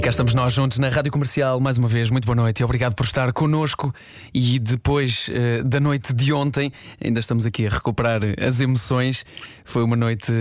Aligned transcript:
E 0.00 0.02
cá 0.02 0.08
estamos 0.08 0.32
nós 0.32 0.54
juntos 0.54 0.78
na 0.78 0.88
Rádio 0.88 1.12
Comercial 1.12 1.60
mais 1.60 1.76
uma 1.76 1.86
vez. 1.86 2.08
Muito 2.08 2.24
boa 2.24 2.34
noite 2.34 2.60
e 2.60 2.64
obrigado 2.64 2.94
por 2.94 3.04
estar 3.04 3.30
connosco. 3.34 3.94
E 4.32 4.58
depois 4.58 5.28
eh, 5.30 5.62
da 5.62 5.78
noite 5.78 6.14
de 6.14 6.32
ontem, 6.32 6.72
ainda 7.04 7.20
estamos 7.20 7.44
aqui 7.44 7.66
a 7.66 7.68
recuperar 7.70 8.22
as 8.42 8.60
emoções. 8.60 9.26
Foi 9.62 9.82
uma 9.82 9.96
noite, 9.96 10.32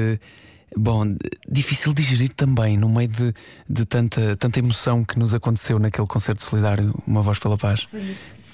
bom, 0.77 1.13
difícil 1.45 1.93
de 1.93 2.01
digerir 2.03 2.31
também, 2.33 2.77
no 2.77 2.87
meio 2.87 3.09
de, 3.09 3.33
de 3.69 3.85
tanta, 3.85 4.37
tanta 4.37 4.59
emoção 4.59 5.03
que 5.03 5.19
nos 5.19 5.33
aconteceu 5.33 5.77
naquele 5.77 6.07
concerto 6.07 6.41
solidário, 6.41 6.95
Uma 7.05 7.21
Voz 7.21 7.37
pela 7.37 7.57
Paz. 7.57 7.85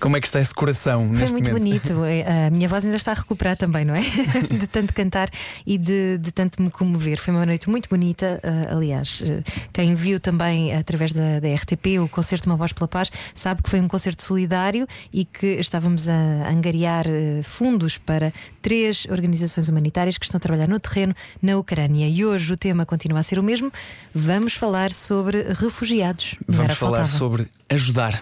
Como 0.05 0.17
é 0.17 0.21
que 0.21 0.27
está 0.27 0.39
esse 0.39 0.53
coração 0.53 1.07
Foi 1.09 1.17
neste 1.17 1.31
muito 1.33 1.51
momento? 1.51 1.93
bonito. 1.95 2.03
É, 2.05 2.45
A 2.45 2.51
minha 2.51 2.69
voz 2.69 2.85
ainda 2.85 2.95
está 2.95 3.11
a 3.11 3.15
recuperar 3.15 3.57
também, 3.57 3.83
não 3.83 3.95
é? 3.95 4.01
De 4.53 4.67
tanto 4.67 4.93
cantar 4.93 5.31
e 5.65 5.79
de, 5.79 6.19
de 6.19 6.31
tanto 6.31 6.61
me 6.61 6.69
comover. 6.69 7.17
Foi 7.17 7.33
uma 7.33 7.43
noite 7.43 7.67
muito 7.67 7.89
bonita. 7.89 8.39
ah, 8.43 8.75
aliás, 8.75 9.23
eh, 9.25 9.41
quem 9.73 9.95
viu 9.95 10.19
também 10.19 10.75
através 10.75 11.11
da, 11.11 11.39
da 11.39 11.47
RTP 11.55 11.99
o 11.99 12.07
concerto 12.07 12.47
Uma 12.47 12.55
Voz 12.55 12.71
pela 12.71 12.87
Paz 12.87 13.11
sabe 13.33 13.63
que 13.63 13.69
foi 13.71 13.81
um 13.81 13.87
concerto 13.87 14.21
solidário 14.21 14.85
e 15.11 15.25
que 15.25 15.47
estávamos 15.59 16.07
a 16.07 16.13
angariar 16.51 17.07
eh, 17.07 17.41
fundos 17.41 17.97
para 17.97 18.31
três 18.61 19.07
organizações 19.09 19.69
humanitárias 19.69 20.19
que 20.19 20.25
estão 20.25 20.37
a 20.37 20.39
trabalhar 20.39 20.67
no 20.67 20.79
terreno 20.79 21.15
na 21.41 21.57
Ucrânia. 21.57 22.07
E 22.07 22.23
hoje 22.23 22.53
o 22.53 22.57
tema 22.57 22.85
continua 22.85 23.21
a 23.21 23.23
ser 23.23 23.39
o 23.39 23.43
mesmo. 23.43 23.71
Vamos 24.13 24.53
falar 24.53 24.91
sobre 24.91 25.41
refugiados. 25.53 26.35
Vamos 26.47 26.75
falar 26.75 27.07
sobre 27.07 27.47
ajudar. 27.69 28.21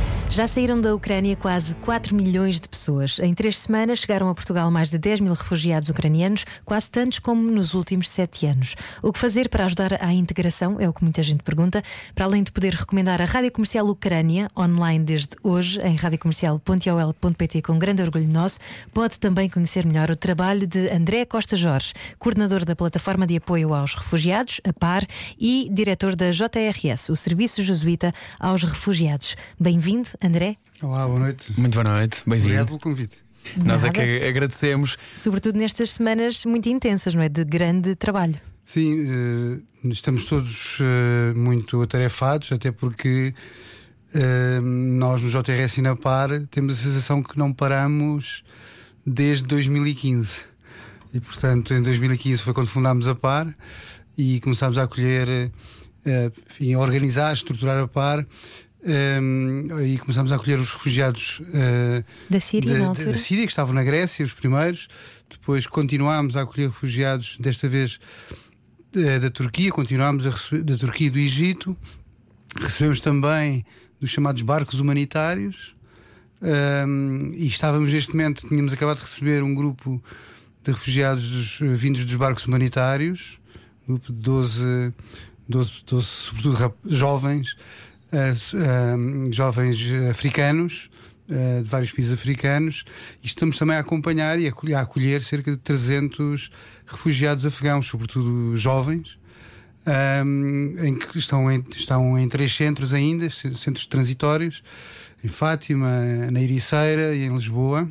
Já 0.31 0.47
saíram 0.47 0.79
da 0.79 0.95
Ucrânia 0.95 1.35
quase 1.35 1.75
4 1.75 2.15
milhões 2.15 2.57
de 2.57 2.69
pessoas. 2.69 3.19
Em 3.19 3.33
três 3.33 3.57
semanas 3.57 3.99
chegaram 3.99 4.29
a 4.29 4.33
Portugal 4.33 4.71
mais 4.71 4.89
de 4.89 4.97
10 4.97 5.19
mil 5.19 5.33
refugiados 5.33 5.89
ucranianos, 5.89 6.45
quase 6.63 6.89
tantos 6.89 7.19
como 7.19 7.51
nos 7.51 7.73
últimos 7.73 8.07
sete 8.07 8.45
anos. 8.45 8.77
O 9.03 9.11
que 9.11 9.19
fazer 9.19 9.49
para 9.49 9.65
ajudar 9.65 10.01
à 10.01 10.13
integração 10.13 10.79
é 10.79 10.87
o 10.87 10.93
que 10.93 11.03
muita 11.03 11.21
gente 11.21 11.43
pergunta. 11.43 11.83
Para 12.15 12.23
além 12.23 12.43
de 12.43 12.51
poder 12.53 12.73
recomendar 12.73 13.21
a 13.21 13.25
Rádio 13.25 13.51
Comercial 13.51 13.85
Ucrânia, 13.87 14.47
online 14.57 15.03
desde 15.03 15.35
hoje, 15.43 15.81
em 15.81 15.97
radiocomercial.ol.pt, 15.97 17.61
com 17.63 17.77
grande 17.77 18.01
orgulho 18.01 18.29
nosso, 18.29 18.57
pode 18.93 19.19
também 19.19 19.49
conhecer 19.49 19.85
melhor 19.85 20.09
o 20.09 20.15
trabalho 20.15 20.65
de 20.65 20.89
André 20.93 21.25
Costa 21.25 21.57
Jorge, 21.57 21.91
coordenador 22.17 22.63
da 22.63 22.73
Plataforma 22.73 23.27
de 23.27 23.35
Apoio 23.35 23.73
aos 23.73 23.95
Refugiados, 23.95 24.61
a 24.65 24.71
PAR, 24.71 25.05
e 25.37 25.67
diretor 25.69 26.15
da 26.15 26.31
JRS, 26.31 27.09
o 27.09 27.17
Serviço 27.17 27.61
Jesuíta 27.61 28.13
aos 28.39 28.63
Refugiados. 28.63 29.35
Bem-vindo, 29.59 30.09
André. 30.23 30.57
Olá, 30.81 31.07
boa 31.07 31.19
noite. 31.19 31.59
Muito 31.59 31.73
boa 31.81 31.97
noite, 31.97 32.21
Obrigado 32.25 32.47
bem-vindo. 32.47 32.65
pelo 32.67 32.79
convite. 32.79 33.15
Nós 33.57 33.83
é 33.83 33.87
Nada. 33.87 33.91
que 33.91 34.23
agradecemos. 34.27 34.97
Sobretudo 35.15 35.57
nestas 35.57 35.91
semanas 35.91 36.45
muito 36.45 36.69
intensas, 36.69 37.15
não 37.15 37.21
é? 37.23 37.29
De 37.29 37.43
grande 37.43 37.95
trabalho. 37.95 38.35
Sim, 38.63 39.07
eh, 39.09 39.89
estamos 39.89 40.25
todos 40.25 40.77
eh, 40.79 41.33
muito 41.33 41.81
atarefados, 41.81 42.51
até 42.51 42.71
porque 42.71 43.33
eh, 44.13 44.59
nós 44.61 45.21
no 45.23 45.29
JRS 45.29 45.79
e 45.79 45.81
na 45.81 45.95
PAR 45.95 46.29
temos 46.51 46.79
a 46.79 46.83
sensação 46.83 47.23
que 47.23 47.37
não 47.37 47.51
paramos 47.51 48.43
desde 49.05 49.43
2015. 49.45 50.45
E 51.13 51.19
portanto, 51.19 51.73
em 51.73 51.81
2015 51.81 52.43
foi 52.43 52.53
quando 52.53 52.67
fundámos 52.67 53.07
a 53.07 53.15
PAR 53.15 53.53
e 54.15 54.39
começámos 54.41 54.77
a 54.77 54.83
acolher, 54.83 55.51
enfim, 56.47 56.73
a 56.73 56.79
organizar, 56.79 57.33
estruturar 57.33 57.83
a 57.83 57.87
PAR. 57.87 58.25
E 58.83 59.97
começámos 59.99 60.31
a 60.31 60.35
acolher 60.35 60.59
os 60.59 60.73
refugiados 60.73 61.41
eh, 61.53 62.03
Da 62.29 62.39
Síria, 62.39 62.79
da, 62.79 62.93
da- 62.93 63.17
Síria, 63.17 63.45
que 63.45 63.51
estavam 63.51 63.73
na 63.73 63.83
Grécia, 63.83 64.25
os 64.25 64.33
primeiros. 64.33 64.87
Depois 65.29 65.65
continuámos 65.67 66.35
a 66.35 66.41
acolher 66.41 66.67
refugiados, 66.67 67.37
desta 67.39 67.67
vez 67.69 67.99
da 69.21 69.29
Turquia, 69.29 69.71
continuámos 69.71 70.27
a 70.27 70.31
receber 70.31 70.63
da 70.63 70.77
Turquia 70.77 71.07
e 71.07 71.09
do 71.09 71.19
Egito. 71.19 71.77
Recebemos 72.59 72.99
também 72.99 73.63
dos 73.99 74.09
chamados 74.09 74.41
barcos 74.41 74.79
humanitários. 74.81 75.73
Ahm, 76.41 77.31
e 77.33 77.47
estávamos 77.47 77.93
neste 77.93 78.11
momento, 78.11 78.47
tínhamos 78.47 78.73
acabado 78.73 78.97
de 78.97 79.03
receber 79.03 79.43
um 79.43 79.53
grupo 79.53 80.01
de 80.63 80.71
refugiados 80.71 81.29
dos- 81.59 81.79
vindos 81.79 82.03
dos 82.03 82.15
barcos 82.15 82.45
humanitários, 82.47 83.39
um 83.87 83.93
grupo 83.93 84.11
de 84.11 84.19
12, 84.19 84.93
12, 85.47 85.71
12 85.85 86.07
sobretudo 86.07 86.73
jovens, 86.85 87.55
jovens 89.31 89.79
africanos, 90.09 90.89
de 91.27 91.69
vários 91.69 91.91
países 91.91 92.11
africanos, 92.11 92.83
e 93.23 93.27
estamos 93.27 93.57
também 93.57 93.77
a 93.77 93.79
acompanhar 93.79 94.39
e 94.39 94.47
a 94.47 94.81
acolher, 94.81 95.23
cerca 95.23 95.51
de 95.51 95.57
300 95.57 96.51
refugiados 96.85 97.45
afegãos, 97.45 97.87
sobretudo 97.87 98.55
jovens, 98.57 99.17
em 100.83 100.95
que 100.95 101.17
estão 101.17 101.51
em, 101.51 101.63
estão 101.75 102.19
em 102.19 102.27
três 102.27 102.53
centros 102.53 102.93
ainda, 102.93 103.29
centros 103.29 103.85
transitórios, 103.85 104.61
em 105.23 105.27
Fátima, 105.27 105.89
na 106.31 106.41
Ericeira 106.41 107.15
e 107.15 107.23
em 107.23 107.33
Lisboa. 107.33 107.89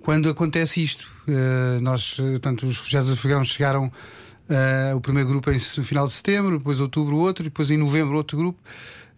Quando 0.00 0.28
acontece 0.28 0.82
isto, 0.82 1.06
eh, 1.28 1.80
nós, 1.80 2.16
eh, 2.18 2.38
tanto 2.38 2.66
os 2.66 2.78
refugiados 2.78 3.10
afegãos 3.10 3.48
chegaram 3.48 3.92
eh, 4.48 4.92
o 4.94 5.00
primeiro 5.00 5.28
grupo 5.28 5.50
em 5.50 5.58
se- 5.58 5.82
final 5.82 6.06
de 6.06 6.12
setembro, 6.14 6.58
depois 6.58 6.80
outubro 6.80 7.16
outro, 7.16 7.44
depois 7.44 7.70
em 7.70 7.76
novembro 7.76 8.16
outro 8.16 8.36
grupo, 8.36 8.58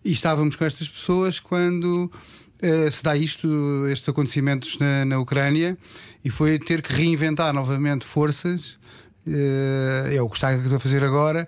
e 0.04 0.12
estávamos 0.12 0.56
com 0.56 0.64
estas 0.64 0.88
pessoas 0.88 1.38
quando 1.40 2.10
eh, 2.60 2.90
se 2.90 3.02
dá 3.02 3.16
isto, 3.16 3.48
estes 3.90 4.08
acontecimentos 4.08 4.78
na, 4.78 5.04
na 5.04 5.18
Ucrânia, 5.18 5.76
e 6.24 6.30
foi 6.30 6.58
ter 6.58 6.82
que 6.82 6.92
reinventar 6.92 7.52
novamente 7.54 8.04
forças, 8.04 8.78
eh, 9.26 10.14
é 10.16 10.22
o 10.22 10.28
que 10.28 10.36
está 10.36 10.48
a 10.50 10.78
fazer 10.80 11.04
agora, 11.04 11.46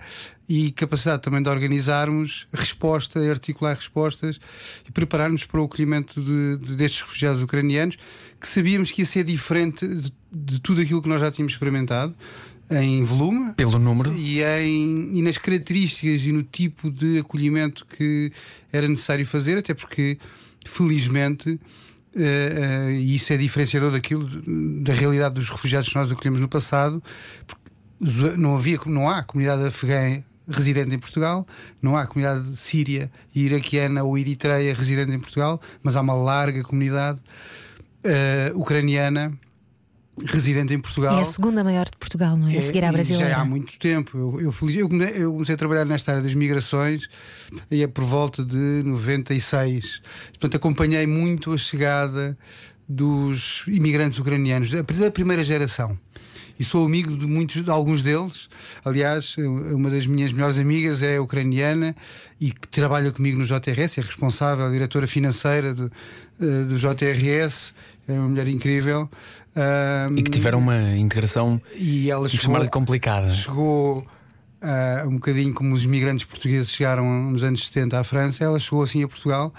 e 0.48 0.70
capacidade 0.72 1.22
também 1.22 1.42
de 1.42 1.48
organizarmos 1.48 2.46
resposta, 2.52 3.18
articular 3.30 3.74
respostas 3.74 4.38
e 4.86 4.92
prepararmos 4.92 5.44
para 5.46 5.60
o 5.60 5.64
acolhimento 5.64 6.20
de, 6.20 6.56
de- 6.58 6.74
destes 6.76 7.00
refugiados 7.00 7.42
ucranianos, 7.42 7.96
que 8.38 8.46
sabíamos 8.46 8.90
que 8.90 9.00
ia 9.02 9.06
ser 9.06 9.24
diferente 9.24 9.86
de, 9.86 10.12
de 10.30 10.60
tudo 10.60 10.82
aquilo 10.82 11.00
que 11.00 11.08
nós 11.08 11.20
já 11.22 11.30
tínhamos 11.30 11.52
experimentado 11.54 12.14
em 12.70 13.02
volume, 13.04 13.52
Pelo 13.54 13.78
número. 13.78 14.12
e, 14.16 14.42
em, 14.42 15.10
e 15.14 15.22
nas 15.22 15.38
características 15.38 16.24
e 16.24 16.32
no 16.32 16.42
tipo 16.42 16.90
de 16.90 17.18
acolhimento 17.18 17.86
que 17.86 18.32
era 18.72 18.88
necessário 18.88 19.26
fazer, 19.26 19.58
até 19.58 19.74
porque, 19.74 20.18
felizmente, 20.64 21.60
eh, 22.14 22.88
eh, 22.88 22.92
e 22.92 23.14
isso 23.16 23.32
é 23.32 23.36
diferenciador 23.36 23.90
daquilo, 23.90 24.26
da 24.82 24.92
realidade 24.92 25.34
dos 25.34 25.48
refugiados 25.48 25.88
que 25.88 25.94
nós 25.94 26.10
acolhemos 26.10 26.40
no 26.40 26.48
passado, 26.48 27.02
porque 27.46 27.62
não, 28.38 28.56
havia, 28.56 28.78
não 28.86 29.08
há 29.08 29.22
comunidade 29.22 29.64
afegã 29.64 30.22
residente 30.48 30.94
em 30.94 30.98
Portugal, 30.98 31.46
não 31.80 31.96
há 31.96 32.06
comunidade 32.06 32.56
síria, 32.56 33.10
iraquiana 33.34 34.02
ou 34.02 34.18
eritreia 34.18 34.74
residente 34.74 35.12
em 35.12 35.18
Portugal, 35.18 35.60
mas 35.82 35.96
há 35.96 36.00
uma 36.00 36.14
larga 36.14 36.62
comunidade 36.62 37.20
eh, 38.02 38.50
ucraniana 38.54 39.32
residente 40.26 40.74
em 40.74 40.78
Portugal. 40.78 41.18
É 41.18 41.22
a 41.22 41.24
segunda 41.26 41.64
maior 41.64 41.86
de 41.86 41.96
Portugal, 41.98 42.36
não 42.36 42.48
é? 42.48 42.56
a 42.58 42.62
seguir 42.62 42.84
à 42.84 42.92
brasileira. 42.92 43.30
Já 43.30 43.40
há 43.40 43.44
muito 43.44 43.78
tempo. 43.78 44.16
Eu, 44.16 44.40
eu, 44.52 44.70
eu 44.70 44.88
come- 44.88 45.10
eu 45.14 45.32
comecei 45.32 45.54
a 45.54 45.58
trabalhar 45.58 45.84
nesta 45.86 46.12
área 46.12 46.22
das 46.22 46.34
migrações 46.34 47.08
e 47.70 47.82
é 47.82 47.86
por 47.86 48.04
volta 48.04 48.44
de 48.44 48.82
96. 48.84 50.02
Portanto, 50.32 50.56
acompanhei 50.56 51.06
muito 51.06 51.52
a 51.52 51.58
chegada 51.58 52.36
dos 52.88 53.64
imigrantes 53.68 54.18
ucranianos, 54.18 54.70
da 54.70 54.82
da 54.82 55.10
primeira 55.10 55.42
geração. 55.42 55.98
E 56.58 56.64
sou 56.64 56.84
amigo 56.84 57.16
de 57.16 57.26
muitos, 57.26 57.64
de 57.64 57.70
alguns 57.70 58.02
deles. 58.02 58.48
Aliás, 58.84 59.34
uma 59.38 59.90
das 59.90 60.06
minhas 60.06 60.32
melhores 60.32 60.58
amigas 60.58 61.02
é 61.02 61.18
ucraniana 61.18 61.96
e 62.38 62.52
que 62.52 62.68
trabalha 62.68 63.10
comigo 63.10 63.38
no 63.38 63.44
JRS, 63.46 63.98
é 63.98 64.02
responsável, 64.02 64.70
diretora 64.70 65.06
financeira 65.06 65.72
do, 65.72 65.90
eh, 66.40 66.64
do 66.64 66.76
JRS, 66.76 67.72
é 68.08 68.12
uma 68.12 68.28
mulher 68.28 68.48
incrível. 68.48 69.08
Ahm, 69.54 70.16
E 70.18 70.22
que 70.22 70.30
tiveram 70.30 70.58
uma 70.58 70.96
integração, 70.96 71.60
e 71.76 72.10
ela 72.10 72.28
chegou, 72.28 72.68
complicada. 72.70 73.30
chegou 73.30 74.06
ah, 74.60 75.04
um 75.06 75.14
bocadinho 75.14 75.52
como 75.54 75.74
os 75.74 75.84
imigrantes 75.84 76.24
portugueses 76.24 76.70
chegaram 76.72 77.30
nos 77.30 77.42
anos 77.42 77.66
70 77.66 77.98
à 77.98 78.04
França, 78.04 78.44
ela 78.44 78.58
chegou 78.58 78.82
assim 78.82 79.02
a 79.02 79.08
Portugal, 79.08 79.52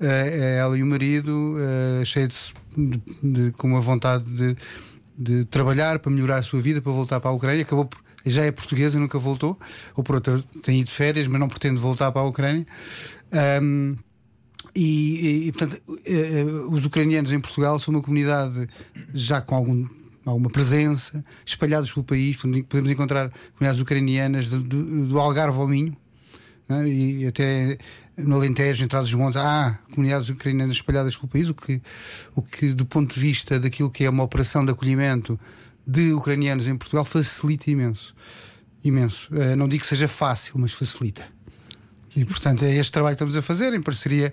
ah, 0.00 0.04
ela 0.04 0.76
e 0.78 0.82
o 0.82 0.86
marido, 0.86 1.54
ah, 1.58 2.04
cheio 2.04 2.28
de, 2.28 2.36
de- 2.76 3.00
de- 3.22 3.50
com 3.52 3.68
uma 3.68 3.80
vontade 3.80 4.24
de, 4.24 4.56
de 5.18 5.44
trabalhar 5.46 5.98
para 5.98 6.10
melhorar 6.12 6.36
a 6.38 6.42
sua 6.42 6.60
vida, 6.60 6.80
para 6.82 6.92
voltar 6.92 7.20
para 7.20 7.30
a 7.30 7.34
Ucrânia. 7.34 7.62
Acabou 7.62 7.84
por, 7.86 8.00
já 8.24 8.44
é 8.44 8.52
portuguesa, 8.52 8.98
nunca 8.98 9.18
voltou, 9.18 9.58
ou 9.96 10.04
por 10.04 10.16
outra, 10.16 10.38
tem 10.62 10.78
ido 10.80 10.86
de 10.88 10.92
férias, 10.94 11.26
mas 11.26 11.40
não 11.40 11.48
pretende 11.48 11.80
voltar 11.80 12.12
para 12.12 12.22
a 12.22 12.24
Ucrânia. 12.24 12.66
Um, 13.62 13.96
e, 14.74 15.48
e, 15.48 15.52
portanto, 15.52 15.82
os 16.70 16.84
ucranianos 16.84 17.32
em 17.32 17.40
Portugal 17.40 17.78
são 17.78 17.94
uma 17.94 18.02
comunidade 18.02 18.68
já 19.12 19.40
com 19.40 19.54
algum 19.54 19.86
alguma 20.24 20.50
presença, 20.50 21.24
espalhados 21.44 21.92
pelo 21.92 22.04
país. 22.04 22.36
Podemos 22.36 22.90
encontrar 22.90 23.32
comunidades 23.56 23.80
ucranianas 23.80 24.46
do, 24.46 24.60
do, 24.60 25.06
do 25.06 25.18
Algarve 25.18 25.58
ao 25.58 25.66
Minho 25.66 25.96
né? 26.68 26.88
e 26.88 27.26
até 27.26 27.78
no 28.16 28.36
Alentejo, 28.36 28.84
em 28.84 28.88
Trás-os-Montes, 28.88 29.36
há 29.36 29.78
comunidades 29.90 30.28
ucranianas 30.28 30.76
espalhadas 30.76 31.16
pelo 31.16 31.28
país, 31.28 31.48
o 31.48 31.54
que, 31.54 31.80
o 32.34 32.42
que, 32.42 32.72
do 32.72 32.84
ponto 32.84 33.14
de 33.14 33.20
vista 33.20 33.58
daquilo 33.58 33.90
que 33.90 34.04
é 34.04 34.10
uma 34.10 34.22
operação 34.22 34.64
de 34.64 34.70
acolhimento 34.70 35.38
de 35.86 36.12
ucranianos 36.12 36.68
em 36.68 36.76
Portugal, 36.76 37.04
facilita 37.04 37.70
imenso. 37.70 38.14
Imenso. 38.84 39.34
Eh, 39.34 39.56
não 39.56 39.66
digo 39.66 39.82
que 39.82 39.88
seja 39.88 40.06
fácil, 40.06 40.58
mas 40.58 40.72
facilita. 40.72 41.26
E, 42.16 42.24
portanto, 42.24 42.64
é 42.64 42.74
este 42.74 42.92
trabalho 42.92 43.16
que 43.16 43.22
estamos 43.22 43.36
a 43.36 43.42
fazer 43.42 43.72
em 43.72 43.80
parceria 43.80 44.32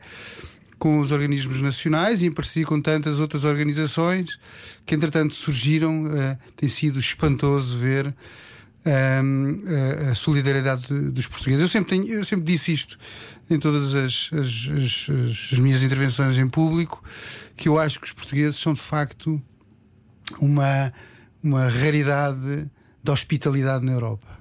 com 0.77 0.99
os 0.99 1.11
organismos 1.11 1.61
nacionais 1.61 2.21
e 2.21 2.25
em 2.25 2.31
parceria 2.31 2.65
com 2.65 2.81
tantas 2.81 3.19
outras 3.19 3.43
organizações 3.43 4.39
que, 4.85 4.95
entretanto, 4.95 5.33
surgiram. 5.33 6.05
Uh, 6.05 6.37
tem 6.55 6.69
sido 6.69 6.99
espantoso 6.99 7.77
ver 7.77 8.07
uh, 8.07 10.11
a 10.11 10.15
solidariedade 10.15 10.87
dos 11.11 11.27
portugueses. 11.27 11.61
Eu 11.61 11.67
sempre, 11.67 11.89
tenho, 11.89 12.13
eu 12.13 12.23
sempre 12.23 12.45
disse 12.45 12.73
isto 12.73 12.97
em 13.49 13.59
todas 13.59 13.95
as, 13.95 14.29
as, 14.33 14.69
as, 14.77 15.51
as 15.51 15.59
minhas 15.59 15.83
intervenções 15.83 16.37
em 16.37 16.47
público, 16.47 17.03
que 17.57 17.67
eu 17.67 17.79
acho 17.79 17.99
que 17.99 18.05
os 18.05 18.13
portugueses 18.13 18.59
são 18.59 18.73
de 18.73 18.81
facto 18.81 19.41
uma, 20.39 20.93
uma 21.43 21.67
raridade 21.67 22.69
de 23.03 23.11
hospitalizado 23.11 23.83
na 23.83 23.91
Europa. 23.91 24.38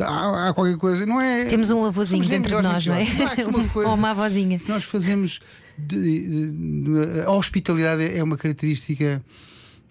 Há, 0.00 0.48
há, 0.48 0.54
qualquer 0.54 0.76
coisa, 0.76 1.06
não 1.06 1.20
é? 1.20 1.44
Temos 1.44 1.70
um 1.70 1.84
avôzinho 1.84 2.26
dentro 2.26 2.56
de 2.56 2.62
nós, 2.62 2.86
não 2.86 2.94
é? 2.94 3.06
Ou 3.86 3.94
uma 3.94 4.10
avózinha. 4.12 4.60
Nós 4.66 4.84
fazemos. 4.84 5.40
De, 5.76 5.96
de, 5.96 6.50
de, 6.50 7.20
a 7.22 7.30
hospitalidade 7.32 8.16
é 8.16 8.22
uma 8.22 8.36
característica. 8.36 9.22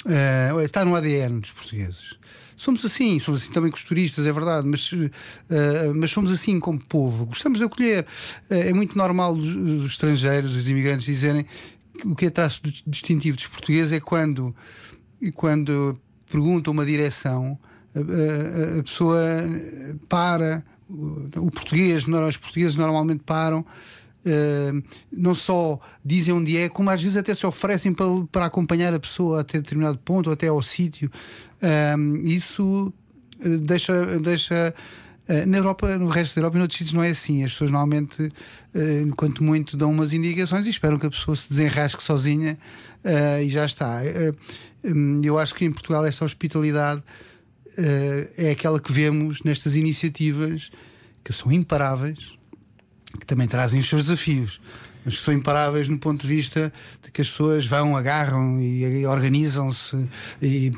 Uh, 0.05 0.59
está 0.59 0.83
no 0.83 0.95
ADN 0.95 1.39
dos 1.39 1.51
portugueses. 1.51 2.17
Somos 2.57 2.83
assim, 2.83 3.19
somos 3.19 3.41
assim 3.41 3.51
também 3.51 3.71
com 3.71 3.77
os 3.77 3.85
turistas, 3.85 4.25
é 4.25 4.31
verdade, 4.31 4.67
mas, 4.67 4.91
uh, 4.91 5.09
mas 5.95 6.11
somos 6.11 6.31
assim 6.31 6.59
como 6.59 6.77
povo. 6.79 7.25
Gostamos 7.25 7.59
de 7.59 7.65
acolher. 7.65 8.05
Uh, 8.49 8.53
é 8.53 8.73
muito 8.73 8.97
normal 8.97 9.33
os, 9.33 9.47
os, 9.47 9.85
estrangeiros, 9.91 10.55
os 10.55 10.69
imigrantes, 10.69 11.05
dizerem 11.05 11.45
que 11.97 12.07
o 12.07 12.15
que 12.15 12.25
é 12.25 12.29
traço 12.29 12.61
distintivo 12.85 13.37
dos 13.37 13.47
portugueses 13.47 13.93
é 13.93 13.99
quando, 13.99 14.53
quando 15.35 15.97
perguntam 16.29 16.73
uma 16.73 16.85
direção 16.85 17.57
a, 17.95 18.83
pessoa 18.83 19.19
para, 20.09 20.63
o 20.89 21.51
português, 21.51 22.07
os 22.07 22.37
portugueses 22.37 22.75
normalmente 22.75 23.23
param. 23.25 23.65
Uh, 24.25 24.81
não 25.11 25.35
só 25.35 25.77
dizem 26.03 26.33
onde 26.33 26.55
é, 26.55 26.69
como 26.69 26.89
às 26.89 27.01
vezes 27.01 27.17
até 27.17 27.35
se 27.35 27.45
oferecem 27.45 27.93
para, 27.93 28.05
para 28.31 28.45
acompanhar 28.45 28.93
a 28.93 28.99
pessoa 28.99 29.41
até 29.41 29.57
determinado 29.57 29.97
ponto, 29.97 30.27
ou 30.27 30.33
até 30.33 30.47
ao 30.47 30.61
sítio. 30.61 31.11
Uh, 31.61 32.25
isso 32.25 32.93
uh, 33.45 33.57
deixa. 33.59 34.19
deixa 34.19 34.73
na 35.47 35.57
Europa, 35.57 35.97
no 35.97 36.09
resto 36.09 36.35
da 36.35 36.41
Europa 36.41 36.57
e 36.57 36.59
noutros 36.59 36.77
sítios 36.77 36.93
não 36.93 37.01
é 37.01 37.07
assim. 37.07 37.45
As 37.45 37.51
pessoas 37.53 37.71
normalmente, 37.71 38.29
quanto 39.15 39.41
muito, 39.41 39.77
dão 39.77 39.89
umas 39.89 40.11
indicações 40.11 40.67
e 40.67 40.69
esperam 40.69 40.99
que 40.99 41.05
a 41.05 41.09
pessoa 41.09 41.33
se 41.33 41.47
desenrasque 41.47 42.03
sozinha 42.03 42.57
e 43.41 43.49
já 43.49 43.65
está. 43.65 44.01
eu 45.23 45.39
acho 45.39 45.55
que 45.55 45.63
em 45.63 45.71
Portugal 45.71 46.05
esta 46.05 46.25
hospitalidade 46.25 47.01
é 48.37 48.51
aquela 48.51 48.79
que 48.79 48.91
vemos 48.91 49.43
nestas 49.43 49.75
iniciativas 49.75 50.71
que 51.23 51.31
são 51.33 51.51
imparáveis, 51.51 52.33
que 53.19 53.25
também 53.25 53.47
trazem 53.47 53.79
os 53.79 53.87
seus 53.87 54.03
desafios 54.03 54.59
mas 55.05 55.17
que 55.17 55.23
são 55.23 55.33
imparáveis 55.33 55.89
no 55.89 55.97
ponto 55.97 56.21
de 56.21 56.27
vista 56.27 56.71
de 57.01 57.11
que 57.11 57.21
as 57.21 57.29
pessoas 57.29 57.65
vão, 57.65 57.95
agarram 57.95 58.59
e, 58.59 59.05
organizam-se 59.05 60.07
e 60.41 60.71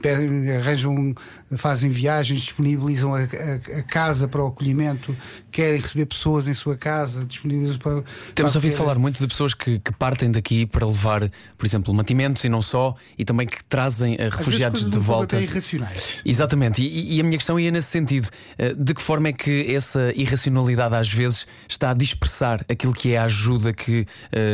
arranjam, 0.59 1.13
fazem 1.55 1.89
viagens, 1.89 2.41
disponibilizam 2.41 3.13
a, 3.13 3.19
a, 3.19 3.79
a, 3.79 3.83
casa 3.83 4.27
para 4.27 4.43
o 4.43 4.47
acolhimento, 4.47 5.15
querem 5.51 5.79
receber 5.79 6.05
pessoas 6.05 6.47
em 6.47 6.53
sua 6.53 6.75
casa, 6.75 7.25
disponibilizam 7.25 7.77
para. 7.77 8.03
Temos 8.33 8.51
para 8.51 8.57
ouvido 8.57 8.75
falar 8.75 8.97
muito 8.97 9.19
de 9.19 9.27
pessoas 9.27 9.53
que, 9.53 9.79
que, 9.79 9.91
partem 9.93 10.31
daqui 10.31 10.65
para 10.65 10.85
levar, 10.85 11.29
por 11.57 11.65
exemplo, 11.65 11.93
mantimentos 11.93 12.43
e 12.43 12.49
não 12.49 12.61
só, 12.61 12.95
e 13.17 13.23
também 13.23 13.47
que 13.47 13.63
trazem 13.63 14.15
eh, 14.19 14.29
refugiados 14.29 14.89
de 14.89 14.99
volta. 14.99 15.37
Até 15.37 15.43
irracionais. 15.43 16.09
Exatamente, 16.25 16.83
e, 16.83 17.15
e, 17.15 17.19
a 17.21 17.23
minha 17.23 17.37
questão 17.37 17.59
ia 17.59 17.71
nesse 17.71 17.89
sentido: 17.89 18.29
eh, 18.57 18.73
de 18.73 18.93
que 18.93 19.01
forma 19.01 19.29
é 19.29 19.33
que 19.33 19.73
essa 19.73 20.11
irracionalidade 20.15 20.95
às 20.95 21.11
vezes 21.11 21.47
está 21.67 21.91
a 21.91 21.93
dispersar 21.93 22.65
aquilo 22.67 22.93
que 22.93 23.13
é 23.13 23.17
a 23.17 23.23
ajuda 23.23 23.73
que 23.73 24.05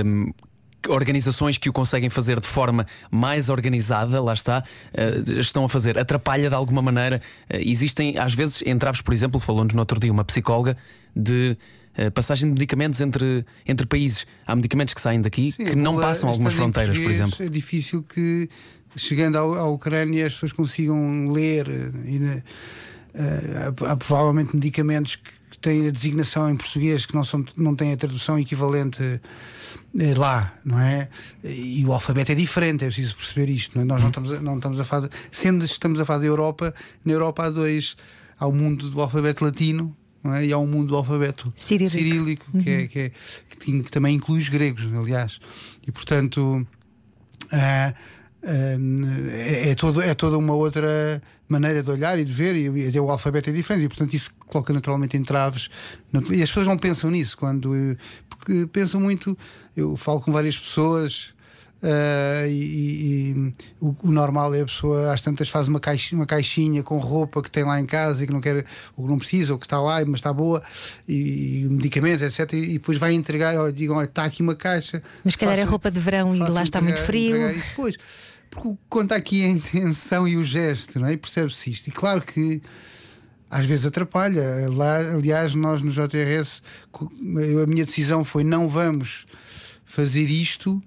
um, 0.06 0.32
organizações 0.90 1.58
que 1.58 1.70
o 1.70 1.74
conseguem 1.74 2.10
fazer 2.10 2.40
de 2.40 2.48
forma 2.48 2.88
mais 3.10 3.50
organizada, 3.50 4.22
lá 4.22 4.34
está, 4.34 4.64
uh, 4.94 5.40
estão 5.40 5.66
a 5.66 5.70
fazer. 5.70 5.98
Atrapalha 5.98 6.50
de 6.50 6.56
alguma 6.56 6.82
maneira. 6.82 7.22
Uh, 7.50 7.58
existem, 7.58 8.18
às 8.18 8.34
vezes, 8.34 8.64
entraves, 8.66 9.02
por 9.02 9.14
exemplo, 9.14 9.40
falou-nos 9.40 9.74
no 9.74 9.80
outro 9.80 10.00
dia 10.00 10.12
uma 10.12 10.26
psicóloga 10.26 10.78
de. 11.16 11.58
Uh, 11.92 12.10
passagem 12.10 12.48
de 12.48 12.54
medicamentos 12.54 13.02
entre, 13.02 13.46
entre 13.68 13.86
países. 13.86 14.26
Há 14.48 14.56
medicamentos 14.56 14.94
que 14.94 15.02
saem 15.02 15.22
daqui 15.22 15.52
Sim, 15.52 15.66
que 15.66 15.76
não 15.76 16.00
passam 16.00 16.30
algumas 16.30 16.54
fronteiras, 16.54 16.98
por 16.98 17.12
exemplo. 17.12 17.36
É 17.44 17.50
difícil 17.50 18.02
que, 18.02 18.50
chegando 18.96 19.38
à 19.38 19.68
Ucrânia, 19.68 20.26
as 20.26 20.32
pessoas 20.32 20.54
consigam 20.54 21.30
ler. 21.34 21.68
E, 22.06 22.42
há, 23.84 23.92
há 23.92 23.98
provavelmente 23.98 24.56
medicamentos 24.56 25.18
que 25.18 25.41
têm 25.62 25.88
a 25.88 25.92
designação 25.92 26.50
em 26.50 26.56
português 26.56 27.06
que 27.06 27.16
não, 27.16 27.24
são, 27.24 27.46
não 27.56 27.76
têm 27.76 27.94
a 27.94 27.98
tradução 27.98 28.38
equivalente 28.40 29.02
eh, 29.02 30.14
lá, 30.18 30.54
não 30.66 30.80
é? 30.80 31.08
E 31.44 31.86
o 31.86 31.94
alfabeto 31.94 32.32
é 32.32 32.36
diferente, 32.36 32.84
é 32.84 32.88
preciso 32.88 33.16
perceber 33.16 33.50
isto. 33.50 33.76
Não 33.76 33.84
é? 33.84 33.86
Nós 33.86 34.02
não 34.02 34.10
estamos, 34.10 34.32
a, 34.32 34.42
não 34.42 34.56
estamos 34.56 34.80
a 34.80 34.84
falar, 34.84 35.08
de, 35.08 35.16
sendo 35.32 35.64
estamos 35.64 36.00
a 36.00 36.06
falar 36.06 36.20
da 36.20 36.26
Europa, 36.26 36.74
na 37.06 37.14
Europa 37.14 37.46
há 37.46 37.50
dois: 37.50 37.96
há 38.40 38.48
o 38.48 38.52
mundo 38.52 38.90
do 38.90 39.02
alfabeto 39.02 39.44
latino. 39.44 39.96
É? 40.24 40.46
E 40.46 40.54
há 40.54 40.58
um 40.60 40.68
mundo 40.68 40.90
do 40.90 40.96
alfabeto 40.96 41.52
cirílico, 41.56 41.98
cirílico 41.98 42.46
uhum. 42.54 42.62
que, 42.62 42.70
é, 42.70 42.88
que, 42.88 43.00
é, 43.00 43.10
que, 43.10 43.84
que, 43.84 43.92
também 43.92 44.16
inclui 44.16 44.38
os 44.38 44.50
gregos, 44.50 44.86
aliás, 44.94 45.40
e 45.88 45.92
portanto 45.92 46.64
uh, 47.52 47.94
é, 48.44 49.70
é, 49.70 49.76
todo, 49.76 50.02
é 50.02 50.14
toda 50.16 50.38
uma 50.38 50.54
outra 50.54 51.22
maneira 51.48 51.84
de 51.84 51.92
olhar 51.92 52.18
e 52.18 52.24
de 52.24 52.32
ver, 52.32 52.56
e, 52.56 52.90
e 52.90 53.00
o 53.00 53.10
alfabeto 53.10 53.50
é 53.50 53.54
diferente, 53.54 53.86
e 53.86 53.88
portanto 53.88 54.14
isso 54.14 54.32
coloca 54.48 54.74
naturalmente 54.74 55.18
entraves. 55.18 55.70
E 56.32 56.42
as 56.42 56.50
pessoas 56.50 56.68
não 56.68 56.78
pensam 56.78 57.12
nisso 57.12 57.38
quando. 57.38 57.72
Porque 58.30 58.68
pensam 58.68 59.00
muito. 59.00 59.38
Eu 59.76 59.96
falo 59.96 60.22
com 60.22 60.32
várias 60.32 60.58
pessoas. 60.58 61.34
Uh, 61.82 62.48
e, 62.48 63.34
e 63.34 63.54
o, 63.80 63.96
o, 64.04 64.12
normal 64.12 64.54
é 64.54 64.62
a 64.62 64.66
pessoa 64.66 65.12
às 65.12 65.20
tantas 65.20 65.50
faz 65.50 65.68
uma 65.68 65.80
caixinha, 65.80 66.20
uma 66.20 66.28
caixinha 66.28 66.84
com 66.84 67.00
roupa 67.00 67.42
que 67.42 67.50
tem 67.50 67.64
lá 67.64 67.80
em 67.80 67.86
casa 67.88 68.24
e 68.24 68.28
que 68.28 68.34
não 68.34 68.40
quer 68.40 68.66
ou 68.96 69.06
que 69.06 69.12
não 69.12 69.18
precisa 69.18 69.54
ou 69.54 69.58
que 69.58 69.66
está 69.66 69.82
lá 69.82 70.00
mas 70.06 70.20
está 70.20 70.32
boa 70.32 70.62
e, 71.08 71.64
e 71.64 71.68
medicamento 71.68 72.24
etc 72.24 72.54
e, 72.54 72.74
depois 72.74 73.00
vai 73.00 73.14
entregar 73.14 73.58
ou 73.58 73.72
digam 73.72 74.00
está 74.04 74.26
aqui 74.26 74.44
uma 74.44 74.54
caixa 74.54 75.02
mas 75.24 75.36
calhar 75.36 75.58
é 75.58 75.64
roupa 75.64 75.90
de 75.90 76.00
verão 76.00 76.36
e 76.36 76.40
lá 76.40 76.62
está 76.62 76.80
muito 76.80 77.00
frio 77.00 77.50
e 77.50 77.56
depois 77.56 77.98
porque 78.52 78.78
conta 78.90 79.16
aqui 79.16 79.46
a 79.46 79.50
intenção 79.50 80.28
e 80.28 80.36
o 80.36 80.44
gesto, 80.44 81.00
não 81.00 81.08
é? 81.08 81.14
E 81.14 81.18
percebe-se 81.18 81.72
isto. 81.72 81.88
E 81.88 81.92
claro 81.92 82.22
que 82.22 82.62
às 83.50 83.66
vezes 83.66 83.86
atrapalha. 83.86 84.70
Lá, 84.70 84.98
aliás, 84.98 85.56
nós 85.56 85.82
no 85.82 85.90
JRS, 85.90 86.62
a 86.94 87.68
minha 87.68 87.86
decisão 87.86 88.24
foi 88.24 88.44
não 88.44 88.68
vamos 88.68 89.26
fazer 89.86 90.30
isto, 90.30 90.82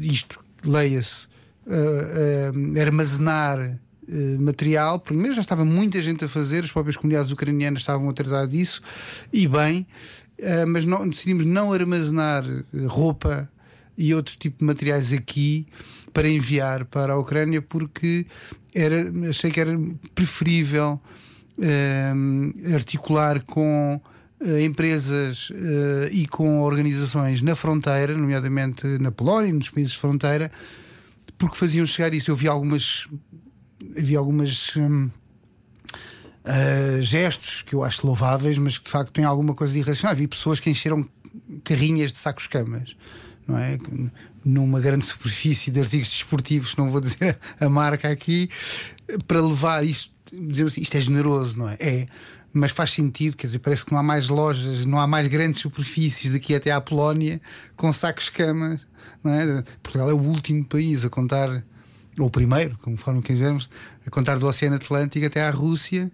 isto, 0.00 0.40
leia-se, 0.64 1.26
uh, 1.66 2.54
uh, 2.54 2.80
armazenar 2.80 3.78
material. 4.40 4.98
Primeiro 4.98 5.34
já 5.34 5.42
estava 5.42 5.66
muita 5.66 6.00
gente 6.00 6.24
a 6.24 6.28
fazer, 6.28 6.64
as 6.64 6.72
próprias 6.72 6.96
comunidades 6.96 7.30
ucranianas 7.30 7.80
estavam 7.80 8.08
a 8.08 8.46
disso, 8.46 8.80
e 9.30 9.46
bem, 9.46 9.86
mas 10.66 10.86
não, 10.86 11.06
decidimos 11.06 11.44
não 11.44 11.74
armazenar 11.74 12.42
roupa 12.86 13.50
e 13.98 14.14
outro 14.14 14.34
tipo 14.38 14.60
de 14.60 14.64
materiais 14.64 15.12
aqui 15.12 15.66
para 16.14 16.26
enviar 16.26 16.86
para 16.86 17.12
a 17.12 17.18
Ucrânia 17.18 17.60
porque 17.60 18.24
era, 18.74 19.12
achei 19.28 19.50
que 19.50 19.60
era 19.60 19.78
preferível 20.14 21.00
eh, 21.60 22.12
articular 22.72 23.42
com 23.42 24.00
eh, 24.00 24.17
empresas 24.64 25.50
eh, 25.52 26.10
e 26.12 26.26
com 26.26 26.62
organizações 26.62 27.42
na 27.42 27.56
fronteira, 27.56 28.16
nomeadamente 28.16 28.86
na 29.00 29.10
Polónia, 29.10 29.52
nos 29.52 29.70
países 29.70 29.92
de 29.92 29.98
fronteira, 29.98 30.50
porque 31.36 31.56
faziam 31.56 31.84
chegar 31.86 32.14
isso. 32.14 32.30
Eu 32.30 32.36
vi 32.36 32.48
algumas. 32.48 33.08
Havia 33.96 34.18
algumas. 34.18 34.76
Uh, 34.76 35.10
gestos 37.02 37.60
que 37.60 37.74
eu 37.74 37.84
acho 37.84 38.06
louváveis, 38.06 38.56
mas 38.56 38.78
que 38.78 38.84
de 38.84 38.90
facto 38.90 39.12
têm 39.12 39.24
alguma 39.24 39.54
coisa 39.54 39.70
de 39.70 39.80
irracional. 39.80 40.16
Vi 40.16 40.26
pessoas 40.26 40.58
que 40.58 40.70
encheram 40.70 41.06
carrinhas 41.62 42.10
de 42.10 42.16
sacos-camas 42.16 42.96
não 43.48 43.58
é? 43.58 43.78
Numa 44.44 44.78
grande 44.78 45.04
superfície 45.06 45.70
de 45.70 45.80
artigos 45.80 46.10
desportivos, 46.10 46.76
não 46.76 46.90
vou 46.90 47.00
dizer 47.00 47.38
a 47.58 47.68
marca 47.68 48.10
aqui, 48.10 48.50
para 49.26 49.40
levar 49.40 49.84
isto, 49.84 50.12
dizer 50.30 50.66
assim, 50.66 50.82
isto 50.82 50.96
é 50.96 51.00
generoso, 51.00 51.56
não 51.56 51.70
é? 51.70 51.76
É 51.80 52.06
mas 52.52 52.72
faz 52.72 52.90
sentido, 52.90 53.36
quer 53.36 53.46
dizer, 53.46 53.58
parece 53.58 53.84
que 53.84 53.92
não 53.92 53.98
há 53.98 54.02
mais 54.02 54.28
lojas, 54.28 54.84
não 54.84 54.98
há 54.98 55.06
mais 55.06 55.28
grandes 55.28 55.60
superfícies 55.60 56.30
daqui 56.30 56.54
até 56.54 56.70
à 56.70 56.80
Polónia 56.80 57.40
com 57.76 57.92
sacos 57.92 58.30
camas. 58.30 58.86
É? 59.24 59.62
Portugal 59.82 60.10
é 60.10 60.14
o 60.14 60.18
último 60.18 60.64
país 60.64 61.04
a 61.04 61.10
contar, 61.10 61.62
ou 62.18 62.26
o 62.26 62.30
primeiro, 62.30 62.76
conforme 62.78 63.22
quisermos, 63.22 63.68
a 64.06 64.10
contar 64.10 64.38
do 64.38 64.46
Oceano 64.46 64.76
Atlântico 64.76 65.26
até 65.26 65.42
à 65.42 65.50
Rússia. 65.50 66.10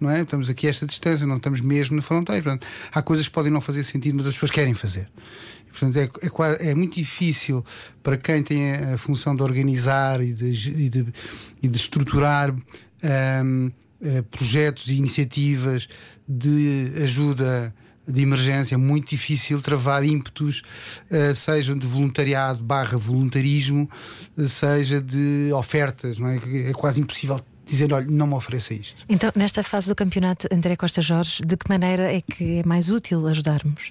Não 0.00 0.10
é? 0.10 0.22
Estamos 0.22 0.48
aqui 0.48 0.68
a 0.68 0.70
esta 0.70 0.86
distância, 0.86 1.26
não 1.26 1.38
estamos 1.38 1.60
mesmo 1.60 1.96
na 1.96 2.02
fronteira. 2.02 2.42
Portanto, 2.42 2.66
há 2.92 3.02
coisas 3.02 3.26
que 3.26 3.34
podem 3.34 3.50
não 3.50 3.60
fazer 3.60 3.82
sentido, 3.82 4.16
mas 4.16 4.28
as 4.28 4.34
pessoas 4.34 4.52
querem 4.52 4.72
fazer. 4.72 5.10
Portanto, 5.72 5.96
é, 5.96 6.66
é, 6.66 6.70
é, 6.70 6.74
muito 6.74 6.94
difícil 6.94 7.64
para 8.02 8.16
quem 8.16 8.42
tem 8.42 8.74
a, 8.74 8.96
função 8.96 9.34
de 9.34 9.42
organizar 9.42 10.20
e 10.20 10.32
de, 10.32 10.46
e 10.70 10.88
de, 10.88 11.06
e 11.62 11.68
de 11.68 11.76
estruturar. 11.76 12.54
Um, 13.44 13.70
eh, 14.02 14.22
projetos 14.22 14.88
e 14.88 14.94
iniciativas 14.94 15.88
de 16.26 16.92
ajuda 17.02 17.74
de 18.06 18.22
emergência, 18.22 18.74
é 18.74 18.78
muito 18.78 19.10
difícil 19.10 19.60
travar 19.60 20.02
ímpetos, 20.02 20.62
uh, 21.10 21.34
sejam 21.34 21.76
de 21.76 21.86
voluntariado 21.86 22.64
barra 22.64 22.96
voluntarismo, 22.96 23.88
uh, 24.36 24.48
seja 24.48 24.98
de 24.98 25.50
ofertas, 25.52 26.18
não 26.18 26.28
é? 26.28 26.38
é 26.70 26.72
quase 26.72 27.02
impossível 27.02 27.38
dizer, 27.66 27.92
olha, 27.92 28.06
não 28.08 28.26
me 28.26 28.34
ofereça 28.34 28.72
isto. 28.72 29.04
Então, 29.08 29.30
nesta 29.36 29.62
fase 29.62 29.88
do 29.88 29.94
campeonato, 29.94 30.48
André 30.50 30.74
Costa 30.74 31.02
Jorge, 31.02 31.42
de 31.44 31.56
que 31.56 31.68
maneira 31.68 32.10
é 32.10 32.22
que 32.22 32.60
é 32.60 32.62
mais 32.64 32.90
útil 32.90 33.26
ajudarmos? 33.26 33.90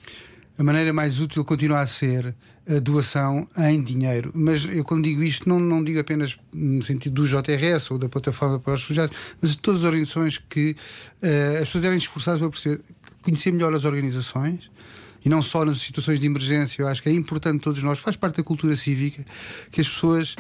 A 0.57 0.63
maneira 0.63 0.91
mais 0.91 1.21
útil 1.21 1.45
continua 1.45 1.81
a 1.81 1.87
ser 1.87 2.35
a 2.67 2.79
doação 2.79 3.47
em 3.57 3.81
dinheiro. 3.81 4.31
Mas 4.33 4.65
eu, 4.65 4.83
quando 4.83 5.03
digo 5.03 5.23
isto, 5.23 5.47
não, 5.47 5.59
não 5.59 5.83
digo 5.83 5.99
apenas 5.99 6.37
no 6.51 6.81
sentido 6.81 7.21
do 7.21 7.27
JRS 7.27 7.91
ou 7.91 7.99
da 7.99 8.09
plataforma 8.09 8.59
para 8.59 8.73
os 8.73 8.81
refugiados, 8.81 9.15
mas 9.39 9.51
de 9.51 9.59
todas 9.59 9.81
as 9.81 9.85
organizações 9.85 10.37
que 10.37 10.75
uh, 11.21 11.61
as 11.61 11.67
pessoas 11.67 11.81
devem 11.83 11.97
esforçar-se 11.97 12.39
para 12.39 12.49
perceber, 12.49 12.81
conhecer 13.21 13.51
melhor 13.51 13.73
as 13.73 13.85
organizações 13.85 14.71
e 15.23 15.29
não 15.29 15.41
só 15.41 15.63
nas 15.63 15.77
situações 15.79 16.19
de 16.19 16.25
emergência. 16.25 16.81
Eu 16.81 16.87
acho 16.87 17.03
que 17.03 17.09
é 17.09 17.11
importante 17.11 17.61
todos 17.61 17.83
nós, 17.83 17.99
faz 17.99 18.15
parte 18.15 18.37
da 18.37 18.43
cultura 18.43 18.75
cívica, 18.75 19.23
que 19.71 19.79
as 19.79 19.87
pessoas, 19.87 20.35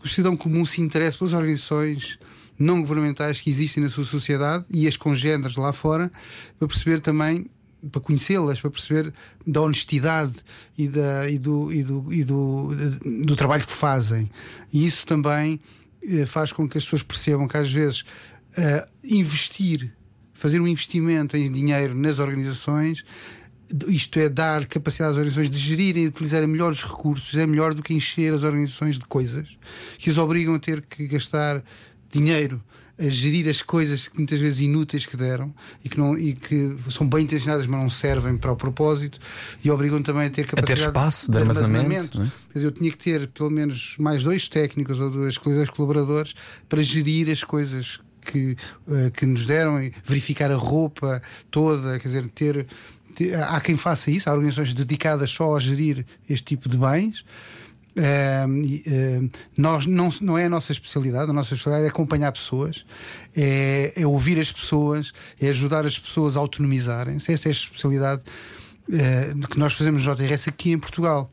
que 0.00 0.06
o 0.06 0.08
cidadão 0.08 0.36
comum 0.36 0.64
se 0.64 0.80
interesse 0.80 1.18
pelas 1.18 1.34
organizações 1.34 2.18
não 2.58 2.80
governamentais 2.80 3.40
que 3.40 3.50
existem 3.50 3.82
na 3.82 3.88
sua 3.88 4.04
sociedade 4.04 4.64
e 4.70 4.88
as 4.88 4.96
congêneres 4.96 5.56
lá 5.56 5.72
fora, 5.72 6.10
para 6.58 6.66
perceber 6.66 7.00
também 7.00 7.46
para 7.90 8.00
conhecê-las, 8.00 8.60
para 8.60 8.70
perceber 8.70 9.12
da 9.46 9.60
honestidade 9.60 10.34
e, 10.76 10.88
da, 10.88 11.28
e, 11.28 11.38
do, 11.38 11.72
e, 11.72 11.82
do, 11.82 12.12
e 12.12 12.24
do, 12.24 12.68
do 13.24 13.36
trabalho 13.36 13.64
que 13.64 13.72
fazem. 13.72 14.30
E 14.72 14.84
isso 14.84 15.06
também 15.06 15.60
eh, 16.02 16.26
faz 16.26 16.52
com 16.52 16.68
que 16.68 16.78
as 16.78 16.84
pessoas 16.84 17.02
percebam 17.02 17.46
que 17.46 17.56
às 17.56 17.72
vezes 17.72 18.00
uh, 18.00 18.88
investir, 19.04 19.92
fazer 20.32 20.60
um 20.60 20.66
investimento 20.66 21.36
em 21.36 21.50
dinheiro 21.50 21.94
nas 21.94 22.18
organizações 22.18 23.04
isto 23.88 24.18
é 24.18 24.28
dar 24.28 24.64
capacidade 24.66 25.12
às 25.12 25.16
organizações 25.18 25.50
de 25.50 25.58
gerirem 25.58 26.04
e 26.04 26.06
utilizarem 26.06 26.48
melhores 26.48 26.82
recursos, 26.82 27.38
é 27.38 27.46
melhor 27.46 27.74
do 27.74 27.82
que 27.82 27.92
encher 27.92 28.32
as 28.32 28.42
organizações 28.42 28.98
de 28.98 29.04
coisas 29.04 29.58
que 29.98 30.08
os 30.08 30.16
obrigam 30.16 30.54
a 30.54 30.58
ter 30.58 30.80
que 30.82 31.06
gastar 31.06 31.62
dinheiro 32.10 32.62
a 32.98 33.08
gerir 33.08 33.48
as 33.48 33.62
coisas 33.62 34.08
que 34.08 34.18
muitas 34.18 34.40
vezes 34.40 34.60
inúteis 34.60 35.06
que 35.06 35.16
deram 35.16 35.54
e 35.84 35.88
que, 35.88 35.98
não, 35.98 36.18
e 36.18 36.32
que 36.32 36.76
são 36.90 37.08
bem 37.08 37.22
intencionadas, 37.22 37.66
mas 37.66 37.80
não 37.80 37.88
servem 37.88 38.36
para 38.36 38.50
o 38.50 38.56
propósito 38.56 39.18
e 39.62 39.70
obrigam 39.70 40.02
também 40.02 40.26
a 40.26 40.30
ter 40.30 40.46
capacidade 40.46 40.80
a 40.80 40.84
ter 40.84 40.88
espaço 40.88 41.30
de, 41.30 41.38
armazenamento. 41.38 42.20
É? 42.20 42.24
Quer 42.24 42.58
dizer, 42.58 42.66
eu 42.66 42.72
tinha 42.72 42.90
que 42.90 42.98
ter 42.98 43.28
pelo 43.28 43.50
menos 43.50 43.94
mais 43.98 44.24
dois 44.24 44.48
técnicos 44.48 44.98
ou 44.98 45.10
dois, 45.10 45.36
dois 45.36 45.70
colaboradores 45.70 46.34
para 46.68 46.82
gerir 46.82 47.30
as 47.30 47.44
coisas 47.44 48.00
que, 48.20 48.56
uh, 48.86 49.10
que 49.12 49.24
nos 49.24 49.46
deram 49.46 49.80
e 49.82 49.92
verificar 50.04 50.50
a 50.50 50.56
roupa 50.56 51.22
toda, 51.50 51.98
quer 51.98 52.08
dizer, 52.08 52.28
ter. 52.30 52.66
ter 53.14 53.34
há 53.36 53.60
quem 53.60 53.76
faça 53.76 54.10
isso, 54.10 54.28
há 54.28 54.32
organizações 54.32 54.74
dedicadas 54.74 55.30
só 55.30 55.56
a 55.56 55.60
gerir 55.60 56.04
este 56.28 56.56
tipo 56.56 56.68
de 56.68 56.76
bens. 56.76 57.24
Uh, 57.96 59.28
nós 59.56 59.86
não, 59.86 60.08
não 60.20 60.38
é 60.38 60.44
a 60.44 60.48
nossa 60.48 60.70
especialidade, 60.70 61.30
a 61.30 61.32
nossa 61.32 61.54
especialidade 61.54 61.86
é 61.86 61.90
acompanhar 61.90 62.30
pessoas, 62.30 62.86
é, 63.36 63.92
é 63.96 64.06
ouvir 64.06 64.38
as 64.38 64.52
pessoas, 64.52 65.12
é 65.40 65.48
ajudar 65.48 65.84
as 65.84 65.98
pessoas 65.98 66.36
a 66.36 66.40
autonomizarem-se. 66.40 67.32
Essa 67.32 67.48
é 67.48 67.50
a 67.50 67.52
especialidade 67.52 68.22
uh, 68.88 69.48
que 69.48 69.58
nós 69.58 69.72
fazemos 69.72 70.04
no 70.04 70.14
JRS 70.14 70.48
aqui 70.48 70.72
em 70.72 70.78
Portugal. 70.78 71.30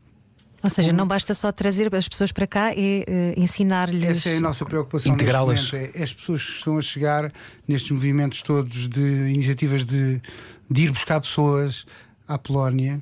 Ou 0.62 0.70
seja, 0.70 0.92
não 0.92 1.06
basta 1.06 1.32
só 1.32 1.52
trazer 1.52 1.94
as 1.94 2.08
pessoas 2.08 2.32
para 2.32 2.46
cá 2.46 2.74
e 2.74 3.04
uh, 3.06 3.40
ensinar-lhes. 3.40 4.02
Essa 4.02 4.30
é 4.30 4.36
a 4.38 4.40
nossa 4.40 4.64
preocupação. 4.64 5.12
Integrá-las. 5.12 5.72
É, 5.72 5.92
é 5.94 6.02
as 6.02 6.12
pessoas 6.12 6.44
que 6.44 6.52
estão 6.52 6.78
a 6.78 6.82
chegar 6.82 7.32
nestes 7.68 7.92
movimentos 7.92 8.42
todos 8.42 8.88
de 8.88 9.30
iniciativas 9.32 9.84
de, 9.84 10.20
de 10.68 10.82
ir 10.82 10.90
buscar 10.90 11.20
pessoas 11.20 11.86
à 12.26 12.36
Polónia 12.36 13.00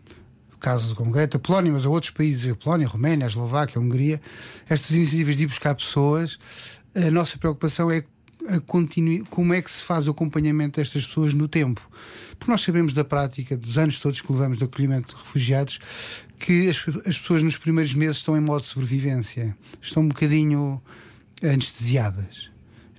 caso 0.64 0.94
concreto, 0.94 1.36
a 1.36 1.40
Polónia, 1.40 1.70
mas 1.70 1.84
a 1.84 1.90
outros 1.90 2.10
países, 2.10 2.50
a 2.50 2.54
Polónia, 2.54 2.86
a 2.86 2.90
Roménia, 2.90 3.26
a 3.26 3.28
Eslováquia, 3.28 3.78
a 3.78 3.82
Hungria, 3.82 4.18
estas 4.66 4.92
iniciativas 4.92 5.36
de 5.36 5.42
ir 5.42 5.46
buscar 5.46 5.74
pessoas, 5.74 6.38
a 6.94 7.10
nossa 7.10 7.36
preocupação 7.36 7.90
é 7.90 8.02
como 9.28 9.52
é 9.52 9.60
que 9.60 9.70
se 9.70 9.82
faz 9.82 10.08
o 10.08 10.12
acompanhamento 10.12 10.80
destas 10.80 11.06
pessoas 11.06 11.34
no 11.34 11.48
tempo. 11.48 11.86
Porque 12.38 12.50
nós 12.50 12.62
sabemos 12.62 12.94
da 12.94 13.04
prática, 13.04 13.54
dos 13.58 13.76
anos 13.76 13.98
todos 13.98 14.22
que 14.22 14.32
levamos 14.32 14.56
de 14.56 14.64
acolhimento 14.64 15.14
de 15.14 15.20
refugiados, 15.20 15.78
que 16.38 16.70
as, 16.70 16.78
as 17.06 17.18
pessoas 17.18 17.42
nos 17.42 17.58
primeiros 17.58 17.94
meses 17.94 18.16
estão 18.16 18.34
em 18.34 18.40
modo 18.40 18.62
de 18.62 18.68
sobrevivência, 18.68 19.54
estão 19.82 20.02
um 20.02 20.08
bocadinho 20.08 20.82
anestesiadas 21.42 22.53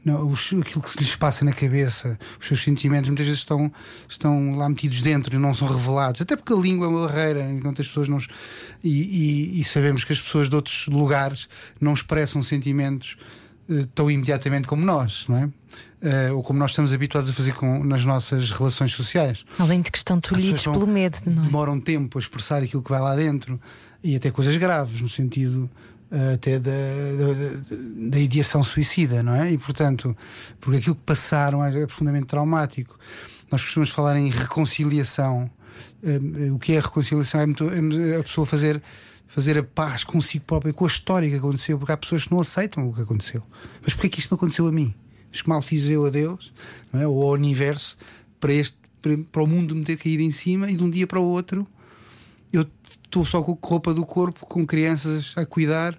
não, 0.06 0.28
os, 0.28 0.54
aquilo 0.54 0.84
que 0.84 1.00
lhes 1.00 1.16
passa 1.16 1.44
na 1.44 1.52
cabeça, 1.52 2.18
os 2.40 2.46
seus 2.46 2.62
sentimentos, 2.64 3.10
muitas 3.10 3.26
vezes 3.26 3.40
estão, 3.40 3.72
estão 4.08 4.56
lá 4.56 4.70
metidos 4.70 5.02
dentro 5.02 5.36
e 5.36 5.40
não 5.40 5.52
são 5.52 5.68
revelados. 5.68 6.22
Até 6.22 6.36
porque 6.36 6.54
a 6.54 6.56
língua 6.56 6.86
é 6.86 6.90
uma 6.90 7.08
barreira, 7.08 7.52
enquanto 7.52 7.82
as 7.82 7.88
pessoas 7.88 8.08
não. 8.08 8.20
E, 8.84 8.90
e, 9.58 9.62
e 9.62 9.64
sabemos 9.64 10.04
que 10.04 10.14
as 10.14 10.22
pessoas 10.22 10.48
de 10.48 10.56
outros 10.56 10.86
lugares 10.86 11.50
não 11.82 11.92
expressam 11.92 12.44
sentimentos 12.44 13.18
uh, 13.68 13.88
tão 13.88 14.12
imediatamente 14.12 14.68
como 14.68 14.86
nós, 14.86 15.26
não 15.28 15.38
é? 15.38 15.46
Uh, 15.46 16.36
ou 16.36 16.44
como 16.44 16.60
nós 16.60 16.70
estamos 16.70 16.94
habituados 16.94 17.28
a 17.28 17.34
fazer 17.34 17.56
com, 17.56 17.84
nas 17.84 18.06
nossas 18.06 18.52
relações 18.52 18.92
sociais. 18.92 19.44
Além 19.58 19.82
de 19.82 19.90
que 19.90 19.98
estão 19.98 20.20
tolhidos 20.20 20.62
pelo 20.62 20.86
medo, 20.86 21.18
não 21.26 21.42
é? 21.42 21.46
Demoram 21.48 21.80
tempo 21.80 22.20
a 22.20 22.22
expressar 22.22 22.62
aquilo 22.62 22.84
que 22.84 22.92
vai 22.92 23.02
lá 23.02 23.16
dentro 23.16 23.60
e 24.04 24.16
até 24.16 24.30
coisas 24.30 24.56
graves, 24.58 25.02
no 25.02 25.10
sentido 25.10 25.68
até 26.34 26.60
da, 26.60 26.72
da, 26.72 28.10
da, 28.10 28.20
ideação 28.20 28.64
suicida, 28.64 29.24
não 29.24 29.36
é? 29.36 29.52
E 29.52 29.58
portanto, 29.58 30.16
porque 30.62 30.78
aquilo 30.78 30.96
que 30.96 31.02
passaram 31.02 31.64
é, 31.64 31.70
é 31.82 31.86
profundamente 31.86 32.28
traumático. 32.28 32.98
Nós 33.52 33.62
costumamos 33.64 33.90
falar 33.90 34.18
em 34.18 34.30
reconciliação. 34.30 35.50
Eh, 36.04 36.52
o 36.52 36.60
que 36.60 36.74
é 36.74 36.80
reconciliação? 36.80 37.42
É, 37.42 37.46
muito, 37.46 37.70
é 37.70 38.18
a 38.18 38.24
pessoa 38.24 38.46
fazer 38.46 38.82
fazer 39.28 39.58
a 39.58 39.64
paz 39.64 40.04
consigo 40.04 40.46
própria, 40.46 40.72
com 40.72 40.86
a 40.86 40.88
história 40.88 41.28
que 41.28 41.36
aconteceu, 41.36 41.78
porque 41.78 41.92
há 41.92 41.98
pessoas 41.98 42.26
que 42.26 42.32
não 42.32 42.40
aceitam 42.40 42.88
o 42.88 42.94
que 42.94 43.02
aconteceu. 43.02 43.42
Mas 43.82 43.94
porquê 43.94 44.08
que 44.08 44.20
isto 44.20 44.32
me 44.32 44.36
aconteceu 44.36 44.68
a 44.68 44.72
mim? 44.72 44.94
Mas 45.32 45.42
que 45.42 45.50
mal 45.50 45.62
fiz 45.62 45.90
eu 45.90 46.06
a 46.06 46.10
Deus, 46.10 46.54
não 46.94 47.02
é? 47.02 47.08
ou 47.08 47.24
ao 47.24 47.32
universo, 47.32 47.98
para, 48.40 48.54
este, 48.54 48.78
para, 49.02 49.18
para 49.18 49.44
o 49.44 49.48
mundo 49.48 49.76
me 49.76 49.84
ter 49.84 49.98
caído 49.98 50.22
em 50.22 50.32
cima 50.32 50.70
e 50.70 50.76
de 50.76 50.84
um 50.84 50.90
dia 50.90 51.08
para 51.08 51.20
o 51.20 51.24
outro 51.24 51.68
eu 52.56 52.68
estou 53.02 53.26
só 53.26 53.42
com 53.42 53.58
roupa 53.62 53.94
do 53.94 54.06
corpo, 54.06 54.46
com 54.46 54.66
crianças 54.66 55.34
a 55.36 55.46
cuidar. 55.46 55.98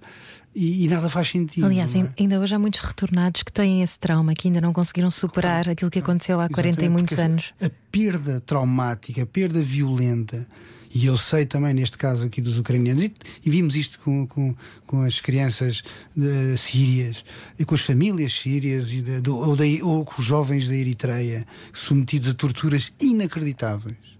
E, 0.54 0.84
e 0.84 0.88
nada 0.88 1.10
faz 1.10 1.28
sentido. 1.28 1.66
Aliás, 1.66 1.94
é? 1.94 2.08
ainda 2.18 2.40
hoje 2.40 2.54
há 2.54 2.58
muitos 2.58 2.80
retornados 2.80 3.42
que 3.42 3.52
têm 3.52 3.82
esse 3.82 3.98
trauma, 3.98 4.32
que 4.32 4.48
ainda 4.48 4.58
não 4.58 4.72
conseguiram 4.72 5.10
superar 5.10 5.56
claro, 5.56 5.72
aquilo 5.72 5.90
que 5.90 5.98
aconteceu 5.98 6.40
há 6.40 6.48
40 6.48 6.82
e 6.82 6.88
muitos 6.88 7.18
anos. 7.18 7.52
A 7.60 7.70
perda 7.92 8.40
traumática, 8.40 9.22
a 9.22 9.26
perda 9.26 9.60
violenta, 9.60 10.48
e 10.94 11.04
eu 11.04 11.18
sei 11.18 11.44
também 11.44 11.74
neste 11.74 11.98
caso 11.98 12.24
aqui 12.24 12.40
dos 12.40 12.58
ucranianos, 12.58 13.04
e, 13.04 13.12
e 13.44 13.50
vimos 13.50 13.76
isto 13.76 14.00
com, 14.00 14.26
com, 14.26 14.54
com 14.86 15.02
as 15.02 15.20
crianças 15.20 15.82
de, 16.16 16.56
sírias 16.56 17.22
e 17.58 17.64
com 17.66 17.74
as 17.74 17.82
famílias 17.82 18.32
sírias 18.32 18.90
e 18.90 19.02
de, 19.02 19.28
ou, 19.28 19.54
de, 19.54 19.82
ou 19.82 20.06
com 20.06 20.22
os 20.22 20.26
jovens 20.26 20.68
da 20.68 20.74
Eritreia 20.74 21.44
submetidos 21.70 22.30
a 22.30 22.34
torturas 22.34 22.94
inacreditáveis 22.98 24.16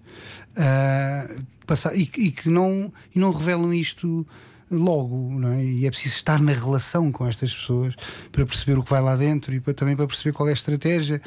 uh, 0.52 1.47
passar, 1.66 1.94
e, 1.96 2.11
e, 2.16 2.30
que 2.30 2.49
não, 2.49 2.92
e 3.14 3.18
não 3.18 3.30
revelam 3.30 3.73
isto 3.73 4.26
logo, 4.70 5.38
não 5.38 5.52
é? 5.52 5.64
E 5.64 5.87
é 5.87 5.90
preciso 5.90 6.16
estar 6.16 6.40
na 6.40 6.52
relação 6.52 7.12
com 7.12 7.26
estas 7.26 7.54
pessoas 7.54 7.94
para 8.32 8.44
perceber 8.44 8.78
o 8.78 8.82
que 8.82 8.90
vai 8.90 9.00
lá 9.00 9.14
dentro 9.16 9.54
e 9.54 9.61
para, 9.61 9.75
também 9.75 9.96
para 9.96 10.06
perceber 10.06 10.32
qual 10.32 10.49
é 10.49 10.50
a 10.50 10.54
estratégia 10.54 11.20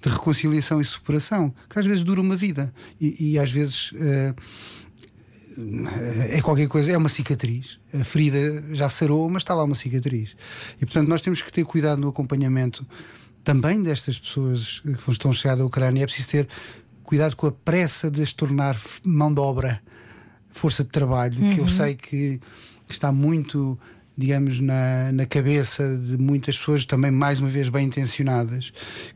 de 0.00 0.08
reconciliação 0.08 0.80
e 0.80 0.84
superação, 0.84 1.52
que 1.68 1.78
às 1.78 1.86
vezes 1.86 2.04
dura 2.04 2.20
uma 2.20 2.36
vida 2.36 2.72
e, 3.00 3.32
e 3.32 3.38
às 3.38 3.50
vezes. 3.50 3.92
Uh, 3.92 4.34
é 6.30 6.40
qualquer 6.40 6.66
coisa, 6.66 6.90
é 6.90 6.96
uma 6.96 7.08
cicatriz. 7.08 7.78
A 7.92 8.02
ferida 8.02 8.64
já 8.72 8.88
sarou, 8.88 9.28
mas 9.30 9.42
está 9.42 9.54
lá 9.54 9.62
uma 9.62 9.76
cicatriz. 9.76 10.36
E 10.80 10.84
portanto, 10.84 11.08
nós 11.08 11.20
temos 11.20 11.42
que 11.42 11.52
ter 11.52 11.64
cuidado 11.64 12.00
no 12.00 12.08
acompanhamento 12.08 12.84
também 13.44 13.80
destas 13.80 14.18
pessoas 14.18 14.80
que 14.80 15.10
estão 15.10 15.32
chegadas 15.32 15.60
à 15.60 15.64
Ucrânia. 15.64 16.02
É 16.02 16.06
preciso 16.06 16.28
ter 16.28 16.48
cuidado 17.14 17.36
com 17.36 17.46
a 17.46 17.52
pressa 17.52 18.10
de 18.10 18.22
as 18.22 18.32
tornar 18.32 18.76
mão 19.04 19.32
de 19.32 19.40
obra 19.40 19.80
força 20.50 20.82
de 20.82 20.90
trabalho, 20.90 21.36
que 21.54 21.60
eu 21.60 21.68
sei 21.68 21.94
que 21.94 22.40
está 22.88 23.12
muito, 23.12 23.78
digamos, 24.18 24.58
na, 24.60 25.12
na 25.12 25.24
cabeça 25.24 25.96
de 25.96 26.18
muitas 26.18 26.56
pessoas, 26.58 26.84
também 26.84 27.12
mais 27.12 27.38
uma 27.38 27.48
vez 27.48 27.68
bem 27.68 27.86
intencionadas, 27.86 28.72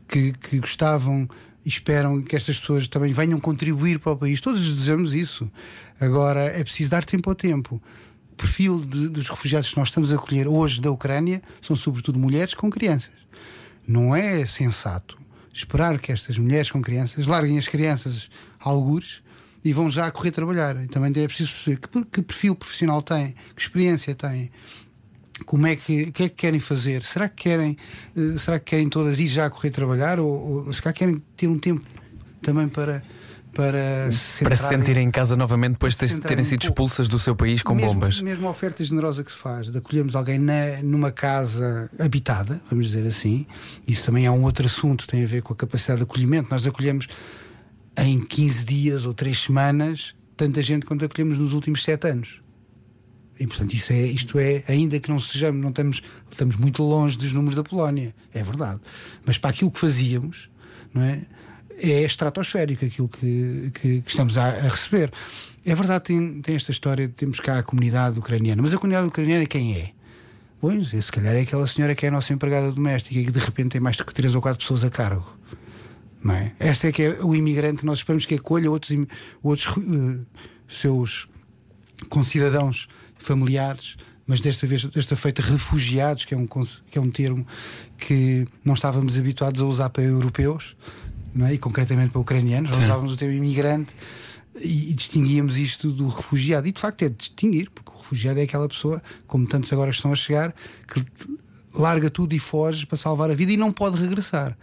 que, 0.07 0.31
que 0.31 0.59
gostavam 0.59 1.27
e 1.65 1.67
esperam 1.67 2.21
que 2.21 2.37
estas 2.37 2.57
pessoas 2.57 2.87
também 2.87 3.11
venham 3.11 3.37
contribuir 3.37 3.99
para 3.99 4.13
o 4.13 4.17
país. 4.17 4.39
Todos 4.39 4.61
desejamos 4.63 5.13
isso. 5.13 5.51
Agora 5.99 6.45
é 6.45 6.63
preciso 6.63 6.89
dar 6.89 7.03
tempo 7.03 7.29
ao 7.29 7.35
tempo. 7.35 7.81
O 8.31 8.35
perfil 8.35 8.79
de- 8.79 9.09
dos 9.09 9.27
refugiados 9.29 9.69
que 9.71 9.77
nós 9.77 9.89
estamos 9.89 10.13
a 10.13 10.15
acolher 10.15 10.47
hoje 10.47 10.79
da 10.79 10.89
Ucrânia 10.89 11.41
são 11.61 11.75
sobretudo 11.75 12.17
mulheres 12.17 12.53
com 12.53 12.69
crianças. 12.69 13.11
Não 13.85 14.15
é 14.15 14.45
sensato 14.45 15.17
esperar 15.53 15.99
que 15.99 16.11
estas 16.11 16.37
mulheres 16.37 16.71
com 16.71 16.81
crianças 16.81 17.25
larguem 17.25 17.57
as 17.57 17.67
crianças 17.67 18.29
a 18.59 18.69
algures 18.69 19.21
e 19.63 19.73
vão 19.73 19.89
já 19.89 20.09
correr 20.11 20.31
trabalhar. 20.31 20.81
E 20.83 20.87
também 20.87 21.11
é 21.23 21.27
preciso 21.27 21.51
perceber 21.51 21.77
que, 21.77 22.05
que 22.05 22.21
perfil 22.21 22.55
profissional 22.55 23.01
têm, 23.01 23.35
que 23.55 23.61
experiência 23.61 24.15
têm, 24.15 24.51
como 25.45 25.67
é 25.67 25.75
que, 25.75 26.11
que 26.11 26.23
é 26.23 26.29
que 26.29 26.35
querem 26.35 26.59
fazer? 26.59 27.03
Será 27.03 27.29
que 27.29 27.43
querem, 27.43 27.77
eh, 28.15 28.37
será 28.37 28.59
que 28.59 28.65
querem 28.65 28.89
todas 28.89 29.19
ir 29.19 29.27
já 29.27 29.45
a 29.45 29.49
correr 29.49 29.71
trabalhar 29.71 30.19
ou, 30.19 30.65
ou 30.65 30.73
se 30.73 30.81
calhar 30.81 30.95
querem 30.95 31.23
ter 31.35 31.47
um 31.47 31.57
tempo 31.57 31.81
também 32.41 32.67
para 32.67 33.03
para 33.53 34.11
se 34.11 34.43
Para 34.43 34.55
se 34.55 34.67
sentirem 34.67 35.07
em 35.07 35.11
casa 35.11 35.35
novamente 35.35 35.73
depois 35.73 35.95
de 35.95 36.21
terem 36.21 36.45
sido 36.45 36.63
expulsas 36.63 37.07
do 37.07 37.19
seu 37.19 37.35
país 37.35 37.61
com 37.63 37.73
mesmo, 37.73 37.93
bombas. 37.93 38.21
Mesmo 38.21 38.47
a 38.47 38.51
oferta 38.51 38.83
generosa 38.83 39.23
que 39.23 39.31
se 39.31 39.37
faz 39.37 39.69
de 39.69 39.77
acolhermos 39.77 40.15
alguém 40.15 40.39
na, 40.39 40.81
numa 40.83 41.11
casa 41.11 41.89
habitada, 41.99 42.61
vamos 42.69 42.87
dizer 42.87 43.07
assim, 43.07 43.45
isso 43.87 44.05
também 44.05 44.25
é 44.25 44.31
um 44.31 44.43
outro 44.43 44.65
assunto, 44.65 45.07
tem 45.07 45.23
a 45.23 45.27
ver 45.27 45.41
com 45.41 45.53
a 45.53 45.55
capacidade 45.55 45.99
de 45.99 46.03
acolhimento. 46.03 46.49
Nós 46.49 46.65
acolhemos 46.65 47.07
em 47.97 48.19
15 48.19 48.63
dias 48.63 49.05
ou 49.05 49.13
3 49.13 49.37
semanas 49.37 50.15
tanta 50.37 50.63
gente 50.63 50.85
quanto 50.85 51.03
acolhemos 51.03 51.37
nos 51.37 51.51
últimos 51.51 51.83
7 51.83 52.07
anos. 52.07 52.41
E 53.39 53.47
portanto, 53.47 53.73
isso 53.73 53.93
é, 53.93 54.05
isto 54.05 54.37
é, 54.39 54.63
ainda 54.67 54.99
que 54.99 55.09
não 55.09 55.19
sejamos, 55.19 55.61
não 55.61 55.69
estamos, 55.69 56.01
estamos 56.29 56.55
muito 56.55 56.83
longe 56.83 57.17
dos 57.17 57.33
números 57.33 57.55
da 57.55 57.63
Polónia, 57.63 58.13
é 58.33 58.43
verdade. 58.43 58.79
Mas 59.25 59.37
para 59.37 59.49
aquilo 59.49 59.71
que 59.71 59.79
fazíamos, 59.79 60.49
não 60.93 61.01
é? 61.01 61.25
É 61.81 62.03
estratosférico 62.03 62.85
aquilo 62.85 63.07
que, 63.07 63.71
que, 63.73 64.01
que 64.01 64.09
estamos 64.09 64.37
a, 64.37 64.47
a 64.49 64.69
receber. 64.69 65.11
É 65.65 65.73
verdade, 65.75 66.05
tem, 66.05 66.41
tem 66.41 66.55
esta 66.55 66.71
história 66.71 67.07
de 67.07 67.13
temos 67.13 67.39
cá 67.39 67.59
a 67.59 67.63
comunidade 67.63 68.19
ucraniana, 68.19 68.61
mas 68.61 68.73
a 68.73 68.77
comunidade 68.77 69.07
ucraniana 69.07 69.45
quem 69.45 69.77
é? 69.77 69.91
Pois, 70.61 70.89
se 70.89 71.11
calhar 71.11 71.33
é 71.35 71.41
aquela 71.41 71.65
senhora 71.67 71.95
que 71.95 72.05
é 72.05 72.09
a 72.09 72.11
nossa 72.11 72.33
empregada 72.33 72.71
doméstica 72.71 73.17
e 73.17 73.25
que 73.25 73.31
de 73.31 73.39
repente 73.39 73.69
tem 73.69 73.81
mais 73.81 73.95
de 73.95 74.03
três 74.03 74.35
ou 74.35 74.41
quatro 74.41 74.59
pessoas 74.59 74.83
a 74.83 74.89
cargo. 74.89 75.37
Não 76.21 76.35
é? 76.35 76.53
Este 76.59 76.87
é 76.87 76.91
que 76.91 77.03
é 77.03 77.23
o 77.23 77.33
imigrante 77.33 77.79
que 77.79 77.85
nós 77.85 77.99
esperamos 77.99 78.25
que 78.25 78.35
acolha 78.35 78.69
outros, 78.69 78.95
outros 79.41 79.67
eh, 79.77 80.25
seus 80.67 81.29
concidadãos 82.09 82.89
familiares, 83.17 83.95
mas 84.27 84.41
desta 84.41 84.67
vez, 84.67 84.85
desta 84.85 85.15
feita, 85.15 85.41
refugiados, 85.41 86.25
que 86.25 86.33
é, 86.33 86.37
um, 86.37 86.45
que 86.45 86.97
é 86.97 87.01
um 87.01 87.09
termo 87.09 87.47
que 87.97 88.45
não 88.63 88.73
estávamos 88.73 89.17
habituados 89.17 89.61
a 89.61 89.65
usar 89.65 89.89
para 89.89 90.03
europeus, 90.03 90.75
não 91.33 91.47
é? 91.47 91.53
e 91.53 91.57
concretamente 91.57 92.11
para 92.11 92.21
ucranianos, 92.21 92.71
nós 92.71 92.83
usávamos 92.83 93.13
o 93.13 93.17
termo 93.17 93.33
imigrante 93.33 93.95
e, 94.59 94.91
e 94.91 94.93
distinguíamos 94.93 95.57
isto 95.57 95.91
do 95.91 96.07
refugiado. 96.07 96.67
E 96.67 96.71
de 96.71 96.79
facto 96.79 97.03
é 97.03 97.09
de 97.09 97.15
distinguir, 97.15 97.69
porque 97.69 97.91
o 97.91 97.97
refugiado 97.97 98.39
é 98.39 98.43
aquela 98.43 98.67
pessoa, 98.67 99.01
como 99.27 99.47
tantos 99.47 99.71
agora 99.71 99.91
estão 99.91 100.11
a 100.11 100.15
chegar, 100.15 100.53
que 100.87 101.03
larga 101.73 102.09
tudo 102.09 102.33
e 102.33 102.39
foge 102.39 102.85
para 102.85 102.97
salvar 102.97 103.29
a 103.29 103.35
vida 103.35 103.51
e 103.51 103.57
não 103.57 103.71
pode 103.71 104.01
regressar. 104.01 104.57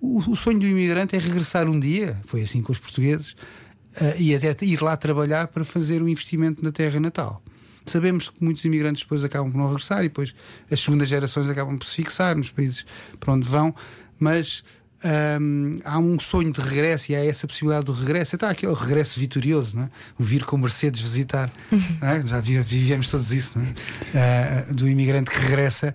O, 0.00 0.18
o 0.30 0.36
sonho 0.36 0.60
do 0.60 0.66
imigrante 0.66 1.16
é 1.16 1.18
regressar 1.18 1.68
um 1.68 1.78
dia, 1.78 2.20
foi 2.24 2.42
assim 2.42 2.62
com 2.62 2.72
os 2.72 2.78
portugueses, 2.78 3.34
eh, 3.96 4.16
e 4.18 4.34
até 4.34 4.64
ir 4.64 4.80
lá 4.80 4.96
trabalhar 4.96 5.48
para 5.48 5.64
fazer 5.64 6.02
o 6.02 6.08
investimento 6.08 6.64
na 6.64 6.70
terra 6.70 7.00
natal. 7.00 7.42
Sabemos 7.84 8.28
que 8.28 8.44
muitos 8.44 8.64
imigrantes 8.64 9.02
depois 9.02 9.24
acabam 9.24 9.50
por 9.50 9.58
não 9.58 9.66
regressar 9.66 10.00
e 10.00 10.08
depois 10.08 10.34
as 10.70 10.78
segundas 10.78 11.08
gerações 11.08 11.48
acabam 11.48 11.78
por 11.78 11.86
se 11.86 11.96
fixar 11.96 12.36
nos 12.36 12.50
países 12.50 12.84
para 13.18 13.32
onde 13.32 13.48
vão, 13.48 13.74
mas 14.18 14.62
hum, 15.40 15.78
há 15.84 15.98
um 15.98 16.18
sonho 16.18 16.52
de 16.52 16.60
regresso 16.60 17.12
e 17.12 17.16
há 17.16 17.24
essa 17.24 17.46
possibilidade 17.46 17.86
do 17.86 17.92
regresso. 17.92 18.34
Está 18.36 18.50
aquele 18.50 18.74
regresso 18.74 19.18
vitorioso, 19.20 19.76
não 19.76 19.84
é? 19.84 19.90
o 20.18 20.22
vir 20.24 20.44
com 20.44 20.56
Mercedes 20.56 21.00
visitar, 21.00 21.50
é? 22.02 22.26
já 22.26 22.40
vi- 22.40 22.60
vivemos 22.62 23.08
todos 23.08 23.32
isso, 23.32 23.58
é? 23.58 23.74
Ah, 24.68 24.72
do 24.72 24.88
imigrante 24.88 25.30
que 25.30 25.38
regressa 25.38 25.94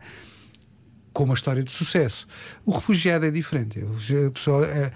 com 1.12 1.25
uma 1.25 1.34
história 1.36 1.63
de 1.63 1.69
sucesso. 1.71 2.27
O 2.65 2.71
refugiado 2.71 3.25
é 3.25 3.32
diferente. 3.32 3.80
A 3.80 4.32
pessoa 4.32 4.65
é, 4.65 4.91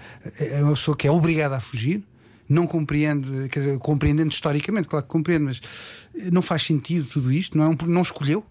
uma 0.62 0.72
pessoa 0.74 0.96
que 0.96 1.06
é 1.06 1.10
obrigada 1.10 1.56
a 1.56 1.60
fugir, 1.60 2.02
não 2.48 2.66
compreende, 2.66 3.48
quer 3.50 3.60
dizer, 3.60 3.78
compreendendo 3.78 4.32
historicamente, 4.32 4.88
claro 4.88 5.04
que 5.04 5.10
compreende, 5.10 5.44
mas 5.44 5.60
não 6.32 6.42
faz 6.42 6.62
sentido 6.62 7.06
tudo 7.06 7.30
isto, 7.30 7.56
não, 7.56 7.64
é 7.64 7.68
um, 7.68 7.76
não 7.86 8.02
escolheu 8.02 8.44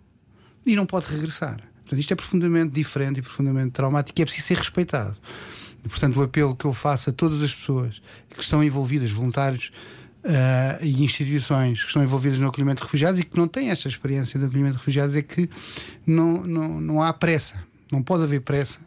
e 0.65 0.75
não 0.75 0.86
pode 0.86 1.08
regressar. 1.12 1.58
Portanto, 1.81 1.99
isto 1.99 2.12
é 2.13 2.15
profundamente 2.15 2.71
diferente 2.73 3.17
e 3.19 3.21
profundamente 3.21 3.71
traumático 3.71 4.19
e 4.19 4.21
é 4.21 4.25
preciso 4.25 4.47
ser 4.47 4.58
respeitado. 4.58 5.17
E, 5.85 5.89
portanto, 5.89 6.17
o 6.17 6.23
apelo 6.23 6.55
que 6.55 6.65
eu 6.65 6.73
faço 6.73 7.09
a 7.09 7.13
todas 7.13 7.41
as 7.43 7.53
pessoas 7.53 8.01
que 8.29 8.41
estão 8.41 8.63
envolvidas, 8.63 9.11
voluntários 9.11 9.71
ah, 10.23 10.77
e 10.81 11.03
instituições 11.03 11.81
que 11.81 11.87
estão 11.87 12.03
envolvidas 12.03 12.39
no 12.39 12.47
acolhimento 12.47 12.81
de 12.81 12.83
refugiados 12.83 13.19
e 13.19 13.23
que 13.23 13.37
não 13.37 13.47
têm 13.47 13.69
esta 13.69 13.87
experiência 13.87 14.39
de 14.39 14.45
acolhimento 14.45 14.73
de 14.73 14.79
refugiados 14.79 15.15
é 15.15 15.21
que 15.21 15.49
não, 16.05 16.45
não, 16.45 16.81
não 16.81 17.01
há 17.01 17.13
pressa, 17.13 17.63
não 17.91 18.03
pode 18.03 18.23
haver 18.23 18.41
pressa 18.41 18.79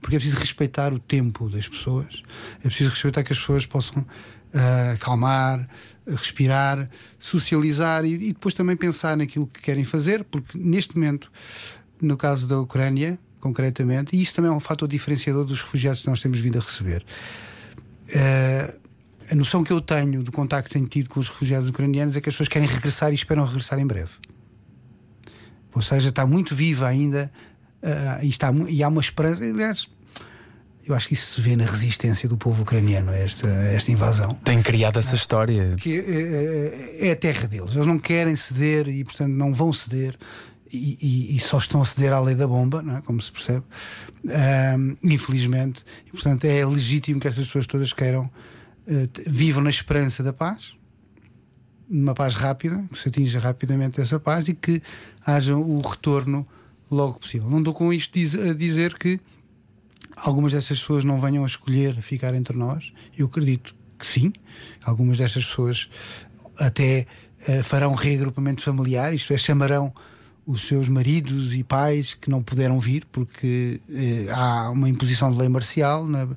porque 0.00 0.16
é 0.16 0.18
preciso 0.18 0.40
respeitar 0.40 0.92
o 0.92 0.98
tempo 0.98 1.48
das 1.48 1.68
pessoas, 1.68 2.24
é 2.58 2.62
preciso 2.62 2.90
respeitar 2.90 3.22
que 3.22 3.32
as 3.32 3.38
pessoas 3.38 3.64
possam 3.64 4.04
ah, 4.52 4.92
acalmar, 4.94 5.68
respirar, 6.06 6.90
socializar 7.18 8.04
e, 8.04 8.14
e 8.14 8.32
depois 8.32 8.52
também 8.52 8.76
pensar 8.76 9.16
naquilo 9.16 9.46
que 9.46 9.62
querem 9.62 9.84
fazer, 9.84 10.24
porque 10.24 10.58
neste 10.58 10.96
momento, 10.96 11.30
no 12.00 12.16
caso 12.16 12.48
da 12.48 12.60
Ucrânia, 12.60 13.18
concretamente, 13.42 14.14
e 14.14 14.22
isso 14.22 14.36
também 14.36 14.50
é 14.50 14.54
um 14.54 14.60
fator 14.60 14.88
diferenciador 14.88 15.44
dos 15.44 15.60
refugiados 15.60 16.02
que 16.02 16.06
nós 16.08 16.20
temos 16.20 16.38
vindo 16.38 16.58
a 16.58 16.60
receber. 16.60 17.04
Ah, 18.14 18.72
a 19.30 19.34
noção 19.34 19.64
que 19.64 19.72
eu 19.72 19.80
tenho 19.80 20.22
do 20.22 20.30
contacto 20.30 20.68
que 20.68 20.74
tenho 20.74 20.86
tido 20.86 21.08
com 21.08 21.18
os 21.18 21.28
refugiados 21.28 21.68
ucranianos 21.68 22.14
é 22.14 22.20
que 22.20 22.28
as 22.28 22.34
pessoas 22.34 22.48
querem 22.48 22.68
regressar 22.68 23.10
e 23.10 23.14
esperam 23.14 23.44
regressar 23.44 23.78
em 23.80 23.86
breve. 23.86 24.12
Ou 25.74 25.82
seja, 25.82 26.08
está 26.10 26.24
muito 26.24 26.54
viva 26.54 26.86
ainda 26.86 27.32
ah, 27.82 28.20
e, 28.22 28.28
está, 28.28 28.52
e 28.68 28.80
há 28.80 28.86
uma 28.88 29.00
esperança. 29.00 29.42
Aliás, 29.42 29.88
eu 30.86 30.94
acho 30.94 31.08
que 31.08 31.14
isso 31.14 31.34
se 31.34 31.40
vê 31.40 31.56
na 31.56 31.64
resistência 31.64 32.28
do 32.28 32.36
povo 32.38 32.62
ucraniano 32.62 33.10
a 33.10 33.16
esta, 33.16 33.48
a 33.48 33.72
esta 33.72 33.90
invasão. 33.90 34.34
Tem 34.44 34.62
criado 34.62 35.00
essa 35.00 35.16
história. 35.16 35.74
Que 35.80 35.98
é, 35.98 37.02
é- 37.02 37.08
é 37.08 37.12
a 37.12 37.16
terra 37.16 37.48
deles. 37.48 37.74
Eles 37.74 37.86
não 37.86 37.98
querem 37.98 38.36
ceder 38.36 38.88
e, 38.88 39.02
portanto, 39.02 39.32
não 39.32 39.52
vão 39.52 39.72
ceder. 39.72 40.16
E, 40.72 41.36
e- 41.36 41.40
só 41.40 41.58
estão 41.58 41.82
a 41.82 41.84
ceder 41.84 42.12
à 42.12 42.20
lei 42.20 42.34
da 42.34 42.46
bomba, 42.48 42.82
é? 42.96 43.00
como 43.02 43.20
se 43.20 43.30
percebe, 43.30 43.64
Ahm, 44.26 44.96
infelizmente. 45.02 45.84
E, 46.06 46.10
portanto, 46.10 46.44
é 46.46 46.64
legítimo 46.64 47.20
que 47.20 47.28
estas 47.28 47.46
pessoas 47.46 47.66
todas 47.66 47.92
queiram, 47.92 48.30
t- 49.12 49.22
vivam 49.26 49.62
na 49.62 49.68
esperança 49.70 50.22
da 50.22 50.32
paz, 50.32 50.74
uma 51.90 52.14
paz 52.14 52.36
rápida, 52.36 52.82
que 52.90 52.98
se 52.98 53.08
atinja 53.08 53.38
rapidamente 53.38 54.00
essa 54.00 54.18
paz 54.18 54.48
e 54.48 54.54
que 54.54 54.80
haja 55.26 55.54
o 55.54 55.80
retorno 55.82 56.46
logo 56.90 57.18
possível. 57.20 57.50
Não 57.50 57.58
estou 57.58 57.74
com 57.74 57.92
isto 57.92 58.18
a 58.48 58.54
dizer 58.54 58.94
que 58.96 59.20
algumas 60.16 60.52
dessas 60.52 60.80
pessoas 60.80 61.04
não 61.04 61.20
venham 61.20 61.42
a 61.44 61.46
escolher 61.46 62.00
ficar 62.00 62.34
entre 62.34 62.56
nós. 62.56 62.92
Eu 63.16 63.26
acredito 63.26 63.74
que 63.98 64.06
sim. 64.06 64.32
Algumas 64.84 65.18
destas 65.18 65.44
pessoas 65.44 65.90
até 66.58 67.06
eh, 67.46 67.62
farão 67.62 67.94
reagrupamentos 67.94 68.64
familiares, 68.64 69.20
isto 69.22 69.32
é, 69.34 69.38
chamarão 69.38 69.92
os 70.46 70.66
seus 70.66 70.88
maridos 70.88 71.54
e 71.54 71.62
pais 71.62 72.14
que 72.14 72.28
não 72.30 72.42
puderam 72.42 72.78
vir 72.80 73.04
porque 73.12 73.80
eh, 73.88 74.26
há 74.30 74.70
uma 74.70 74.88
imposição 74.88 75.30
de 75.30 75.38
lei 75.38 75.48
marcial 75.48 76.06
na, 76.06 76.28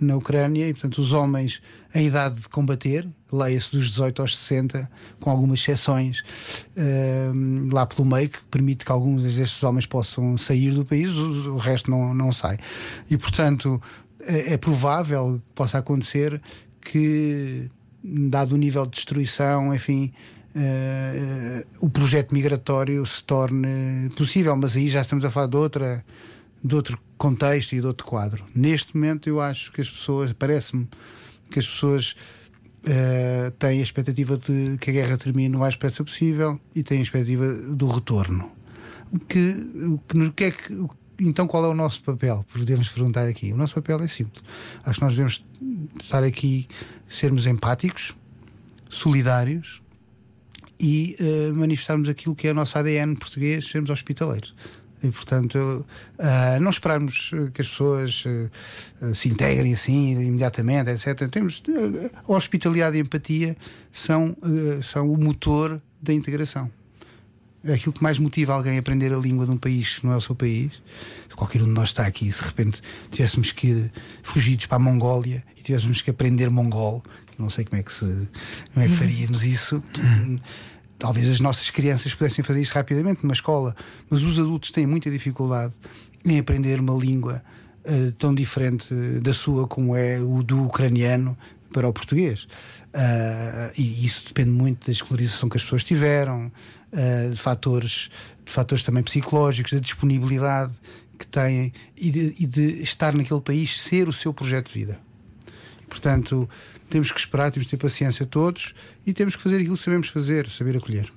na 0.00 0.16
Ucrânia 0.16 0.68
e, 0.68 0.72
portanto, 0.72 0.98
os 0.98 1.12
homens 1.12 1.62
em 1.94 2.06
idade 2.06 2.40
de 2.40 2.48
combater, 2.48 3.08
leia-se 3.32 3.70
dos 3.70 3.90
18 3.90 4.22
aos 4.22 4.36
60, 4.36 4.90
com 5.20 5.30
algumas 5.30 5.60
exceções 5.60 6.24
eh, 6.76 7.30
lá 7.70 7.86
pelo 7.86 8.04
meio, 8.04 8.28
que 8.28 8.42
permite 8.50 8.84
que 8.84 8.90
alguns 8.90 9.22
destes 9.22 9.62
homens 9.62 9.86
possam 9.86 10.36
sair 10.36 10.72
do 10.72 10.84
país, 10.84 11.12
o, 11.12 11.54
o 11.54 11.58
resto 11.58 11.88
não, 11.90 12.12
não 12.12 12.32
sai. 12.32 12.58
E, 13.08 13.16
portanto, 13.16 13.80
é, 14.20 14.54
é 14.54 14.56
provável 14.56 15.40
que 15.46 15.52
possa 15.54 15.78
acontecer 15.78 16.42
que, 16.80 17.70
dado 18.02 18.54
o 18.54 18.58
nível 18.58 18.84
de 18.84 18.92
destruição, 18.92 19.72
enfim. 19.72 20.12
Eh, 20.54 21.66
o 21.80 21.88
projeto 21.88 22.32
migratório 22.32 23.04
se 23.04 23.22
torne 23.24 24.08
possível, 24.16 24.56
mas 24.56 24.76
aí 24.76 24.88
já 24.88 25.00
estamos 25.00 25.24
a 25.24 25.30
falar 25.30 25.48
de 25.48 25.56
outra 25.56 26.04
de 26.62 26.74
outro 26.74 26.98
contexto 27.18 27.74
e 27.74 27.80
de 27.80 27.86
outro 27.86 28.06
quadro. 28.06 28.42
Neste 28.54 28.96
momento, 28.96 29.28
eu 29.28 29.38
acho 29.38 29.70
que 29.70 29.82
as 29.82 29.90
pessoas, 29.90 30.32
parece-me 30.32 30.88
que 31.50 31.58
as 31.58 31.68
pessoas 31.68 32.16
eh, 32.84 33.52
têm 33.58 33.80
a 33.80 33.82
expectativa 33.82 34.38
de 34.38 34.78
que 34.78 34.88
a 34.88 34.92
guerra 34.92 35.18
termine 35.18 35.54
o 35.54 35.58
mais 35.58 35.74
depressa 35.74 36.02
possível 36.02 36.58
e 36.74 36.82
têm 36.82 37.00
a 37.00 37.02
expectativa 37.02 37.52
do 37.74 37.86
retorno. 37.86 38.50
O 39.12 39.18
que, 39.18 39.38
o 39.86 39.98
que, 40.08 40.30
que 40.30 40.44
é 40.44 40.50
que, 40.50 40.88
então, 41.20 41.46
qual 41.46 41.64
é 41.64 41.68
o 41.68 41.74
nosso 41.74 42.02
papel? 42.02 42.44
Podemos 42.52 42.88
perguntar 42.88 43.28
aqui. 43.28 43.52
O 43.52 43.56
nosso 43.56 43.74
papel 43.74 44.02
é 44.02 44.08
simples. 44.08 44.42
Acho 44.84 44.98
que 44.98 45.04
nós 45.04 45.12
devemos 45.12 45.44
estar 46.02 46.24
aqui, 46.24 46.66
sermos 47.06 47.46
empáticos, 47.46 48.16
solidários, 48.88 49.82
e 50.78 51.16
uh, 51.20 51.54
manifestarmos 51.54 52.08
aquilo 52.08 52.34
que 52.34 52.48
é 52.48 52.50
o 52.50 52.54
nosso 52.54 52.78
ADN 52.78 53.16
português, 53.16 53.66
sermos 53.66 53.90
hospitaleiros. 53.90 54.54
E, 55.02 55.10
portanto, 55.10 55.56
uh, 55.58 56.60
não 56.60 56.70
esperarmos 56.70 57.30
que 57.52 57.60
as 57.60 57.68
pessoas 57.68 58.24
uh, 58.24 59.14
se 59.14 59.28
integrem 59.28 59.74
assim 59.74 60.12
imediatamente, 60.12 60.90
etc. 60.90 61.28
Temos, 61.28 61.62
a 62.26 62.32
hospitalidade 62.32 62.96
e 62.96 63.00
a 63.00 63.02
empatia 63.02 63.56
são, 63.92 64.36
são 64.82 65.12
o 65.12 65.18
motor 65.18 65.80
da 66.00 66.12
integração. 66.12 66.70
É 67.66 67.72
aquilo 67.72 67.94
que 67.94 68.02
mais 68.02 68.18
motiva 68.18 68.52
alguém 68.52 68.76
a 68.76 68.80
aprender 68.80 69.10
a 69.12 69.16
língua 69.16 69.46
de 69.46 69.52
um 69.52 69.56
país 69.56 69.98
que 69.98 70.06
não 70.06 70.12
é 70.12 70.16
o 70.16 70.20
seu 70.20 70.34
país. 70.34 70.82
Qualquer 71.34 71.62
um 71.62 71.64
de 71.64 71.70
nós 71.70 71.88
está 71.88 72.06
aqui, 72.06 72.30
se 72.30 72.40
de 72.40 72.46
repente 72.46 72.82
tivéssemos 73.10 73.52
que 73.52 73.68
ir 73.68 73.92
fugidos 74.22 74.66
para 74.66 74.76
a 74.76 74.78
Mongólia 74.78 75.42
e 75.56 75.62
tivéssemos 75.62 76.02
que 76.02 76.10
aprender 76.10 76.50
mongol, 76.50 77.02
não 77.38 77.50
sei 77.50 77.64
como 77.64 77.80
é 77.80 77.82
que, 77.82 77.92
se, 77.92 78.28
como 78.72 78.84
é 78.84 78.88
que 78.88 78.94
faríamos 78.94 79.44
isso. 79.44 79.82
Talvez 80.98 81.28
as 81.28 81.40
nossas 81.40 81.70
crianças 81.70 82.14
pudessem 82.14 82.44
fazer 82.44 82.60
isso 82.60 82.72
rapidamente 82.72 83.22
numa 83.22 83.34
escola, 83.34 83.74
mas 84.08 84.22
os 84.22 84.38
adultos 84.38 84.70
têm 84.70 84.86
muita 84.86 85.10
dificuldade 85.10 85.72
em 86.24 86.38
aprender 86.38 86.80
uma 86.80 86.94
língua 86.94 87.42
uh, 87.84 88.12
tão 88.12 88.34
diferente 88.34 88.94
da 89.20 89.34
sua 89.34 89.66
como 89.66 89.94
é 89.96 90.20
o 90.20 90.42
do 90.42 90.64
ucraniano 90.64 91.36
para 91.72 91.88
o 91.88 91.92
português. 91.92 92.44
Uh, 92.94 93.72
e 93.76 94.06
isso 94.06 94.26
depende 94.28 94.50
muito 94.50 94.86
da 94.86 94.92
escolarização 94.92 95.48
que 95.48 95.56
as 95.56 95.62
pessoas 95.62 95.82
tiveram, 95.82 96.46
uh, 96.46 97.30
de, 97.30 97.36
fatores, 97.36 98.08
de 98.44 98.52
fatores 98.52 98.84
também 98.84 99.02
psicológicos, 99.02 99.72
da 99.72 99.80
disponibilidade 99.80 100.72
que 101.18 101.26
têm 101.26 101.72
e 101.96 102.10
de, 102.10 102.34
e 102.38 102.46
de 102.46 102.82
estar 102.82 103.14
naquele 103.14 103.40
país 103.40 103.80
ser 103.80 104.08
o 104.08 104.12
seu 104.12 104.32
projeto 104.32 104.68
de 104.68 104.78
vida. 104.78 104.98
Portanto, 105.88 106.48
temos 106.88 107.10
que 107.10 107.18
esperar, 107.18 107.50
temos 107.50 107.66
que 107.66 107.76
ter 107.76 107.82
paciência 107.82 108.26
todos 108.26 108.74
e 109.06 109.12
temos 109.12 109.36
que 109.36 109.42
fazer 109.42 109.56
aquilo 109.56 109.76
que 109.76 109.82
sabemos 109.82 110.08
fazer, 110.08 110.48
saber 110.50 110.76
acolher. 110.76 111.12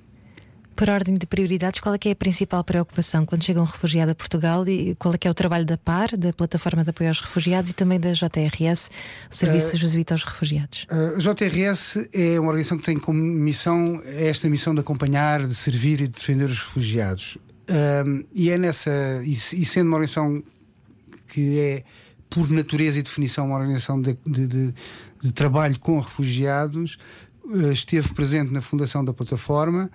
Por 0.78 0.88
ordem 0.90 1.14
de 1.14 1.26
prioridades, 1.26 1.80
qual 1.80 1.92
é 1.96 1.98
que 1.98 2.08
é 2.08 2.12
a 2.12 2.14
principal 2.14 2.62
preocupação 2.62 3.26
quando 3.26 3.42
chega 3.42 3.60
um 3.60 3.64
refugiado 3.64 4.12
a 4.12 4.14
Portugal 4.14 4.64
e 4.68 4.94
qual 4.94 5.12
é 5.12 5.18
que 5.18 5.26
é 5.26 5.30
o 5.30 5.34
trabalho 5.34 5.64
da 5.64 5.76
PAR, 5.76 6.16
da 6.16 6.32
Plataforma 6.32 6.84
de 6.84 6.90
Apoio 6.90 7.08
aos 7.08 7.20
Refugiados 7.20 7.72
e 7.72 7.74
também 7.74 7.98
da 7.98 8.12
JRS, 8.12 8.88
o 9.28 9.34
Serviço 9.34 9.74
uh, 9.74 9.78
Jesuíta 9.80 10.14
aos 10.14 10.22
Refugiados? 10.22 10.86
A 10.88 11.18
JRS 11.18 12.08
é 12.14 12.38
uma 12.38 12.50
organização 12.50 12.78
que 12.78 12.84
tem 12.84 12.96
como 12.96 13.18
missão 13.20 14.00
esta 14.04 14.48
missão 14.48 14.72
de 14.72 14.78
acompanhar, 14.78 15.48
de 15.48 15.54
servir 15.56 16.00
e 16.00 16.06
de 16.06 16.14
defender 16.14 16.44
os 16.44 16.60
refugiados. 16.60 17.36
Uh, 17.68 18.24
e 18.32 18.48
é 18.48 18.56
nessa, 18.56 19.20
e, 19.24 19.32
e 19.32 19.64
sendo 19.64 19.88
uma 19.88 19.96
organização 19.96 20.40
que 21.26 21.58
é 21.58 21.84
por 22.30 22.50
natureza 22.50 22.98
e 22.98 23.02
definição, 23.02 23.46
uma 23.46 23.56
organização 23.56 24.00
de, 24.00 24.16
de, 24.26 24.46
de, 24.46 24.74
de 25.22 25.32
trabalho 25.32 25.78
com 25.78 25.98
refugiados, 25.98 26.98
uh, 27.44 27.72
esteve 27.72 28.12
presente 28.14 28.52
na 28.52 28.60
fundação 28.60 29.04
da 29.04 29.12
plataforma 29.12 29.90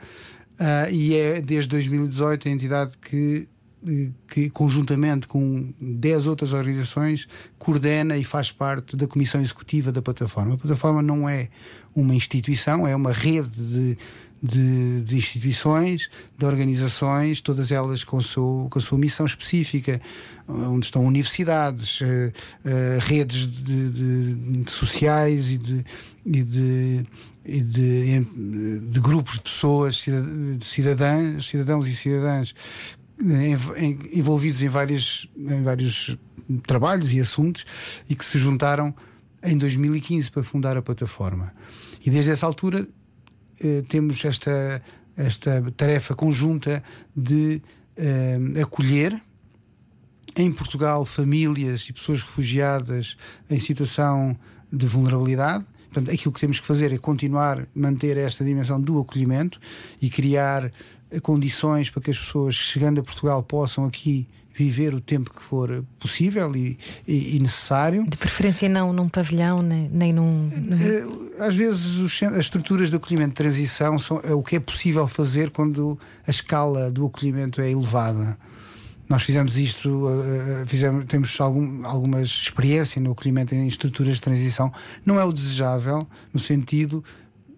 uh, 0.60 0.92
e 0.92 1.16
é 1.16 1.42
desde 1.42 1.70
2018 1.70 2.48
a 2.48 2.52
entidade 2.52 2.98
que, 2.98 3.48
eh, 3.88 4.10
que, 4.28 4.50
conjuntamente 4.50 5.28
com 5.28 5.74
10 5.80 6.28
outras 6.28 6.54
organizações, 6.54 7.28
coordena 7.58 8.18
e 8.18 8.24
faz 8.24 8.52
parte 8.52 8.96
da 8.96 9.08
comissão 9.08 9.42
executiva 9.42 9.92
da 9.92 10.02
plataforma. 10.02 10.56
A 10.56 10.58
plataforma 10.58 11.02
não 11.02 11.28
é 11.28 11.50
uma 11.96 12.16
instituição, 12.16 12.88
é 12.88 12.96
uma 12.96 13.12
rede 13.12 13.50
de 13.50 13.98
de, 14.44 15.02
de, 15.04 15.16
instituições, 15.16 16.10
de 16.38 16.46
organizações, 16.46 17.40
todas 17.40 17.72
elas 17.72 18.04
com 18.04 18.18
a, 18.18 18.22
sua, 18.22 18.68
com 18.68 18.78
a 18.78 18.82
sua 18.82 18.98
missão 18.98 19.26
específica, 19.26 20.02
onde 20.46 20.86
estão 20.86 21.06
universidades, 21.06 22.02
uh, 22.02 22.06
uh, 22.06 23.00
redes 23.00 23.48
de, 23.48 23.90
de, 24.62 24.70
sociais 24.70 25.50
e 25.50 25.58
de, 25.58 25.86
e 26.26 26.44
de, 26.44 27.06
e 27.46 27.62
de, 27.62 29.00
grupos 29.00 29.36
de 29.36 29.42
pessoas, 29.42 29.96
de 29.96 30.66
cidadãs, 30.66 31.46
cidadãos 31.46 31.88
e 31.88 31.96
cidadãs 31.96 32.54
envolvidos 34.12 34.62
em, 34.62 34.68
várias, 34.68 35.30
em 35.38 35.64
vários 35.64 36.18
trabalhos 36.66 37.14
e 37.14 37.20
assuntos 37.20 37.66
e 38.10 38.16
que 38.16 38.26
se 38.26 38.38
juntaram 38.38 38.94
em 39.42 39.58
2015 39.58 40.32
para 40.32 40.44
fundar 40.44 40.78
a 40.78 40.82
plataforma. 40.82 41.54
E 42.06 42.10
desde 42.10 42.32
essa 42.32 42.46
altura 42.46 42.82
eh, 42.82 43.03
temos 43.88 44.24
esta, 44.26 44.82
esta 45.16 45.62
tarefa 45.76 46.14
conjunta 46.16 46.84
de 47.16 47.62
eh, 47.96 48.40
acolher 48.62 49.22
em 50.36 50.52
Portugal 50.52 51.06
famílias 51.06 51.84
e 51.90 51.94
pessoas 51.94 52.22
refugiadas 52.22 53.16
em 53.50 53.60
situação 53.60 54.38
de 54.72 54.88
vulnerabilidade. 54.88 55.64
Portanto, 55.92 56.12
aquilo 56.12 56.34
que 56.34 56.40
temos 56.40 56.60
que 56.60 56.66
fazer 56.66 56.92
é 56.92 56.98
continuar 56.98 57.68
manter 57.76 58.18
esta 58.18 58.44
dimensão 58.44 58.82
do 58.82 59.00
acolhimento 59.00 59.60
e 60.02 60.10
criar 60.10 60.72
condições 61.22 61.90
para 61.92 62.02
que 62.02 62.10
as 62.10 62.18
pessoas 62.18 62.56
chegando 62.56 63.00
a 63.00 63.04
Portugal 63.04 63.44
possam 63.44 63.86
aqui 63.86 64.28
viver 64.54 64.94
o 64.94 65.02
tempo 65.02 65.34
que 65.34 65.42
for 65.42 65.84
possível 66.00 66.56
e, 66.56 66.78
e, 67.08 67.36
e 67.36 67.40
necessário. 67.40 68.04
De 68.08 68.18
preferência 68.18 68.70
não 68.70 68.94
num 68.94 69.10
pavilhão, 69.10 69.62
nem, 69.62 69.90
nem 69.90 70.14
num. 70.14 70.50
Eh, 70.72 71.44
às 71.44 71.56
vezes 71.56 71.96
os, 71.98 72.24
as 72.24 72.38
estruturas 72.38 72.90
de 72.90 72.96
acolhimento 72.96 73.30
de 73.30 73.36
transição 73.36 73.98
são 73.98 74.22
é 74.24 74.34
o 74.34 74.44
que 74.44 74.56
é 74.56 74.60
possível 74.60 75.08
fazer 75.08 75.50
quando 75.50 75.98
a 76.28 76.32
escala 76.32 76.92
do 76.92 77.06
acolhimento 77.06 77.62
é 77.62 77.72
elevada. 77.72 78.38
Nós 79.10 79.24
fizemos 79.24 79.58
isto, 79.58 80.08
uh, 80.08 80.66
fizemos, 80.66 81.06
temos 81.06 81.40
algum, 81.40 81.86
algumas 81.86 82.28
experiência 82.28 83.02
no 83.02 83.12
acolhimento 83.12 83.54
em 83.54 83.68
estruturas 83.68 84.16
de 84.16 84.22
transição. 84.22 84.72
Não 85.06 85.20
é 85.20 85.26
o 85.26 85.32
desejável, 85.32 86.08
no 86.34 86.40
sentido 86.40 87.04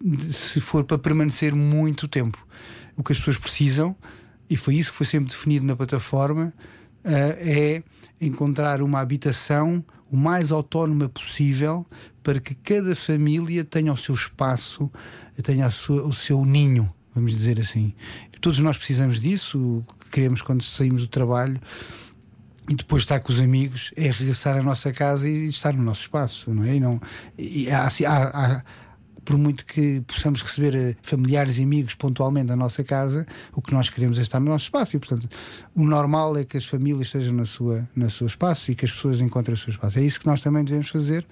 de 0.02 0.32
se 0.32 0.60
for 0.60 0.84
para 0.84 0.98
permanecer 0.98 1.54
muito 1.54 2.08
tempo. 2.08 2.36
O 2.96 3.02
que 3.02 3.12
as 3.12 3.18
pessoas 3.18 3.38
precisam, 3.38 3.94
e 4.50 4.56
foi 4.56 4.74
isso 4.74 4.90
que 4.90 4.96
foi 4.96 5.06
sempre 5.06 5.30
definido 5.30 5.66
na 5.66 5.76
plataforma, 5.76 6.52
é 7.12 7.82
encontrar 8.20 8.82
uma 8.82 9.00
habitação 9.00 9.84
o 10.10 10.16
mais 10.16 10.52
autónoma 10.52 11.08
possível 11.08 11.86
para 12.22 12.40
que 12.40 12.54
cada 12.54 12.94
família 12.94 13.64
tenha 13.64 13.92
o 13.92 13.96
seu 13.96 14.14
espaço, 14.14 14.90
tenha 15.42 15.68
sua, 15.70 16.06
o 16.06 16.12
seu 16.12 16.44
ninho, 16.44 16.92
vamos 17.14 17.32
dizer 17.32 17.60
assim. 17.60 17.92
Todos 18.40 18.58
nós 18.60 18.76
precisamos 18.76 19.20
disso, 19.20 19.58
o 19.58 19.94
que 20.00 20.10
queremos 20.10 20.42
quando 20.42 20.62
saímos 20.62 21.02
do 21.02 21.08
trabalho 21.08 21.60
e 22.68 22.74
depois 22.74 23.02
estar 23.02 23.20
com 23.20 23.32
os 23.32 23.40
amigos 23.40 23.92
é 23.96 24.10
regressar 24.10 24.56
à 24.56 24.62
nossa 24.62 24.92
casa 24.92 25.28
e 25.28 25.48
estar 25.48 25.72
no 25.72 25.82
nosso 25.82 26.02
espaço, 26.02 26.52
não 26.52 26.64
é? 26.64 26.76
E 26.76 26.80
não, 26.80 27.00
e 27.38 27.70
há, 27.70 27.86
há, 27.86 28.56
há 28.56 28.62
por 29.26 29.36
muito 29.36 29.66
que 29.66 30.00
possamos 30.06 30.40
receber 30.40 30.74
eh, 30.74 30.96
familiares 31.02 31.58
e 31.58 31.64
amigos 31.64 31.94
pontualmente 31.94 32.46
na 32.46 32.54
nossa 32.54 32.84
casa, 32.84 33.26
o 33.52 33.60
que 33.60 33.74
nós 33.74 33.90
queremos 33.90 34.18
é 34.18 34.22
estar 34.22 34.38
no 34.38 34.46
nosso 34.46 34.66
espaço. 34.66 34.94
E, 34.96 35.00
portanto, 35.00 35.28
o 35.74 35.84
normal 35.84 36.36
é 36.38 36.44
que 36.44 36.56
as 36.56 36.64
famílias 36.64 37.08
estejam 37.08 37.34
na 37.34 37.44
sua, 37.44 37.86
no 37.94 38.08
seu 38.08 38.26
espaço 38.28 38.70
e 38.70 38.76
que 38.76 38.84
as 38.84 38.92
pessoas 38.92 39.20
encontrem 39.20 39.52
o 39.52 39.56
seu 39.56 39.70
espaço. 39.70 39.98
É 39.98 40.02
isso 40.02 40.20
que 40.20 40.26
nós 40.26 40.40
também 40.40 40.64
devemos 40.64 40.88
fazer 40.88 41.26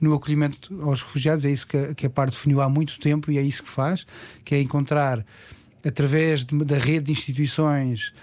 no 0.00 0.14
acolhimento 0.14 0.82
aos 0.82 1.02
refugiados. 1.02 1.44
É 1.44 1.50
isso 1.50 1.66
que 1.66 1.76
a, 1.76 1.94
que 1.94 2.06
a 2.06 2.10
PAR 2.10 2.30
definiu 2.30 2.62
há 2.62 2.70
muito 2.70 2.98
tempo 2.98 3.30
e 3.30 3.36
é 3.36 3.42
isso 3.42 3.62
que 3.62 3.68
faz, 3.68 4.06
que 4.42 4.54
é 4.54 4.60
encontrar, 4.60 5.24
através 5.84 6.42
de, 6.42 6.64
da 6.64 6.78
rede 6.78 7.04
de 7.04 7.12
instituições, 7.12 8.14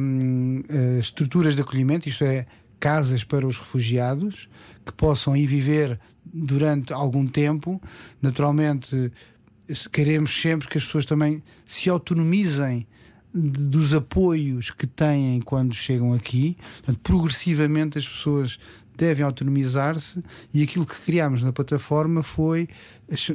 hum, 0.00 0.62
estruturas 0.98 1.54
de 1.54 1.60
acolhimento, 1.60 2.08
isto 2.08 2.24
é, 2.24 2.46
casas 2.84 3.24
para 3.24 3.46
os 3.46 3.56
refugiados, 3.56 4.46
que 4.84 4.92
possam 4.92 5.34
ir 5.34 5.46
viver 5.46 5.98
durante 6.22 6.92
algum 6.92 7.26
tempo. 7.26 7.80
Naturalmente, 8.20 9.10
queremos 9.90 10.38
sempre 10.38 10.68
que 10.68 10.76
as 10.76 10.84
pessoas 10.84 11.06
também 11.06 11.42
se 11.64 11.88
autonomizem 11.88 12.86
dos 13.32 13.94
apoios 13.94 14.70
que 14.70 14.86
têm 14.86 15.40
quando 15.40 15.74
chegam 15.74 16.12
aqui. 16.12 16.58
Portanto, 16.74 17.00
progressivamente 17.02 17.96
as 17.96 18.06
pessoas 18.06 18.58
devem 18.94 19.24
autonomizar-se 19.24 20.22
e 20.52 20.62
aquilo 20.62 20.84
que 20.84 21.00
criámos 21.00 21.42
na 21.42 21.54
plataforma 21.54 22.22
foi 22.22 22.68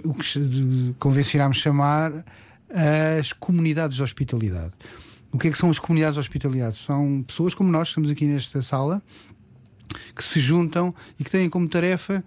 o 0.04 0.14
que 0.14 0.94
convencionámos 1.00 1.58
chamar 1.58 2.24
as 3.20 3.34
comunidades 3.34 3.98
de 3.98 4.04
hospitalidade. 4.04 4.74
O 5.32 5.38
que 5.38 5.48
é 5.48 5.52
que 5.52 5.58
são 5.58 5.70
as 5.70 5.78
comunidades 5.78 6.16
de 6.16 6.20
hospitalidade? 6.22 6.78
São 6.78 7.24
pessoas 7.28 7.54
como 7.54 7.72
nós, 7.72 7.84
que 7.84 7.90
estamos 7.90 8.10
aqui 8.10 8.26
nesta 8.26 8.64
sala, 8.64 9.02
que 10.16 10.24
se 10.24 10.40
juntam 10.40 10.94
e 11.20 11.24
que 11.24 11.32
têm 11.32 11.50
como 11.50 11.68
tarefa 11.68 12.24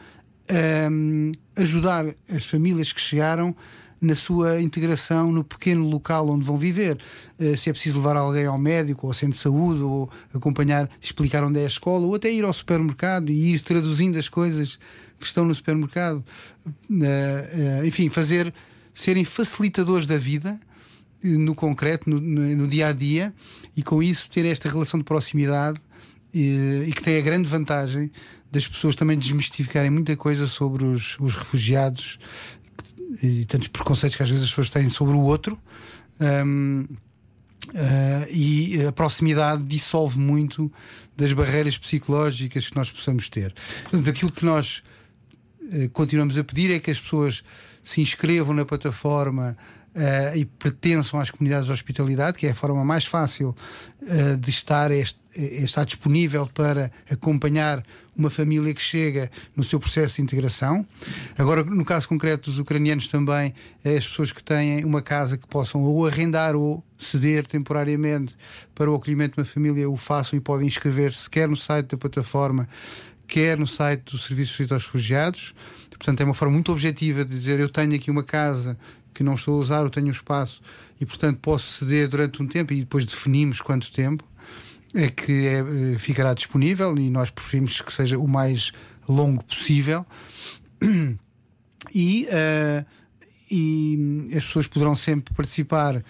um, 0.90 1.32
ajudar 1.56 2.06
as 2.28 2.44
famílias 2.46 2.92
que 2.92 3.00
chegaram 3.00 3.54
na 4.00 4.16
sua 4.16 4.60
integração 4.60 5.30
no 5.30 5.44
pequeno 5.44 5.88
local 5.88 6.28
onde 6.28 6.44
vão 6.44 6.56
viver. 6.56 6.98
Uh, 7.38 7.56
se 7.56 7.70
é 7.70 7.72
preciso 7.72 7.98
levar 7.98 8.16
alguém 8.16 8.46
ao 8.46 8.58
médico 8.58 9.06
ou 9.06 9.10
ao 9.10 9.14
centro 9.14 9.36
de 9.36 9.40
saúde, 9.40 9.80
ou 9.80 10.10
acompanhar, 10.34 10.90
explicar 11.00 11.44
onde 11.44 11.60
é 11.60 11.64
a 11.64 11.68
escola, 11.68 12.04
ou 12.04 12.14
até 12.14 12.30
ir 12.30 12.44
ao 12.44 12.52
supermercado 12.52 13.30
e 13.30 13.54
ir 13.54 13.60
traduzindo 13.60 14.18
as 14.18 14.28
coisas 14.28 14.78
que 15.20 15.26
estão 15.26 15.44
no 15.44 15.54
supermercado. 15.54 16.24
Uh, 16.66 17.82
uh, 17.82 17.86
enfim, 17.86 18.08
fazer 18.08 18.52
serem 18.92 19.24
facilitadores 19.24 20.06
da 20.06 20.16
vida 20.16 20.58
no 21.22 21.54
concreto, 21.54 22.10
no, 22.10 22.20
no, 22.20 22.66
dia 22.66 22.88
a 22.88 22.92
dia, 22.92 23.32
e 23.76 23.82
com 23.82 24.02
isso 24.02 24.28
ter 24.28 24.44
esta 24.44 24.68
relação 24.68 24.98
de 24.98 25.04
proximidade 25.04 25.80
e, 26.32 26.84
e 26.88 26.92
que 26.92 27.02
tem 27.02 27.18
a 27.18 27.20
grande 27.20 27.48
vantagem 27.48 28.10
das 28.50 28.66
pessoas 28.66 28.94
também 28.96 29.18
desmistificarem 29.18 29.90
muita 29.90 30.16
coisa 30.16 30.46
sobre 30.46 30.84
os, 30.84 31.16
os 31.18 31.36
refugiados 31.36 32.18
e 33.22 33.44
tantos 33.46 33.68
preconceitos 33.68 34.16
que 34.16 34.22
às 34.22 34.28
vezes 34.28 34.44
as 34.44 34.50
pessoas 34.50 34.68
têm 34.68 34.88
sobre 34.88 35.14
o 35.14 35.20
outro. 35.20 35.58
Um, 36.20 36.86
Uh, 37.68 38.26
e 38.28 38.84
a 38.86 38.92
proximidade 38.92 39.62
dissolve 39.62 40.18
muito 40.18 40.70
das 41.16 41.32
barreiras 41.32 41.78
psicológicas 41.78 42.68
que 42.68 42.76
nós 42.76 42.90
possamos 42.90 43.28
ter. 43.28 43.54
Portanto, 43.84 44.10
aquilo 44.10 44.32
que 44.32 44.44
nós 44.44 44.82
uh, 45.60 45.88
continuamos 45.90 46.36
a 46.36 46.42
pedir 46.42 46.72
é 46.72 46.80
que 46.80 46.90
as 46.90 46.98
pessoas 46.98 47.44
se 47.80 48.00
inscrevam 48.00 48.52
na 48.52 48.64
plataforma 48.64 49.56
uh, 49.94 50.36
e 50.36 50.44
pertençam 50.44 51.20
às 51.20 51.30
comunidades 51.30 51.66
de 51.66 51.72
hospitalidade, 51.72 52.38
que 52.38 52.46
é 52.46 52.50
a 52.50 52.54
forma 52.54 52.84
mais 52.84 53.04
fácil 53.04 53.54
uh, 54.02 54.36
de 54.36 54.50
estar, 54.50 54.90
este, 54.90 55.18
estar 55.36 55.84
disponível 55.84 56.46
para 56.52 56.90
acompanhar 57.10 57.82
uma 58.16 58.30
família 58.30 58.74
que 58.74 58.82
chega 58.82 59.30
no 59.56 59.64
seu 59.64 59.80
processo 59.80 60.16
de 60.16 60.22
integração. 60.22 60.86
Agora, 61.38 61.64
no 61.64 61.84
caso 61.84 62.08
concreto 62.08 62.50
dos 62.50 62.58
ucranianos, 62.58 63.08
também 63.08 63.54
as 63.84 64.06
pessoas 64.06 64.32
que 64.32 64.42
têm 64.42 64.84
uma 64.84 65.00
casa 65.00 65.38
que 65.38 65.46
possam 65.46 65.82
ou 65.82 66.06
arrendar 66.06 66.54
ou 66.54 66.84
ceder 66.98 67.46
temporariamente 67.46 68.36
para 68.74 68.90
o 68.90 68.94
acolhimento 68.94 69.34
de 69.34 69.40
uma 69.40 69.44
família, 69.44 69.88
o 69.88 69.96
façam 69.96 70.36
e 70.36 70.40
podem 70.40 70.66
inscrever-se 70.66 71.28
quer 71.28 71.48
no 71.48 71.56
site 71.56 71.88
da 71.88 71.96
plataforma, 71.96 72.68
quer 73.26 73.58
no 73.58 73.66
site 73.66 74.12
do 74.12 74.18
Serviço 74.18 74.64
de 74.64 74.72
aos 74.72 74.84
Refugiados. 74.84 75.54
Portanto, 75.90 76.20
é 76.20 76.24
uma 76.24 76.34
forma 76.34 76.52
muito 76.52 76.72
objetiva 76.72 77.24
de 77.24 77.38
dizer: 77.38 77.60
eu 77.60 77.68
tenho 77.68 77.94
aqui 77.94 78.10
uma 78.10 78.22
casa 78.24 78.76
que 79.22 79.24
não 79.24 79.34
estou 79.34 79.54
a 79.56 79.58
usar, 79.58 79.82
eu 79.82 79.90
tenho 79.90 80.08
um 80.08 80.10
espaço 80.10 80.60
e, 81.00 81.06
portanto, 81.06 81.38
posso 81.38 81.78
ceder 81.78 82.08
durante 82.08 82.42
um 82.42 82.46
tempo 82.46 82.72
e 82.72 82.80
depois 82.80 83.06
definimos 83.06 83.60
quanto 83.60 83.90
tempo 83.92 84.24
é 84.92 85.08
que 85.08 85.46
é, 85.46 85.60
eh, 85.60 85.96
ficará 85.96 86.34
disponível 86.34 86.98
e 86.98 87.08
nós 87.08 87.30
preferimos 87.30 87.80
que 87.80 87.92
seja 87.92 88.18
o 88.18 88.28
mais 88.28 88.72
longo 89.08 89.42
possível. 89.44 90.04
E, 91.94 92.26
uh, 92.28 92.86
e 93.50 94.30
as 94.34 94.44
pessoas 94.44 94.66
poderão 94.66 94.94
sempre 94.94 95.34
participar 95.34 96.02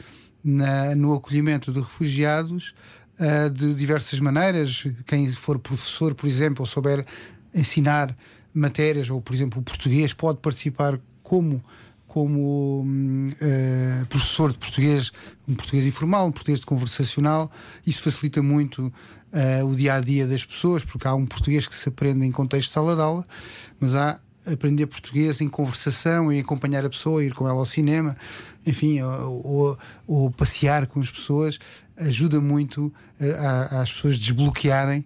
na, 0.44 0.94
no 0.94 1.14
acolhimento 1.14 1.72
de 1.72 1.80
refugiados 1.80 2.72
uh, 3.18 3.50
de 3.50 3.74
diversas 3.74 4.20
maneiras. 4.20 4.84
Quem 5.06 5.32
for 5.32 5.58
professor, 5.58 6.14
por 6.14 6.28
exemplo, 6.28 6.62
ou 6.62 6.66
souber 6.66 7.04
ensinar 7.52 8.14
matérias, 8.54 9.10
ou 9.10 9.20
por 9.20 9.34
exemplo 9.34 9.60
o 9.60 9.62
português, 9.62 10.12
pode 10.12 10.38
participar 10.40 11.00
como 11.22 11.64
como 12.12 12.82
uh, 12.82 14.06
professor 14.06 14.52
de 14.52 14.58
português, 14.58 15.10
um 15.48 15.54
português 15.54 15.86
informal, 15.86 16.26
um 16.26 16.30
português 16.30 16.60
de 16.60 16.66
conversacional. 16.66 17.50
Isso 17.86 18.02
facilita 18.02 18.42
muito 18.42 18.92
uh, 19.32 19.66
o 19.66 19.74
dia 19.74 19.94
a 19.94 20.00
dia 20.00 20.26
das 20.26 20.44
pessoas, 20.44 20.84
porque 20.84 21.08
há 21.08 21.14
um 21.14 21.24
português 21.24 21.66
que 21.66 21.74
se 21.74 21.88
aprende 21.88 22.26
em 22.26 22.30
contexto 22.30 22.68
de 22.68 22.74
sala 22.74 22.94
de 22.94 23.00
aula, 23.00 23.26
mas 23.80 23.94
há 23.94 24.20
aprender 24.44 24.86
português 24.88 25.40
em 25.40 25.48
conversação, 25.48 26.30
em 26.30 26.38
acompanhar 26.38 26.84
a 26.84 26.90
pessoa, 26.90 27.24
ir 27.24 27.32
com 27.32 27.48
ela 27.48 27.60
ao 27.60 27.64
cinema, 27.64 28.14
enfim, 28.66 29.00
ou, 29.00 29.46
ou, 29.46 29.78
ou 30.06 30.30
passear 30.30 30.86
com 30.86 31.00
as 31.00 31.10
pessoas, 31.10 31.58
ajuda 31.96 32.42
muito 32.42 32.92
uh, 33.20 33.80
às 33.80 33.90
pessoas 33.90 34.18
desbloquearem 34.18 35.02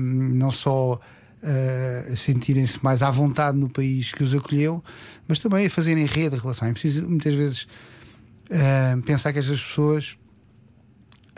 não 0.00 0.50
só 0.50 0.98
uh, 1.42 2.16
sentirem-se 2.16 2.82
mais 2.82 3.02
à 3.02 3.10
vontade 3.10 3.58
no 3.58 3.68
país 3.68 4.12
que 4.12 4.22
os 4.22 4.34
acolheu, 4.34 4.82
mas 5.26 5.38
também 5.38 5.66
a 5.66 5.70
fazerem 5.70 6.04
rede 6.04 6.36
de 6.36 6.42
relação. 6.42 6.68
É 6.68 6.72
preciso 6.72 7.08
muitas 7.08 7.34
vezes 7.34 7.66
uh, 8.50 9.02
pensar 9.02 9.32
que 9.32 9.38
estas 9.38 9.62
pessoas 9.62 10.16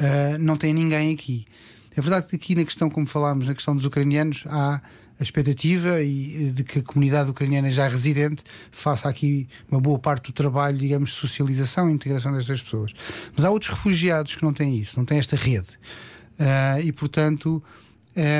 uh, 0.00 0.38
não 0.38 0.56
têm 0.56 0.72
ninguém 0.72 1.12
aqui. 1.12 1.46
É 1.96 2.00
verdade 2.00 2.26
que 2.28 2.36
aqui 2.36 2.54
na 2.54 2.64
questão, 2.64 2.88
como 2.88 3.06
falámos, 3.06 3.46
na 3.46 3.54
questão 3.54 3.74
dos 3.74 3.84
ucranianos, 3.84 4.44
há 4.46 4.80
a 5.18 5.22
expectativa 5.22 6.00
e 6.00 6.50
de 6.50 6.64
que 6.64 6.78
a 6.78 6.82
comunidade 6.82 7.30
ucraniana 7.30 7.70
já 7.70 7.86
residente 7.86 8.42
faça 8.70 9.06
aqui 9.06 9.46
uma 9.70 9.78
boa 9.78 9.98
parte 9.98 10.28
do 10.28 10.32
trabalho, 10.32 10.78
digamos, 10.78 11.10
de 11.10 11.16
socialização 11.16 11.90
e 11.90 11.92
integração 11.92 12.32
destas 12.32 12.62
pessoas. 12.62 12.94
Mas 13.36 13.44
há 13.44 13.50
outros 13.50 13.70
refugiados 13.70 14.34
que 14.34 14.42
não 14.42 14.54
têm 14.54 14.78
isso, 14.78 14.98
não 14.98 15.04
têm 15.04 15.18
esta 15.18 15.36
rede. 15.36 15.68
Uh, 16.38 16.80
e, 16.82 16.90
portanto, 16.90 17.62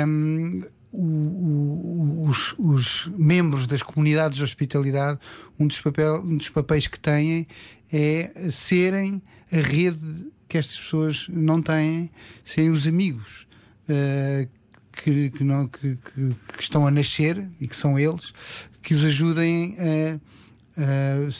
um, 0.07 0.63
o, 0.93 2.25
os, 2.27 2.53
os, 2.57 3.11
membros 3.17 3.65
das 3.65 3.81
comunidades 3.81 4.37
de 4.37 4.43
hospitalidade, 4.43 5.19
um 5.59 5.67
dos, 5.67 5.79
papel, 5.79 6.21
um 6.23 6.37
dos 6.37 6.49
papéis 6.49 6.87
que 6.87 6.99
têm 6.99 7.47
é 7.91 8.49
serem 8.51 9.21
a 9.51 9.57
rede 9.57 10.31
que 10.47 10.57
estas 10.57 10.77
pessoas 10.79 11.27
não 11.29 11.61
têm, 11.61 12.09
serem 12.43 12.69
os 12.69 12.85
amigos 12.87 13.47
uh, 13.87 14.47
que, 14.91 15.29
que, 15.29 15.43
não, 15.43 15.67
que, 15.67 15.95
que, 15.95 16.35
estão 16.59 16.85
a 16.85 16.91
nascer 16.91 17.47
e 17.59 17.67
que 17.67 17.75
são 17.75 17.97
eles, 17.97 18.33
que 18.81 18.93
os 18.93 19.05
ajudem 19.05 19.77
a, 19.79 20.19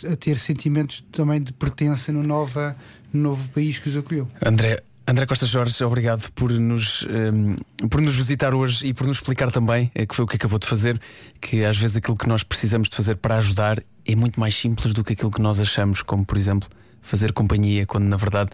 a, 0.07 0.13
a 0.13 0.15
ter 0.15 0.37
sentimentos 0.37 1.03
também 1.11 1.41
de 1.41 1.51
pertença 1.51 2.11
no, 2.11 2.23
nova, 2.23 2.75
no 3.11 3.21
novo 3.21 3.49
país 3.49 3.77
que 3.79 3.89
os 3.89 3.97
acolheu. 3.97 4.27
André, 4.45 4.81
André 5.11 5.25
Costa 5.25 5.45
Jorge, 5.45 5.83
obrigado 5.83 6.31
por 6.31 6.49
nos, 6.53 7.03
um, 7.03 7.09
ehm, 7.09 7.89
por 7.89 7.99
nos 7.99 8.15
visitar 8.15 8.53
hoje 8.53 8.87
e 8.87 8.93
por 8.93 9.05
nos 9.05 9.17
explicar 9.17 9.51
também, 9.51 9.91
é, 9.93 10.05
que 10.05 10.15
foi 10.15 10.23
o 10.23 10.27
que 10.27 10.37
acabou 10.37 10.57
de 10.57 10.65
fazer, 10.65 10.97
que 11.41 11.65
às 11.65 11.77
vezes 11.77 11.97
aquilo 11.97 12.15
que 12.15 12.29
nós 12.29 12.43
precisamos 12.43 12.89
de 12.89 12.95
fazer 12.95 13.17
para 13.17 13.35
ajudar 13.35 13.83
é 14.05 14.15
muito 14.15 14.39
mais 14.39 14.55
simples 14.55 14.93
do 14.93 15.03
que 15.03 15.11
aquilo 15.11 15.29
que 15.29 15.41
nós 15.41 15.59
achamos, 15.59 16.01
como 16.01 16.25
por 16.25 16.37
exemplo 16.37 16.69
fazer 17.01 17.33
companhia, 17.33 17.85
quando 17.85 18.05
na 18.05 18.15
verdade 18.15 18.51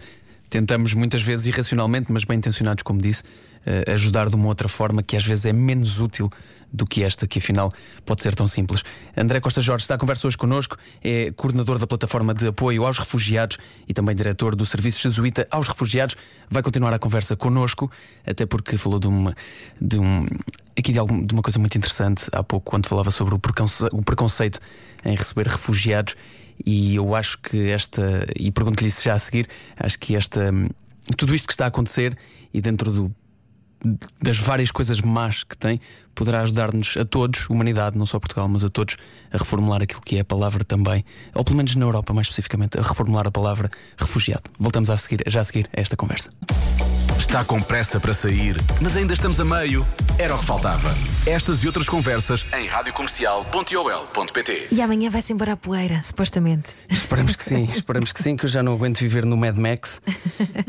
tentamos 0.50 0.94
muitas 0.94 1.22
vezes 1.22 1.46
irracionalmente, 1.46 2.10
mas 2.10 2.24
bem 2.24 2.38
intencionados, 2.38 2.82
como 2.82 3.00
disse, 3.00 3.22
uh, 3.22 3.92
ajudar 3.92 4.28
de 4.28 4.34
uma 4.34 4.48
outra 4.48 4.66
forma 4.66 5.00
que 5.00 5.16
às 5.16 5.24
vezes 5.24 5.46
é 5.46 5.52
menos 5.52 6.00
útil 6.00 6.28
do 6.72 6.86
que 6.86 7.02
esta, 7.02 7.26
que 7.26 7.38
afinal 7.38 7.72
pode 8.04 8.22
ser 8.22 8.34
tão 8.34 8.46
simples. 8.46 8.82
André 9.16 9.40
Costa 9.40 9.60
Jorge 9.60 9.82
está 9.82 9.94
a 9.94 9.98
conversa 9.98 10.26
hoje 10.26 10.36
connosco, 10.36 10.76
é 11.02 11.30
coordenador 11.32 11.78
da 11.78 11.86
plataforma 11.86 12.34
de 12.34 12.48
apoio 12.48 12.84
aos 12.84 12.98
refugiados 12.98 13.58
e 13.86 13.94
também 13.94 14.14
diretor 14.14 14.54
do 14.54 14.66
Serviço 14.66 15.02
Jesuíta 15.02 15.46
aos 15.50 15.68
Refugiados. 15.68 16.16
Vai 16.50 16.62
continuar 16.62 16.92
a 16.92 16.98
conversa 16.98 17.36
connosco, 17.36 17.90
até 18.26 18.46
porque 18.46 18.76
falou 18.76 18.98
de 18.98 19.06
uma. 19.06 19.34
De 19.80 19.98
um, 19.98 20.26
aqui 20.78 20.92
de, 20.92 20.98
algum, 20.98 21.24
de 21.24 21.32
uma 21.32 21.42
coisa 21.42 21.58
muito 21.58 21.76
interessante 21.76 22.26
há 22.32 22.42
pouco, 22.42 22.70
quando 22.70 22.86
falava 22.86 23.10
sobre 23.10 23.34
o 23.34 23.38
preconceito, 23.38 23.96
o 23.96 24.02
preconceito 24.02 24.60
em 25.04 25.16
receber 25.16 25.46
refugiados. 25.46 26.16
E 26.64 26.96
eu 26.96 27.14
acho 27.14 27.38
que 27.38 27.70
esta, 27.70 28.26
e 28.36 28.50
pergunto-lhe 28.50 28.88
isso 28.88 29.02
já 29.02 29.14
a 29.14 29.18
seguir, 29.18 29.48
acho 29.76 29.96
que 29.98 30.16
esta, 30.16 30.52
tudo 31.16 31.34
isto 31.34 31.46
que 31.46 31.52
está 31.52 31.64
a 31.66 31.68
acontecer 31.68 32.18
e 32.52 32.60
dentro 32.60 32.90
do 32.90 33.14
das 34.20 34.38
várias 34.38 34.70
coisas 34.70 35.00
más 35.00 35.44
que 35.44 35.56
tem, 35.56 35.80
poderá 36.14 36.40
ajudar-nos 36.40 36.96
a 36.96 37.04
todos, 37.04 37.48
humanidade, 37.48 37.96
não 37.96 38.04
só 38.04 38.18
Portugal, 38.18 38.48
mas 38.48 38.64
a 38.64 38.68
todos, 38.68 38.96
a 39.32 39.38
reformular 39.38 39.82
aquilo 39.82 40.00
que 40.00 40.16
é 40.16 40.20
a 40.20 40.24
palavra 40.24 40.64
também, 40.64 41.04
ou 41.34 41.44
pelo 41.44 41.56
menos 41.56 41.76
na 41.76 41.84
Europa 41.84 42.12
mais 42.12 42.26
especificamente, 42.26 42.78
a 42.78 42.82
reformular 42.82 43.26
a 43.26 43.30
palavra 43.30 43.70
refugiado. 43.96 44.50
Voltamos 44.58 44.90
a 44.90 44.96
seguir, 44.96 45.22
já 45.26 45.40
a 45.40 45.44
seguir 45.44 45.70
a 45.76 45.80
esta 45.80 45.96
conversa. 45.96 46.30
Está 47.18 47.44
com 47.44 47.60
pressa 47.60 47.98
para 47.98 48.14
sair, 48.14 48.54
mas 48.80 48.96
ainda 48.96 49.12
estamos 49.12 49.40
a 49.40 49.44
meio? 49.44 49.84
Era 50.18 50.34
o 50.34 50.38
que 50.38 50.44
faltava. 50.44 50.88
Estas 51.26 51.64
e 51.64 51.66
outras 51.66 51.88
conversas 51.88 52.46
em 52.56 52.66
radiocomercial.ol.pt 52.66 54.68
E 54.70 54.80
amanhã 54.80 55.10
vai-se 55.10 55.32
embora 55.32 55.52
a 55.52 55.56
poeira, 55.56 56.00
supostamente. 56.00 56.74
Esperamos 56.88 57.36
que 57.36 57.42
sim, 57.42 57.64
esperamos 57.64 58.12
que 58.12 58.22
sim, 58.22 58.36
que 58.36 58.44
eu 58.44 58.48
já 58.48 58.62
não 58.62 58.72
aguento 58.72 59.00
viver 59.00 59.26
no 59.26 59.36
Mad 59.36 59.56
Max, 59.56 60.00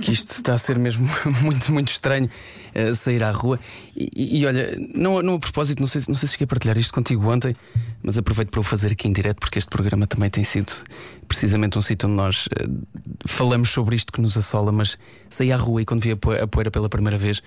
que 0.01 0.11
isto 0.11 0.33
está 0.33 0.55
a 0.55 0.57
ser 0.57 0.77
mesmo 0.77 1.07
muito, 1.41 1.71
muito 1.71 1.91
estranho 1.91 2.29
uh, 2.75 2.95
sair 2.95 3.23
à 3.23 3.31
rua. 3.31 3.59
E, 3.95 4.39
e, 4.39 4.45
olha, 4.45 4.75
não, 4.93 5.21
não 5.21 5.35
a 5.35 5.39
propósito, 5.39 5.79
não 5.79 5.87
sei, 5.87 6.01
não 6.07 6.15
sei 6.15 6.27
se 6.27 6.33
cheguei 6.33 6.45
a 6.45 6.47
partilhar 6.47 6.77
isto 6.77 6.93
contigo 6.93 7.31
ontem, 7.31 7.55
mas 8.03 8.17
aproveito 8.17 8.49
para 8.49 8.59
o 8.59 8.63
fazer 8.63 8.91
aqui 8.91 9.07
em 9.07 9.13
direto, 9.13 9.39
porque 9.39 9.59
este 9.59 9.69
programa 9.69 10.07
também 10.07 10.29
tem 10.29 10.43
sido 10.43 10.73
precisamente 11.29 11.77
um 11.77 11.81
sítio 11.81 12.09
onde 12.09 12.17
nós 12.17 12.47
uh, 12.47 12.87
falamos 13.25 13.69
sobre 13.69 13.95
isto 13.95 14.11
que 14.11 14.19
nos 14.19 14.35
assola. 14.35 14.71
Mas 14.71 14.97
saí 15.29 15.53
à 15.53 15.57
rua 15.57 15.81
e 15.81 15.85
quando 15.85 16.01
vi 16.01 16.11
a 16.11 16.47
poeira 16.47 16.69
pela 16.69 16.89
primeira 16.89 17.17
vez, 17.17 17.41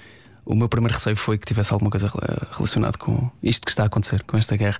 o 0.44 0.54
meu 0.54 0.68
primeiro 0.68 0.94
receio 0.94 1.14
foi 1.14 1.38
que 1.38 1.46
tivesse 1.46 1.72
alguma 1.72 1.90
coisa 1.90 2.10
relacionada 2.52 2.98
com 2.98 3.30
isto 3.42 3.64
que 3.64 3.70
está 3.70 3.84
a 3.84 3.86
acontecer, 3.86 4.22
com 4.24 4.36
esta 4.36 4.56
guerra. 4.56 4.78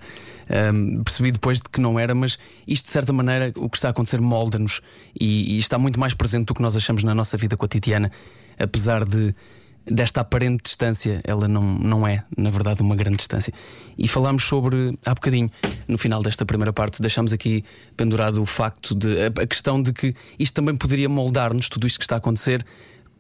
Um, 0.75 1.05
percebi 1.05 1.31
depois 1.31 1.59
de 1.59 1.69
que 1.71 1.81
não 1.81 1.99
era, 1.99 2.15
mas 2.15 2.39
isto 2.67 2.87
de 2.87 2.91
certa 2.91 3.13
maneira, 3.13 3.53
o 3.57 3.71
que 3.71 3.77
está 3.77 3.89
a 3.89 3.91
acontecer 3.91 4.21
molda-nos 4.21 4.81
e, 5.19 5.55
e, 5.55 5.59
está 5.59 5.79
muito 5.79 6.01
mais 6.01 6.15
presente 6.15 6.47
do 6.47 6.55
que 6.55 6.63
nós 6.63 6.77
achamos 6.77 7.05
na 7.05 7.15
nossa 7.15 7.37
vida 7.37 7.57
cotidiana, 7.57 8.11
apesar 8.59 9.05
de 9.05 9.35
desta 9.85 10.21
aparente 10.21 10.65
distância, 10.65 11.21
ela 11.25 11.49
não, 11.49 11.63
não 11.63 12.07
é, 12.07 12.25
na 12.37 12.51
verdade, 12.51 12.83
uma 12.83 12.95
grande 12.95 13.17
distância. 13.17 13.53
E 13.99 14.07
falámos 14.07 14.45
sobre, 14.45 14.99
há 15.05 15.15
bocadinho, 15.15 15.51
no 15.89 15.99
final 15.99 16.23
desta 16.23 16.47
primeira 16.47 16.73
parte, 16.73 17.01
deixámos 17.01 17.33
aqui 17.33 17.65
pendurado 17.97 18.41
o 18.41 18.47
facto 18.47 18.95
de 18.95 19.09
a, 19.23 19.43
a 19.43 19.47
questão 19.47 19.83
de 19.83 19.93
que 19.93 20.15
isto 20.39 20.55
também 20.55 20.77
poderia 20.77 21.09
moldar-nos, 21.09 21.69
tudo 21.69 21.87
isto 21.87 21.99
que 21.99 22.05
está 22.05 22.17
a 22.17 22.19
acontecer, 22.19 22.65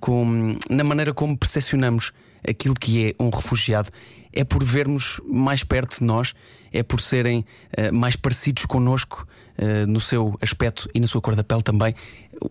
com, 0.00 0.56
na 0.68 0.84
maneira 0.84 1.12
como 1.12 1.36
percepcionamos 1.36 2.12
aquilo 2.46 2.74
que 2.74 3.08
é 3.08 3.22
um 3.22 3.30
refugiado. 3.30 3.90
É 4.32 4.44
por 4.44 4.64
vermos 4.64 5.20
mais 5.24 5.62
perto 5.62 5.98
de 5.98 6.04
nós, 6.04 6.32
é 6.72 6.82
por 6.82 7.00
serem 7.00 7.44
uh, 7.78 7.94
mais 7.94 8.16
parecidos 8.16 8.64
connosco 8.64 9.26
uh, 9.58 9.86
no 9.86 10.00
seu 10.00 10.36
aspecto 10.40 10.88
e 10.94 11.00
na 11.00 11.06
sua 11.06 11.20
cor 11.20 11.36
da 11.36 11.44
pele 11.44 11.62
também. 11.62 11.94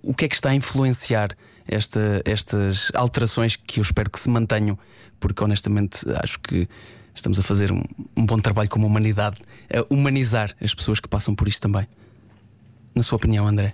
O 0.01 0.13
que 0.13 0.25
é 0.25 0.27
que 0.27 0.35
está 0.35 0.51
a 0.51 0.55
influenciar? 0.55 1.35
Esta, 1.71 2.21
estas 2.25 2.91
alterações 2.93 3.55
que 3.55 3.79
eu 3.79 3.81
espero 3.81 4.09
que 4.09 4.19
se 4.19 4.29
mantenham, 4.29 4.77
porque 5.19 5.43
honestamente 5.43 6.05
acho 6.21 6.39
que 6.39 6.67
estamos 7.15 7.39
a 7.39 7.43
fazer 7.43 7.71
um, 7.71 7.81
um 8.15 8.25
bom 8.25 8.37
trabalho 8.37 8.69
como 8.69 8.85
humanidade, 8.85 9.39
a 9.73 9.85
humanizar 9.89 10.55
as 10.61 10.75
pessoas 10.75 10.99
que 10.99 11.07
passam 11.07 11.33
por 11.33 11.47
isto 11.47 11.61
também. 11.61 11.87
na 12.93 13.01
sua 13.01 13.15
opinião, 13.15 13.47
André? 13.47 13.73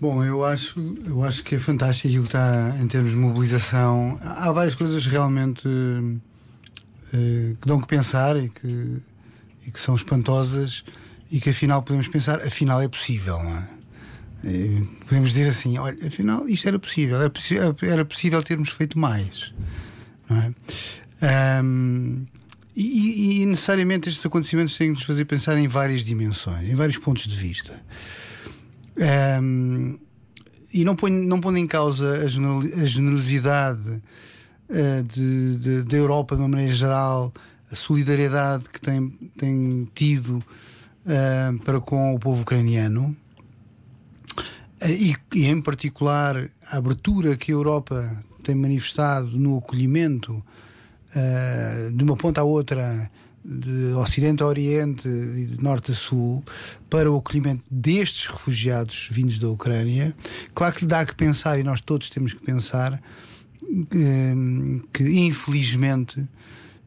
Bom, 0.00 0.24
eu 0.24 0.44
acho, 0.44 0.80
eu 1.06 1.22
acho 1.22 1.44
que 1.44 1.54
é 1.54 1.58
fantástico 1.58 2.08
aquilo 2.08 2.24
que 2.24 2.28
está 2.28 2.76
em 2.80 2.88
termos 2.88 3.12
de 3.12 3.16
mobilização. 3.16 4.18
Há 4.20 4.50
várias 4.50 4.74
coisas 4.74 5.06
realmente 5.06 5.66
uh, 5.68 6.20
que 7.60 7.66
dão 7.68 7.80
que 7.80 7.86
pensar 7.86 8.36
e 8.36 8.48
que, 8.48 9.00
e 9.66 9.70
que 9.70 9.78
são 9.78 9.94
espantosas 9.94 10.84
e 11.30 11.40
que 11.40 11.50
afinal 11.50 11.82
podemos 11.82 12.08
pensar, 12.08 12.40
afinal 12.42 12.82
é 12.82 12.88
possível, 12.88 13.42
não 13.42 13.56
é? 13.56 13.68
E 14.44 14.82
podemos 15.06 15.30
dizer 15.32 15.48
assim, 15.48 15.78
olha, 15.78 16.06
afinal 16.06 16.48
isto 16.48 16.66
era 16.66 16.78
possível, 16.78 17.16
era, 17.16 17.30
possível, 17.30 17.76
era 17.82 18.04
possível 18.04 18.42
termos 18.42 18.70
feito 18.70 18.98
mais, 18.98 19.54
não 20.28 20.36
é? 20.36 20.52
Um, 21.62 22.26
e, 22.74 23.42
e, 23.42 23.46
necessariamente 23.46 24.08
estes 24.08 24.24
acontecimentos 24.24 24.76
têm 24.76 24.88
que 24.88 24.94
nos 24.94 25.02
fazer 25.02 25.26
pensar 25.26 25.58
em 25.58 25.68
várias 25.68 26.02
dimensões, 26.02 26.68
em 26.68 26.74
vários 26.74 26.96
pontos 26.96 27.26
de 27.26 27.36
vista. 27.36 27.80
Um, 29.40 29.98
e 30.72 30.84
não 30.84 30.96
põe, 30.96 31.10
não 31.10 31.40
põe 31.40 31.60
em 31.60 31.66
causa 31.66 32.24
a, 32.24 32.28
generosidade 32.84 34.00
uh, 34.70 35.82
da 35.84 35.96
Europa 35.96 36.34
de 36.34 36.40
uma 36.40 36.48
maneira 36.48 36.72
geral, 36.72 37.32
a 37.70 37.76
solidariedade 37.76 38.68
que 38.70 38.80
tem, 38.80 39.08
tem 39.36 39.88
tido 39.94 40.42
uh, 41.06 41.58
para 41.64 41.78
com 41.80 42.14
o 42.14 42.18
povo 42.18 42.42
ucraniano. 42.42 43.14
Uh, 44.84 44.88
e, 44.88 45.16
e, 45.34 45.46
em 45.46 45.60
particular, 45.60 46.50
a 46.70 46.76
abertura 46.76 47.36
que 47.36 47.52
a 47.52 47.54
Europa 47.54 48.22
tem 48.42 48.54
manifestado 48.54 49.38
no 49.38 49.58
acolhimento 49.58 50.42
de 51.94 52.02
uma 52.02 52.16
ponta 52.16 52.40
à 52.40 52.44
outra 52.44 53.10
de 53.44 53.92
Ocidente 53.94 54.42
a 54.42 54.46
Oriente 54.46 55.08
e 55.08 55.46
de 55.46 55.62
Norte 55.62 55.90
a 55.90 55.94
Sul 55.94 56.44
para 56.88 57.10
o 57.10 57.18
acolhimento 57.18 57.64
destes 57.70 58.28
refugiados 58.28 59.08
vindos 59.10 59.38
da 59.38 59.48
Ucrânia. 59.48 60.14
Claro 60.54 60.74
que 60.74 60.86
dá 60.86 61.04
que 61.04 61.14
pensar, 61.14 61.58
e 61.58 61.62
nós 61.62 61.80
todos 61.80 62.08
temos 62.08 62.32
que 62.32 62.40
pensar, 62.40 63.02
que, 63.90 64.82
que 64.92 65.04
infelizmente 65.04 66.26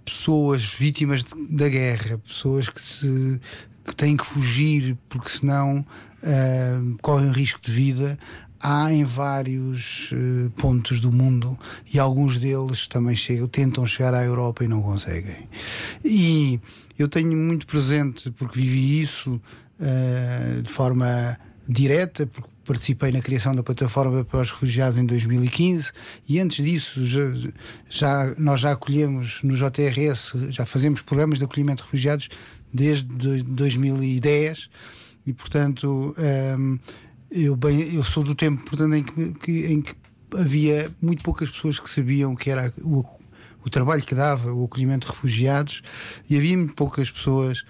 pessoas 0.03 0.63
vítimas 0.63 1.23
de, 1.23 1.31
da 1.49 1.67
guerra, 1.67 2.17
pessoas 2.19 2.69
que, 2.69 2.81
se, 2.81 3.39
que 3.85 3.95
têm 3.95 4.17
que 4.17 4.25
fugir 4.25 4.97
porque 5.07 5.29
senão 5.29 5.79
uh, 5.79 6.97
correm 7.01 7.31
risco 7.31 7.61
de 7.61 7.71
vida, 7.71 8.17
há 8.61 8.91
em 8.91 9.03
vários 9.03 10.11
uh, 10.11 10.49
pontos 10.59 10.99
do 10.99 11.11
mundo 11.11 11.57
e 11.93 11.99
alguns 11.99 12.37
deles 12.37 12.87
também 12.87 13.15
chegam, 13.15 13.47
tentam 13.47 13.85
chegar 13.85 14.13
à 14.13 14.23
Europa 14.23 14.63
e 14.63 14.67
não 14.67 14.81
conseguem. 14.81 15.47
E 16.03 16.59
eu 16.97 17.07
tenho 17.07 17.37
muito 17.37 17.67
presente, 17.67 18.31
porque 18.31 18.59
vivi 18.59 19.01
isso 19.01 19.39
uh, 19.79 20.61
de 20.61 20.69
forma 20.69 21.37
direta, 21.67 22.25
porque 22.25 22.49
participei 22.65 23.11
na 23.11 23.21
criação 23.21 23.53
da 23.55 23.61
plataforma 23.61 24.25
para 24.25 24.41
os 24.41 24.51
refugiados 24.51 24.97
em 24.97 25.05
2015 25.05 25.91
e 26.27 26.39
antes 26.39 26.65
disso 26.65 27.05
já, 27.05 27.21
já, 27.87 28.35
nós 28.37 28.59
já 28.59 28.71
acolhemos 28.71 29.39
no 29.43 29.55
JRS, 29.55 30.33
já 30.49 30.65
fazemos 30.65 31.01
programas 31.01 31.37
de 31.37 31.45
acolhimento 31.45 31.77
de 31.77 31.83
refugiados 31.83 32.27
desde 32.75 33.43
2010 33.43 34.69
e 35.25 35.33
portanto 35.33 36.15
um, 36.17 36.21
ehm, 36.21 36.79
eu, 37.31 37.55
bem, 37.55 37.95
eu 37.95 38.03
sou 38.03 38.23
do 38.23 38.35
tempo, 38.35 38.63
portanto, 38.63 38.93
em 38.93 39.03
que, 39.03 39.33
que, 39.39 39.65
em 39.65 39.81
que 39.81 39.93
havia 40.37 40.91
muito 41.01 41.23
poucas 41.23 41.49
pessoas 41.49 41.79
que 41.79 41.89
sabiam 41.89 42.35
que 42.35 42.49
era 42.49 42.73
o, 42.81 43.03
o 43.63 43.69
trabalho 43.69 44.03
que 44.03 44.15
dava 44.15 44.53
o 44.53 44.65
acolhimento 44.65 45.07
de 45.07 45.13
refugiados 45.13 45.81
e 46.29 46.37
havia 46.37 46.57
muito 46.57 46.73
poucas 46.73 47.09
pessoas 47.09 47.65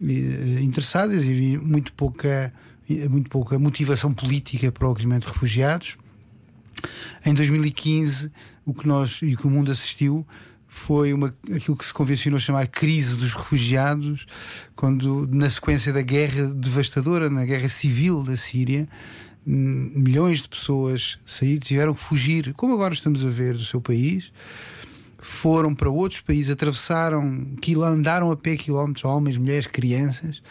eh, 0.00 0.60
interessadas 0.62 1.24
e 1.24 1.30
havia 1.30 1.60
muito 1.60 1.92
pouca, 1.92 2.52
muito 3.10 3.28
pouca 3.28 3.58
motivação 3.58 4.14
política 4.14 4.70
para 4.70 4.88
o 4.88 4.92
acolhimento 4.92 5.26
de 5.26 5.32
refugiados. 5.32 5.96
Em 7.24 7.34
2015, 7.34 8.30
o 8.64 8.72
que 8.72 8.86
nós 8.86 9.20
e 9.22 9.34
o 9.34 9.38
que 9.38 9.46
o 9.46 9.50
mundo 9.50 9.70
assistiu 9.70 10.26
foi 10.74 11.12
uma, 11.12 11.32
aquilo 11.54 11.76
que 11.76 11.84
se 11.84 11.92
convencionou 11.92 12.40
chamar 12.40 12.66
crise 12.66 13.14
dos 13.14 13.34
refugiados, 13.34 14.26
quando, 14.74 15.28
na 15.30 15.50
sequência 15.50 15.92
da 15.92 16.00
guerra 16.00 16.46
devastadora, 16.46 17.28
na 17.28 17.44
guerra 17.44 17.68
civil 17.68 18.22
da 18.22 18.38
Síria, 18.38 18.88
milhões 19.44 20.40
de 20.40 20.48
pessoas 20.48 21.18
saíram, 21.26 21.60
tiveram 21.60 21.94
que 21.94 22.00
fugir, 22.00 22.54
como 22.54 22.72
agora 22.72 22.94
estamos 22.94 23.22
a 23.22 23.28
ver, 23.28 23.52
do 23.52 23.62
seu 23.62 23.82
país, 23.82 24.32
foram 25.18 25.74
para 25.74 25.90
outros 25.90 26.22
países, 26.22 26.50
atravessaram, 26.50 27.54
andaram 27.84 28.30
a 28.30 28.36
pé 28.36 28.56
quilómetros, 28.56 29.04
homens, 29.04 29.36
mulheres, 29.36 29.66
crianças, 29.66 30.42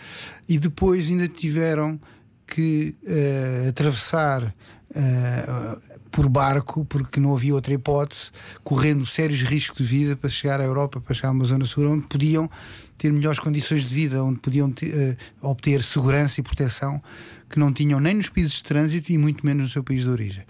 e 0.48 0.60
depois 0.60 1.10
ainda 1.10 1.28
tiveram 1.28 2.00
que 2.46 2.96
uh, 3.04 3.70
atravessar 3.70 4.54
Uh, 4.92 6.02
por 6.12 6.28
barco, 6.28 6.84
porque 6.84 7.18
não 7.18 7.34
havia 7.34 7.56
outra 7.56 7.74
hipótese, 7.74 8.32
correndo 8.62 9.06
sérios 9.06 9.42
riscos 9.42 9.78
de 9.78 9.84
vida 9.86 10.16
para 10.18 10.30
chegar 10.30 10.60
à 10.60 10.66
Europa, 10.66 11.00
para 11.00 11.14
chegar 11.16 11.30
a 11.30 11.32
uma 11.32 11.46
zona 11.46 11.66
segura, 11.66 11.92
onde 11.92 12.06
podiam 12.08 12.50
ter 12.98 13.10
melhores 13.12 13.40
condições 13.40 13.86
de 13.86 13.94
vida, 13.96 14.22
onde 14.22 14.40
podiam 14.40 14.70
ter, 14.70 15.18
uh, 15.42 15.50
obter 15.50 15.82
segurança 15.82 16.42
e 16.42 16.44
proteção 16.44 17.02
que 17.50 17.58
não 17.58 17.72
tinham 17.72 18.02
nem 18.02 18.16
nos 18.16 18.28
países 18.28 18.54
de 18.54 18.64
trânsito 18.64 19.14
e 19.14 19.18
muito 19.18 19.46
menos 19.46 19.64
no 19.64 19.70
seu 19.70 19.82
país 19.82 20.04
de 20.04 20.10
origem. 20.10 20.44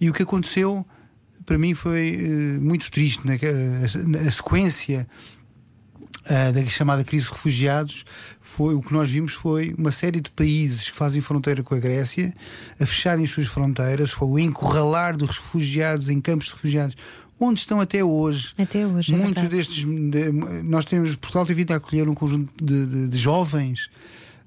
E 0.00 0.08
o 0.08 0.12
que 0.12 0.22
aconteceu 0.22 0.86
para 1.44 1.58
mim 1.58 1.74
foi 1.74 2.16
uh, 2.16 2.60
muito 2.62 2.88
triste, 2.92 3.26
né? 3.26 3.38
a, 3.42 4.28
a 4.28 4.30
sequência 4.30 5.08
da 6.54 6.64
chamada 6.70 7.04
crise 7.04 7.26
de 7.26 7.32
refugiados, 7.32 8.06
foi, 8.56 8.74
o 8.74 8.80
que 8.80 8.92
nós 8.92 9.10
vimos 9.10 9.32
foi 9.32 9.74
uma 9.76 9.90
série 9.90 10.20
de 10.20 10.30
países 10.30 10.88
que 10.88 10.96
fazem 10.96 11.20
fronteira 11.20 11.60
com 11.60 11.74
a 11.74 11.78
Grécia 11.78 12.32
a 12.78 12.86
fecharem 12.86 13.24
as 13.24 13.30
suas 13.32 13.48
fronteiras, 13.48 14.12
foi 14.12 14.28
o 14.28 14.38
encurralar 14.38 15.16
dos 15.16 15.38
refugiados 15.38 16.08
em 16.08 16.20
campos 16.20 16.46
de 16.46 16.52
refugiados 16.52 16.96
onde 17.40 17.58
estão 17.58 17.80
até 17.80 18.04
hoje. 18.04 18.54
Até 18.56 18.86
hoje. 18.86 19.12
É 19.12 19.16
Muitos 19.16 19.48
destes. 19.48 19.84
De, 19.84 20.30
nós 20.62 20.84
temos. 20.84 21.16
Portugal 21.16 21.44
tem 21.44 21.56
vindo 21.56 21.72
a 21.72 21.76
acolher 21.76 22.08
um 22.08 22.14
conjunto 22.14 22.52
de, 22.64 22.86
de, 22.86 23.08
de 23.08 23.18
jovens. 23.18 23.90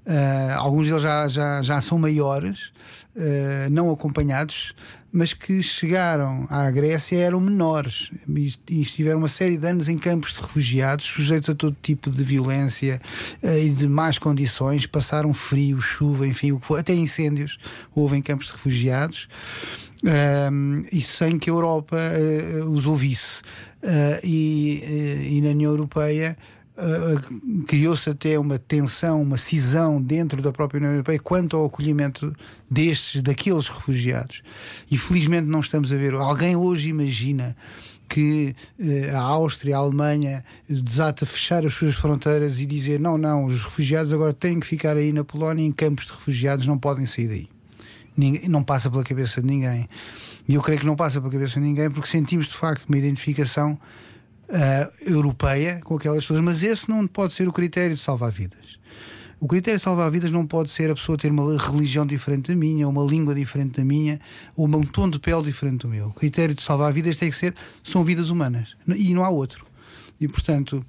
Uh, 0.05 0.55
alguns 0.55 0.87
deles 0.87 1.03
já, 1.03 1.27
já, 1.27 1.61
já 1.61 1.81
são 1.81 1.99
maiores, 1.99 2.71
uh, 3.13 3.69
não 3.69 3.91
acompanhados, 3.91 4.73
mas 5.17 5.33
que 5.33 5.63
chegaram 5.63 6.45
à 6.47 6.69
Grécia 6.69 7.17
eram 7.17 7.39
menores 7.39 8.11
e, 8.29 8.81
estiveram 8.81 9.17
uma 9.17 9.27
série 9.27 9.57
de 9.57 9.65
anos 9.65 9.89
em 9.89 9.97
campos 9.97 10.31
de 10.31 10.39
refugiados, 10.39 11.05
sujeitos 11.05 11.49
a 11.49 11.55
todo 11.55 11.75
tipo 11.81 12.11
de 12.11 12.23
violência 12.23 13.01
uh, 13.41 13.57
e 13.57 13.71
de 13.71 13.87
más 13.87 14.19
condições, 14.19 14.85
passaram 14.85 15.33
frio, 15.33 15.81
chuva, 15.81 16.27
enfim, 16.27 16.51
o 16.51 16.59
que 16.59 16.67
foi, 16.67 16.81
até 16.81 16.93
incêndios 16.93 17.57
houve 17.95 18.15
em 18.15 18.21
campos 18.21 18.45
de 18.45 18.51
refugiados. 18.51 19.27
Uh, 20.03 20.85
e 20.91 21.01
sem 21.01 21.39
que 21.39 21.49
a 21.49 21.53
Europa 21.53 21.97
uh, 21.97 22.69
os 22.69 22.85
ouvisse. 22.85 23.41
e, 24.23 25.31
e 25.31 25.41
na 25.41 25.49
União 25.49 25.71
Europeia 25.71 26.37
Uh, 26.77 27.63
criou-se 27.63 28.07
até 28.07 28.37
uma 28.37 28.59
tensão, 28.59 29.19
uma 29.19 29.37
cisão 29.37 29.99
dentro 29.99 30.43
da 30.43 30.51
própria 30.51 30.77
União 30.77 30.91
Europeia 30.91 31.17
quanto 31.17 31.57
ao 31.57 31.65
acolhimento 31.65 32.31
destes, 32.69 33.23
daqueles 33.23 33.67
refugiados. 33.67 34.43
E 34.89 34.95
felizmente 34.95 35.47
não 35.47 35.59
estamos 35.59 35.91
a 35.91 35.95
ver. 35.95 36.13
Alguém 36.13 36.55
hoje 36.55 36.89
imagina 36.89 37.55
que 38.07 38.55
uh, 38.79 39.15
a 39.17 39.21
Áustria, 39.21 39.75
a 39.75 39.79
Alemanha 39.79 40.43
desata 40.69 41.25
fechar 41.25 41.65
as 41.65 41.73
suas 41.73 41.95
fronteiras 41.95 42.59
e 42.59 42.65
dizer 42.67 42.99
não, 42.99 43.17
não, 43.17 43.45
os 43.45 43.63
refugiados 43.63 44.13
agora 44.13 44.33
têm 44.33 44.59
que 44.59 44.67
ficar 44.67 44.95
aí 44.95 45.11
na 45.11 45.23
Polónia 45.23 45.65
em 45.65 45.71
campos 45.71 46.05
de 46.05 46.11
refugiados, 46.11 46.67
não 46.67 46.77
podem 46.77 47.05
sair 47.07 47.27
daí. 47.27 47.49
Não 48.47 48.63
passa 48.63 48.89
pela 48.89 49.03
cabeça 49.03 49.41
de 49.41 49.47
ninguém. 49.47 49.87
E 50.47 50.55
eu 50.55 50.61
creio 50.61 50.79
que 50.79 50.85
não 50.85 50.95
passa 50.95 51.19
pela 51.19 51.31
cabeça 51.31 51.59
de 51.59 51.65
ninguém 51.65 51.89
porque 51.89 52.07
sentimos 52.07 52.47
de 52.47 52.55
facto 52.55 52.85
uma 52.87 52.97
identificação 52.97 53.79
uh, 54.49 54.91
europeia 55.01 55.79
com 55.83 55.95
aquelas 55.95 56.23
pessoas, 56.23 56.41
mas 56.41 56.63
esse 56.63 56.89
não 56.89 57.05
pode 57.07 57.33
ser 57.33 57.47
o 57.47 57.53
critério 57.53 57.95
de 57.95 58.01
salvar 58.01 58.31
vidas. 58.31 58.77
O 59.39 59.47
critério 59.47 59.77
de 59.77 59.83
salvar 59.83 60.09
vidas 60.09 60.31
não 60.31 60.47
pode 60.47 60.69
ser 60.71 60.89
a 60.89 60.95
pessoa 60.95 61.17
ter 61.17 61.31
uma 61.31 61.57
religião 61.57 62.07
diferente 62.07 62.47
da 62.47 62.55
minha, 62.55 62.87
uma 62.87 63.03
língua 63.03 63.35
diferente 63.35 63.77
da 63.77 63.85
minha, 63.85 64.19
ou 64.55 64.67
um 64.67 64.83
tom 64.83 65.09
de 65.09 65.19
pele 65.19 65.43
diferente 65.43 65.81
do 65.81 65.87
meu. 65.87 66.07
O 66.07 66.13
critério 66.13 66.55
de 66.55 66.63
salvar 66.63 66.91
vidas 66.91 67.17
tem 67.17 67.29
que 67.29 67.35
ser 67.35 67.53
são 67.83 68.03
vidas 68.03 68.31
humanas 68.31 68.75
e 68.87 69.13
não 69.13 69.23
há 69.23 69.29
outro. 69.29 69.63
E 70.19 70.27
portanto, 70.27 70.83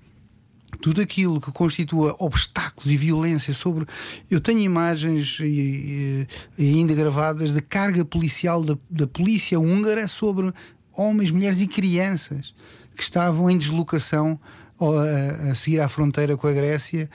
tudo 0.81 1.03
aquilo 1.03 1.41
que 1.41 1.53
constitua 1.53 2.17
obstáculos 2.19 2.91
e 2.91 2.97
violência 2.97 3.53
sobre. 3.53 3.85
Eu 4.31 4.41
tenho 4.41 4.61
imagens 4.61 5.39
e, 5.41 6.27
e, 6.57 6.69
ainda 6.77 6.95
gravadas 6.95 7.53
de 7.53 7.61
carga 7.61 8.05
policial 8.05 8.63
da, 8.63 8.79
da 8.89 9.07
polícia 9.07 9.59
húngara 9.59 10.07
sobre 10.07 10.53
homens, 10.93 11.31
mulheres 11.31 11.61
e 11.61 11.67
crianças 11.67 12.55
que 12.99 13.05
estavam 13.05 13.49
em 13.49 13.57
deslocação 13.57 14.39
a, 14.81 15.51
a 15.51 15.55
seguir 15.55 15.81
à 15.81 15.89
fronteira 15.89 16.37
com 16.37 16.49
a 16.49 16.53
Grécia. 16.53 17.09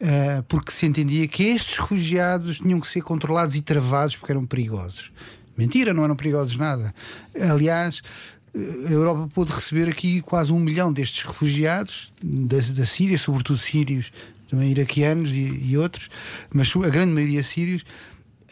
Uh, 0.00 0.42
porque 0.44 0.72
se 0.72 0.86
entendia 0.86 1.28
que 1.28 1.42
estes 1.42 1.78
refugiados 1.78 2.58
tinham 2.58 2.80
que 2.80 2.88
ser 2.88 3.02
controlados 3.02 3.54
e 3.54 3.60
travados 3.60 4.16
porque 4.16 4.32
eram 4.32 4.46
perigosos. 4.46 5.12
Mentira, 5.56 5.92
não 5.92 6.04
eram 6.04 6.16
perigosos 6.16 6.56
nada. 6.56 6.94
Aliás, 7.50 8.02
a 8.54 8.90
Europa 8.90 9.28
pôde 9.34 9.52
receber 9.52 9.88
aqui 9.88 10.22
quase 10.22 10.52
um 10.52 10.58
milhão 10.58 10.90
destes 10.90 11.22
refugiados 11.24 12.10
da, 12.22 12.56
da 12.56 12.86
Síria, 12.86 13.18
sobretudo 13.18 13.58
sírios, 13.58 14.10
também 14.48 14.70
iraquianos 14.70 15.30
e, 15.30 15.68
e, 15.68 15.76
outros, 15.76 16.10
mas 16.52 16.74
a 16.74 16.88
grande 16.88 17.12
maioria 17.12 17.42
sírios. 17.42 17.84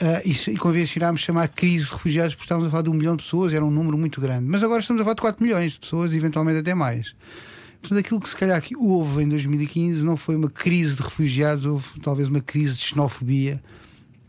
Uh, 0.01 0.23
e, 0.25 0.53
e 0.53 0.57
convencionámos 0.57 1.23
chamar 1.23 1.49
crise 1.49 1.87
de 1.87 1.91
refugiados 1.91 2.33
porque 2.35 2.45
estávamos 2.45 2.69
a 2.69 2.71
falar 2.71 2.85
de 2.85 2.91
um 2.91 2.95
milhão 2.95 3.17
de 3.17 3.25
pessoas, 3.25 3.53
era 3.53 3.65
um 3.65 3.71
número 3.71 3.99
muito 3.99 4.21
grande. 4.21 4.49
Mas 4.49 4.63
agora 4.63 4.81
estamos 4.81 5.01
a 5.03 5.05
falar 5.05 5.15
de 5.15 5.21
4 5.21 5.45
milhões 5.45 5.73
de 5.73 5.81
pessoas, 5.81 6.13
eventualmente 6.13 6.61
até 6.61 6.73
mais. 6.73 7.17
Portanto, 7.81 7.99
aquilo 7.99 8.21
que 8.21 8.29
se 8.29 8.37
calhar 8.37 8.61
que 8.63 8.77
houve 8.77 9.23
em 9.23 9.29
2015 9.29 10.05
não 10.05 10.17
foi 10.17 10.37
uma 10.37 10.51
crise 10.51 10.95
de 10.95 11.03
refugiados, 11.03 11.67
houve 11.67 12.01
talvez 12.01 12.29
uma 12.29 12.41
crise 12.41 12.77
de 12.77 12.83
xenofobia, 12.83 13.63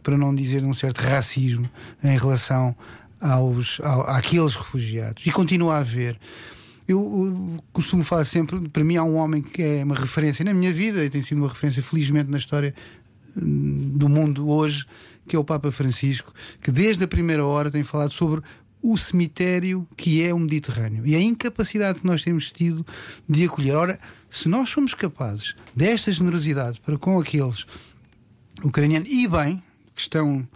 para 0.01 0.17
não 0.17 0.33
dizer 0.33 0.63
um 0.63 0.73
certo 0.73 0.99
racismo 1.01 1.69
em 2.03 2.17
relação 2.17 2.75
aos, 3.19 3.79
ao, 3.81 4.09
àqueles 4.09 4.55
refugiados. 4.55 5.25
E 5.25 5.31
continua 5.31 5.75
a 5.75 5.79
haver. 5.79 6.17
Eu, 6.87 6.99
eu 6.99 7.63
costumo 7.71 8.03
falar 8.03 8.25
sempre, 8.25 8.67
para 8.69 8.83
mim 8.83 8.95
há 8.97 9.03
um 9.03 9.15
homem 9.15 9.43
que 9.43 9.61
é 9.61 9.83
uma 9.83 9.93
referência 9.93 10.43
na 10.43 10.53
minha 10.53 10.73
vida 10.73 11.05
e 11.05 11.09
tem 11.09 11.21
sido 11.21 11.37
uma 11.37 11.47
referência, 11.47 11.83
felizmente, 11.83 12.31
na 12.31 12.37
história 12.37 12.73
do 13.39 14.09
mundo 14.09 14.49
hoje, 14.49 14.85
que 15.27 15.35
é 15.35 15.39
o 15.39 15.43
Papa 15.43 15.71
Francisco, 15.71 16.33
que 16.61 16.71
desde 16.71 17.03
a 17.03 17.07
primeira 17.07 17.45
hora 17.45 17.71
tem 17.71 17.83
falado 17.83 18.11
sobre 18.11 18.41
o 18.81 18.97
cemitério 18.97 19.87
que 19.97 20.23
é 20.23 20.33
o 20.33 20.39
Mediterrâneo 20.39 21.05
e 21.05 21.15
a 21.15 21.21
incapacidade 21.21 21.99
que 21.99 22.07
nós 22.07 22.23
temos 22.23 22.51
tido 22.51 22.85
de 23.27 23.45
acolher. 23.45 23.75
Ora, 23.75 23.99
se 24.29 24.47
nós 24.47 24.69
somos 24.69 24.93
capazes 24.93 25.55
desta 25.75 26.11
generosidade 26.11 26.79
para 26.81 26.97
com 26.97 27.19
aqueles 27.19 27.65
ucranianos 28.63 29.09
e 29.09 29.27
bem 29.27 29.61
que 29.93 30.01
estão 30.01 30.47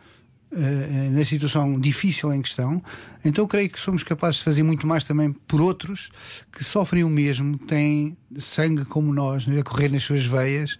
uh, 0.53 1.11
na 1.11 1.25
situação 1.25 1.79
difícil 1.79 2.33
em 2.33 2.41
que 2.41 2.47
estão, 2.47 2.81
então 3.25 3.47
creio 3.47 3.69
que 3.69 3.79
somos 3.79 4.03
capazes 4.03 4.37
de 4.37 4.43
fazer 4.43 4.63
muito 4.63 4.85
mais 4.87 5.03
também 5.03 5.33
por 5.47 5.61
outros 5.61 6.09
que 6.51 6.63
sofrem 6.63 7.03
o 7.03 7.09
mesmo, 7.09 7.57
têm 7.57 8.17
sangue 8.39 8.85
como 8.85 9.13
nós 9.13 9.45
a 9.47 9.63
correr 9.63 9.89
nas 9.89 10.03
suas 10.03 10.25
veias, 10.25 10.77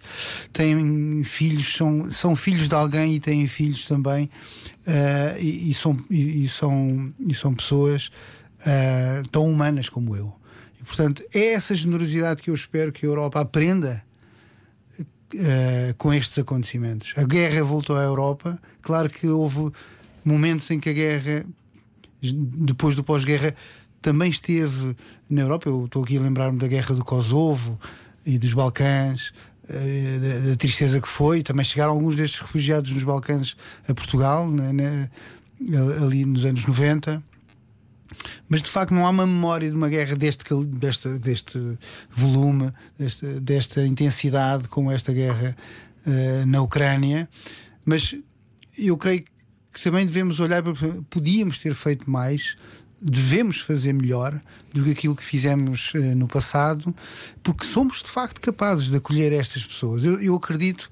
têm 0.52 1.22
filhos, 1.24 1.74
são, 1.76 2.10
são 2.10 2.36
filhos 2.36 2.68
de 2.68 2.74
alguém 2.74 3.14
e 3.14 3.20
têm 3.20 3.46
filhos 3.46 3.86
também, 3.86 4.30
uh, 4.86 5.38
e, 5.38 5.70
e, 5.70 5.74
são, 5.74 5.96
e, 6.10 6.44
e, 6.44 6.48
são, 6.48 7.12
e 7.20 7.34
são 7.34 7.54
pessoas 7.54 8.10
uh, 8.60 9.28
tão 9.30 9.44
humanas 9.44 9.88
como 9.88 10.16
eu. 10.16 10.32
E, 10.80 10.84
portanto, 10.84 11.22
é 11.32 11.52
essa 11.52 11.74
generosidade 11.74 12.42
que 12.42 12.50
eu 12.50 12.54
espero 12.54 12.92
que 12.92 13.04
a 13.04 13.08
Europa 13.08 13.40
aprenda 13.40 14.04
uh, 15.34 15.94
com 15.98 16.12
estes 16.12 16.38
acontecimentos. 16.38 17.12
A 17.16 17.24
guerra 17.24 17.62
voltou 17.62 17.96
à 17.96 18.02
Europa. 18.02 18.58
Claro 18.82 19.08
que 19.08 19.26
houve 19.26 19.70
momentos 20.24 20.70
em 20.70 20.80
que 20.80 20.90
a 20.90 20.92
guerra, 20.92 21.44
depois 22.20 22.94
do 22.94 23.04
pós-guerra, 23.04 23.54
também 24.00 24.30
esteve 24.30 24.96
na 25.28 25.42
Europa. 25.42 25.68
Eu 25.68 25.86
estou 25.86 26.02
aqui 26.04 26.16
a 26.16 26.20
lembrar-me 26.20 26.58
da 26.58 26.68
guerra 26.68 26.94
do 26.94 27.04
Kosovo 27.04 27.78
e 28.24 28.38
dos 28.38 28.52
Balcãs. 28.52 29.32
Uh, 29.64 30.20
da, 30.20 30.50
da, 30.50 30.56
tristeza 30.56 31.00
que 31.00 31.08
foi, 31.08 31.42
também 31.42 31.64
chegaram 31.64 31.92
alguns 31.92 32.16
destes 32.16 32.38
refugiados 32.40 32.92
nos 32.92 33.02
Balcãs 33.02 33.56
a 33.88 33.94
Portugal, 33.94 34.50
né, 34.50 34.74
né, 34.74 35.10
ali 36.02 36.26
nos 36.26 36.44
anos 36.44 36.66
90. 36.66 37.22
Mas 38.48 38.62
de 38.62 38.68
facto 38.68 38.92
não 38.92 39.06
há 39.06 39.10
uma 39.10 39.26
memória 39.26 39.68
de 39.68 39.76
uma 39.76 39.88
guerra 39.88 40.16
deste, 40.16 40.44
deste, 40.66 41.08
deste 41.18 41.78
volume, 42.10 42.72
deste, 42.98 43.26
desta 43.40 43.86
intensidade 43.86 44.68
como 44.68 44.90
esta 44.90 45.12
guerra 45.12 45.56
uh, 46.06 46.46
na 46.46 46.62
Ucrânia. 46.62 47.28
Mas 47.84 48.16
eu 48.78 48.96
creio 48.96 49.24
que 49.72 49.82
também 49.82 50.06
devemos 50.06 50.40
olhar 50.40 50.62
para. 50.62 50.74
Podíamos 51.10 51.58
ter 51.58 51.74
feito 51.74 52.08
mais, 52.08 52.56
devemos 53.00 53.60
fazer 53.60 53.92
melhor 53.92 54.40
do 54.72 54.84
que 54.84 54.90
aquilo 54.90 55.16
que 55.16 55.24
fizemos 55.24 55.92
uh, 55.94 55.98
no 56.16 56.28
passado, 56.28 56.94
porque 57.42 57.64
somos 57.64 58.02
de 58.02 58.08
facto 58.08 58.40
capazes 58.40 58.88
de 58.88 58.96
acolher 58.96 59.32
estas 59.32 59.64
pessoas. 59.64 60.04
Eu, 60.04 60.20
eu 60.20 60.34
acredito, 60.34 60.90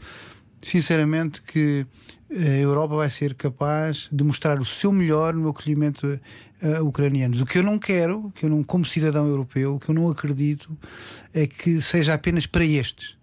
sinceramente, 0.62 1.42
que 1.42 1.84
a 2.30 2.58
Europa 2.58 2.96
vai 2.96 3.10
ser 3.10 3.34
capaz 3.34 4.08
de 4.10 4.24
mostrar 4.24 4.58
o 4.58 4.64
seu 4.64 4.90
melhor 4.90 5.34
no 5.34 5.50
acolhimento 5.50 6.18
a 6.62 6.82
ucranianos. 6.82 7.40
O 7.40 7.46
que 7.46 7.58
eu 7.58 7.62
não 7.62 7.78
quero, 7.78 8.32
que 8.34 8.46
eu 8.46 8.50
não, 8.50 8.62
como 8.62 8.84
cidadão 8.84 9.26
europeu, 9.26 9.74
o 9.74 9.80
que 9.80 9.90
eu 9.90 9.94
não 9.94 10.08
acredito 10.08 10.76
é 11.34 11.46
que 11.46 11.82
seja 11.82 12.14
apenas 12.14 12.46
para 12.46 12.64
estes. 12.64 13.16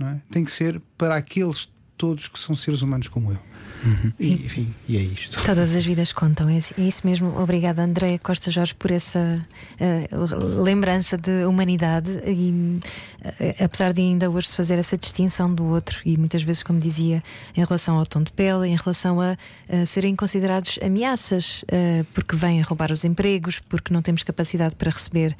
É? 0.00 0.20
Tem 0.30 0.44
que 0.44 0.50
ser 0.50 0.82
para 0.98 1.16
aqueles 1.16 1.70
todos 1.96 2.26
que 2.28 2.38
são 2.38 2.54
seres 2.54 2.82
humanos 2.82 3.08
como 3.08 3.32
eu. 3.32 3.38
Uhum. 3.84 4.12
E, 4.18 4.32
enfim, 4.32 4.74
e 4.88 4.96
é 4.96 5.00
isto. 5.00 5.44
Todas 5.44 5.74
as 5.74 5.84
vidas 5.84 6.12
contam, 6.12 6.48
é, 6.48 6.58
é 6.58 6.82
isso 6.82 7.06
mesmo. 7.06 7.40
Obrigada, 7.40 7.82
Andréa 7.82 8.18
Costa 8.18 8.50
Jorge, 8.50 8.74
por 8.74 8.90
essa 8.90 9.44
uh, 9.80 10.62
lembrança 10.62 11.18
de 11.18 11.44
humanidade 11.44 12.10
e 12.26 12.50
uh, 12.50 13.64
apesar 13.64 13.92
de 13.92 14.00
ainda 14.00 14.30
hoje 14.30 14.48
se 14.48 14.56
fazer 14.56 14.78
essa 14.78 14.96
distinção 14.96 15.52
do 15.52 15.64
outro 15.64 16.00
e 16.04 16.16
muitas 16.16 16.42
vezes, 16.42 16.62
como 16.62 16.78
dizia, 16.78 17.22
em 17.56 17.64
relação 17.64 17.98
ao 17.98 18.06
tom 18.06 18.22
de 18.22 18.30
pele, 18.32 18.68
em 18.68 18.76
relação 18.76 19.20
a, 19.20 19.36
a 19.68 19.86
serem 19.86 20.14
considerados 20.14 20.78
ameaças 20.82 21.62
uh, 21.62 22.04
porque 22.14 22.36
vêm 22.36 22.60
roubar 22.60 22.92
os 22.92 23.04
empregos, 23.04 23.58
porque 23.58 23.92
não 23.92 24.02
temos 24.02 24.22
capacidade 24.22 24.76
para 24.76 24.90
receber 24.90 25.36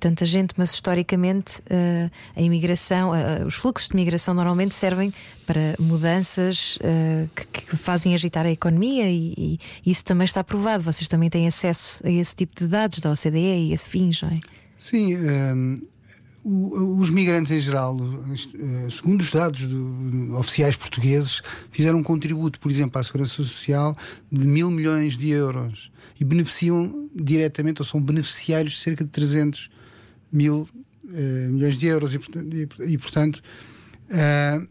tanta 0.00 0.24
gente, 0.26 0.54
mas 0.56 0.72
historicamente 0.72 1.62
a 2.34 2.40
imigração, 2.40 3.12
os 3.46 3.54
fluxos 3.54 3.88
de 3.88 3.96
migração 3.96 4.34
normalmente 4.34 4.74
servem 4.74 5.12
para 5.46 5.74
mudanças 5.78 6.78
que, 7.34 7.46
que 7.46 7.76
fazem 7.84 8.14
agitar 8.14 8.46
a 8.46 8.50
economia 8.50 9.10
e, 9.10 9.58
e, 9.84 9.90
isso 9.90 10.04
também 10.04 10.24
está 10.24 10.42
provado. 10.42 10.82
Vocês 10.82 11.06
também 11.06 11.28
têm 11.28 11.46
acesso 11.46 12.00
a 12.04 12.10
esse 12.10 12.34
tipo 12.34 12.58
de 12.58 12.66
dados 12.66 12.98
da 12.98 13.12
OCDE 13.12 13.68
e 13.68 13.74
afins, 13.74 14.22
não 14.22 14.30
é? 14.30 14.40
Sim. 14.76 15.16
Um, 15.16 15.76
os 16.44 17.08
migrantes 17.08 17.50
em 17.50 17.58
geral, 17.58 17.96
eh, 17.98 18.90
segundo 18.90 19.22
os 19.22 19.32
dados 19.32 19.66
do, 19.66 20.36
oficiais 20.36 20.76
portugueses, 20.76 21.40
fizeram 21.70 21.98
um 21.98 22.02
contributo, 22.02 22.60
por 22.60 22.70
exemplo, 22.70 23.00
à 23.00 23.02
Segurança 23.02 23.36
Social 23.36 23.96
de 24.30 24.46
mil 24.46 24.70
milhões 24.70 25.16
de 25.16 25.30
euros 25.30 25.90
e 26.20 26.24
beneficiam 26.24 27.08
diretamente, 27.14 27.80
ou 27.80 27.86
são 27.86 27.98
beneficiários 27.98 28.74
de 28.74 28.78
cerca 28.80 29.04
de 29.04 29.10
300 29.10 29.70
mil 30.30 30.68
uh, 31.04 31.50
milhões 31.50 31.78
de 31.78 31.86
euros. 31.86 32.14
E, 32.14 32.18
e, 32.18 32.92
e 32.92 32.98
portanto, 32.98 33.42
uh, 34.10 34.68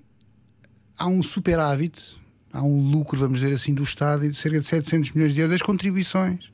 há 0.95 1.07
um 1.07 1.23
superávit 1.23 2.21
há 2.53 2.61
um 2.61 2.91
lucro, 2.91 3.19
vamos 3.19 3.39
dizer 3.39 3.53
assim, 3.53 3.73
do 3.73 3.83
Estado 3.83 4.29
de 4.29 4.37
cerca 4.37 4.59
de 4.59 4.65
700 4.65 5.11
milhões 5.11 5.33
de 5.33 5.41
euros 5.41 5.55
das 5.55 5.61
contribuições 5.61 6.51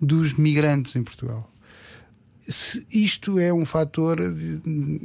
dos 0.00 0.34
migrantes 0.34 0.94
em 0.94 1.02
Portugal. 1.02 1.52
Isto 2.90 3.38
é 3.38 3.52
um 3.52 3.66
fator, 3.66 4.18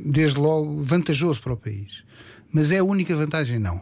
desde 0.06 0.39
logo, 0.39 0.82
vantajoso 0.82 1.41
para 1.41 1.53
o 1.53 1.58
país. 1.58 2.03
Mas 2.51 2.72
é 2.72 2.78
a 2.78 2.84
única 2.84 3.16
vantagem? 3.16 3.60
Não. 3.60 3.82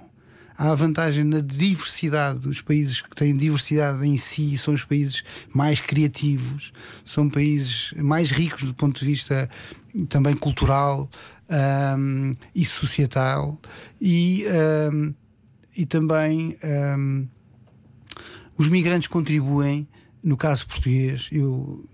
Há 0.57 0.71
a 0.71 0.76
vantagem 0.76 1.24
na 1.24 1.39
diversidade. 1.39 2.47
Os 2.47 2.61
países 2.61 3.01
que 3.01 3.15
têm 3.15 3.34
diversidade 3.34 4.05
em 4.05 4.17
si 4.17 4.57
são 4.57 4.74
os 4.74 4.84
países 4.84 5.24
mais 5.53 5.80
criativos, 5.80 6.74
são 7.05 7.30
países 7.30 7.93
mais 7.97 8.32
ricos 8.32 8.63
do 8.63 8.74
ponto 8.74 8.99
de 8.99 9.05
vista 9.05 9.49
também 10.09 10.36
cultural 10.36 11.09
um, 11.97 12.34
e 12.55 12.65
societal. 12.65 13.59
E. 14.01 14.45
Um, 14.91 15.13
e 15.76 15.86
também 15.86 16.57
um, 16.97 17.28
os 18.57 18.67
migrantes 18.69 19.07
contribuem, 19.07 19.88
no 20.24 20.38
caso 20.38 20.67
português, 20.67 21.30
eu 21.32 21.86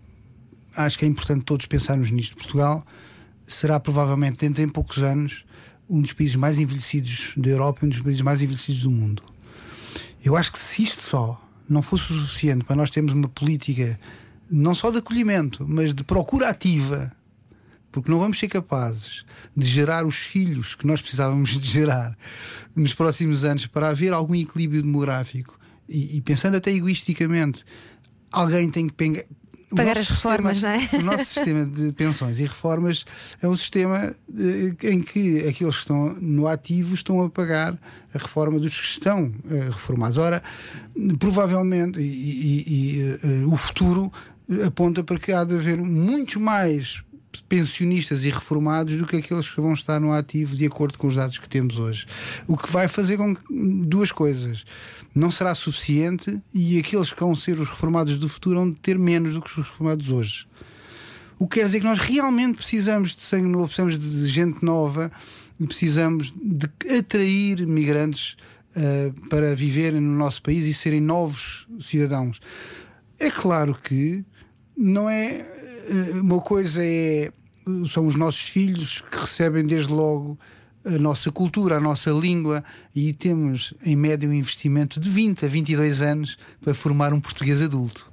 acho 0.75 0.97
que 0.99 1.05
é 1.05 1.07
importante 1.07 1.45
todos 1.45 1.65
pensarmos 1.65 2.11
nisto. 2.11 2.36
Portugal 2.36 2.86
será 3.47 3.80
provavelmente, 3.80 4.39
dentro 4.39 4.65
de 4.65 4.71
poucos 4.71 4.99
anos, 4.99 5.45
um 5.89 6.01
dos 6.01 6.13
países 6.13 6.36
mais 6.36 6.59
envelhecidos 6.59 7.34
da 7.36 7.49
Europa 7.49 7.80
e 7.82 7.86
um 7.88 7.89
dos 7.89 8.01
países 8.01 8.21
mais 8.21 8.43
envelhecidos 8.43 8.84
do 8.84 8.91
mundo. 8.91 9.23
Eu 10.23 10.36
acho 10.36 10.51
que 10.51 10.59
se 10.59 10.84
isto 10.84 11.03
só 11.03 11.41
não 11.67 11.82
fosse 11.82 12.11
o 12.11 12.19
suficiente 12.19 12.63
para 12.63 12.75
nós 12.75 12.89
termos 12.89 13.13
uma 13.13 13.30
política 13.30 13.99
não 14.49 14.73
só 14.73 14.89
de 14.91 14.97
acolhimento, 14.97 15.65
mas 15.67 15.93
de 15.93 16.03
procura 16.03 16.49
ativa 16.49 17.11
porque 17.91 18.11
não 18.11 18.19
vamos 18.19 18.37
ser 18.37 18.47
capazes 18.47 19.25
de 19.55 19.67
gerar 19.67 20.05
os 20.05 20.15
filhos 20.15 20.75
que 20.75 20.85
nós 20.85 21.01
precisávamos 21.01 21.59
de 21.59 21.67
gerar 21.67 22.17
nos 22.75 22.93
próximos 22.93 23.43
anos 23.43 23.65
para 23.65 23.89
haver 23.89 24.13
algum 24.13 24.35
equilíbrio 24.35 24.81
demográfico 24.81 25.59
e, 25.89 26.17
e 26.17 26.21
pensando 26.21 26.55
até 26.55 26.71
egoisticamente, 26.71 27.65
alguém 28.31 28.69
tem 28.69 28.87
que 28.87 28.93
pegar. 28.93 29.23
Pagar 29.75 29.99
as 29.99 30.09
reformas, 30.09 30.57
sistema, 30.57 30.77
não 30.77 30.97
é? 30.97 31.01
O 31.01 31.05
nosso 31.05 31.25
sistema 31.25 31.63
de 31.63 31.91
pensões 31.93 32.39
e 32.39 32.43
reformas 32.43 33.05
é 33.39 33.47
um 33.47 33.55
sistema 33.55 34.15
eh, 34.35 34.89
em 34.89 34.99
que 34.99 35.47
aqueles 35.47 35.75
que 35.75 35.81
estão 35.81 36.17
no 36.19 36.47
ativo 36.47 36.95
estão 36.95 37.21
a 37.21 37.29
pagar 37.29 37.77
a 38.11 38.17
reforma 38.17 38.59
dos 38.59 38.75
que 38.79 38.87
estão 38.87 39.25
uh, 39.27 39.69
reformados. 39.69 40.17
Ora, 40.17 40.41
provavelmente, 41.19 41.99
e, 41.99 42.03
e, 42.03 42.99
e 43.27 43.43
uh, 43.43 43.53
o 43.53 43.55
futuro 43.55 44.11
aponta 44.65 45.03
para 45.03 45.19
que 45.19 45.31
há 45.31 45.43
de 45.43 45.53
haver 45.53 45.77
muitos 45.77 46.37
mais 46.37 47.03
pensionistas 47.39 48.23
e 48.23 48.29
reformados 48.29 48.97
do 48.97 49.05
que 49.05 49.17
aqueles 49.17 49.49
que 49.49 49.61
vão 49.61 49.73
estar 49.73 49.99
no 49.99 50.11
ativo 50.13 50.55
de 50.55 50.65
acordo 50.65 50.97
com 50.97 51.07
os 51.07 51.15
dados 51.15 51.37
que 51.37 51.47
temos 51.47 51.77
hoje. 51.77 52.05
O 52.47 52.57
que 52.57 52.71
vai 52.71 52.87
fazer 52.87 53.17
com 53.17 53.35
duas 53.49 54.11
coisas. 54.11 54.65
Não 55.13 55.31
será 55.31 55.55
suficiente 55.55 56.39
e 56.53 56.79
aqueles 56.79 57.11
que 57.11 57.19
vão 57.19 57.35
ser 57.35 57.59
os 57.59 57.69
reformados 57.69 58.17
do 58.17 58.29
futuro 58.29 58.59
vão 58.59 58.73
ter 58.73 58.97
menos 58.97 59.33
do 59.33 59.41
que 59.41 59.49
os 59.49 59.55
reformados 59.55 60.11
hoje. 60.11 60.47
O 61.37 61.47
que 61.47 61.59
quer 61.59 61.65
dizer 61.65 61.79
que 61.79 61.85
nós 61.85 61.99
realmente 61.99 62.57
precisamos 62.57 63.15
de 63.15 63.21
sangue 63.21 63.47
novo, 63.47 63.67
precisamos 63.67 63.97
de 63.97 64.25
gente 64.25 64.63
nova 64.63 65.09
e 65.59 65.65
precisamos 65.65 66.33
de 66.35 66.69
atrair 66.97 67.65
migrantes 67.65 68.35
uh, 68.75 69.29
para 69.29 69.55
viverem 69.55 70.01
no 70.01 70.17
nosso 70.17 70.41
país 70.41 70.67
e 70.67 70.73
serem 70.73 70.99
novos 70.99 71.65
cidadãos. 71.79 72.41
É 73.17 73.29
claro 73.29 73.77
que 73.81 74.23
não 74.77 75.09
é. 75.09 75.45
Uh, 75.89 76.21
uma 76.21 76.41
coisa 76.41 76.81
é. 76.83 77.31
São 77.91 78.07
os 78.07 78.15
nossos 78.15 78.49
filhos 78.49 79.01
que 79.01 79.17
recebem 79.17 79.63
desde 79.63 79.93
logo 79.93 80.39
a 80.83 80.97
nossa 80.97 81.31
cultura, 81.31 81.77
a 81.77 81.79
nossa 81.79 82.09
língua, 82.09 82.63
e 82.95 83.13
temos 83.13 83.73
em 83.85 83.95
média 83.95 84.27
um 84.27 84.33
investimento 84.33 84.99
de 84.99 85.07
20 85.07 85.45
a 85.45 85.47
22 85.47 86.01
anos 86.01 86.37
para 86.61 86.73
formar 86.73 87.13
um 87.13 87.19
português 87.19 87.61
adulto 87.61 88.09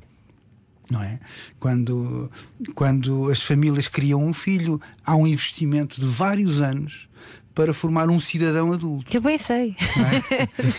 não 0.91 1.03
é? 1.03 1.18
Quando, 1.59 2.31
quando 2.74 3.31
as 3.31 3.43
famílias 3.43 3.89
criam 3.89 4.24
um 4.24 4.33
filho, 4.33 4.81
há 5.05 5.16
um 5.16 5.27
investimento 5.27 6.01
de 6.01 6.07
vários 6.07 6.61
anos 6.61 7.09
para 7.57 7.73
formar 7.73 8.11
um 8.11 8.21
cidadão 8.21 8.71
adulto. 8.71 9.11
Que 9.11 9.17
eu 9.17 9.23
bem 9.23 9.39
sei. 9.39 9.75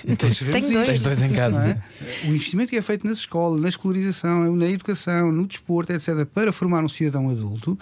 É? 0.05 0.13
tens, 0.15 0.37
Tenho 0.37 0.71
dois. 0.71 0.87
tens 0.87 1.01
dois 1.01 1.21
em 1.23 1.33
casa. 1.33 1.59
É? 1.65 2.27
O 2.27 2.27
investimento 2.27 2.69
que 2.69 2.77
é 2.77 2.81
feito 2.83 3.05
nas 3.07 3.17
escolas, 3.17 3.59
na 3.59 3.67
escolarização, 3.67 4.55
na 4.55 4.67
educação, 4.67 5.31
no 5.31 5.47
desporto, 5.47 5.91
etc., 5.91 6.23
para 6.31 6.53
formar 6.53 6.85
um 6.85 6.87
cidadão 6.87 7.31
adulto, 7.31 7.77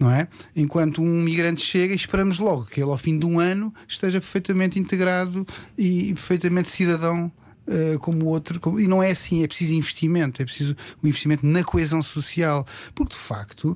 não 0.00 0.10
é? 0.10 0.26
Enquanto 0.56 1.00
um 1.00 1.22
migrante 1.22 1.62
chega, 1.62 1.94
esperamos 1.94 2.40
logo 2.40 2.64
que 2.64 2.82
ele, 2.82 2.90
ao 2.90 2.98
fim 2.98 3.16
de 3.16 3.24
um 3.24 3.38
ano, 3.38 3.72
esteja 3.86 4.20
perfeitamente 4.20 4.80
integrado 4.80 5.46
e 5.78 6.12
perfeitamente 6.12 6.68
cidadão 6.68 7.32
Uh, 7.66 7.98
como 7.98 8.26
outro, 8.26 8.60
como, 8.60 8.78
e 8.78 8.86
não 8.86 9.02
é 9.02 9.10
assim, 9.10 9.42
é 9.42 9.46
preciso 9.46 9.74
investimento, 9.74 10.42
é 10.42 10.44
preciso 10.44 10.76
um 11.02 11.08
investimento 11.08 11.46
na 11.46 11.64
coesão 11.64 12.02
social, 12.02 12.66
porque 12.94 13.14
de 13.14 13.18
facto 13.18 13.74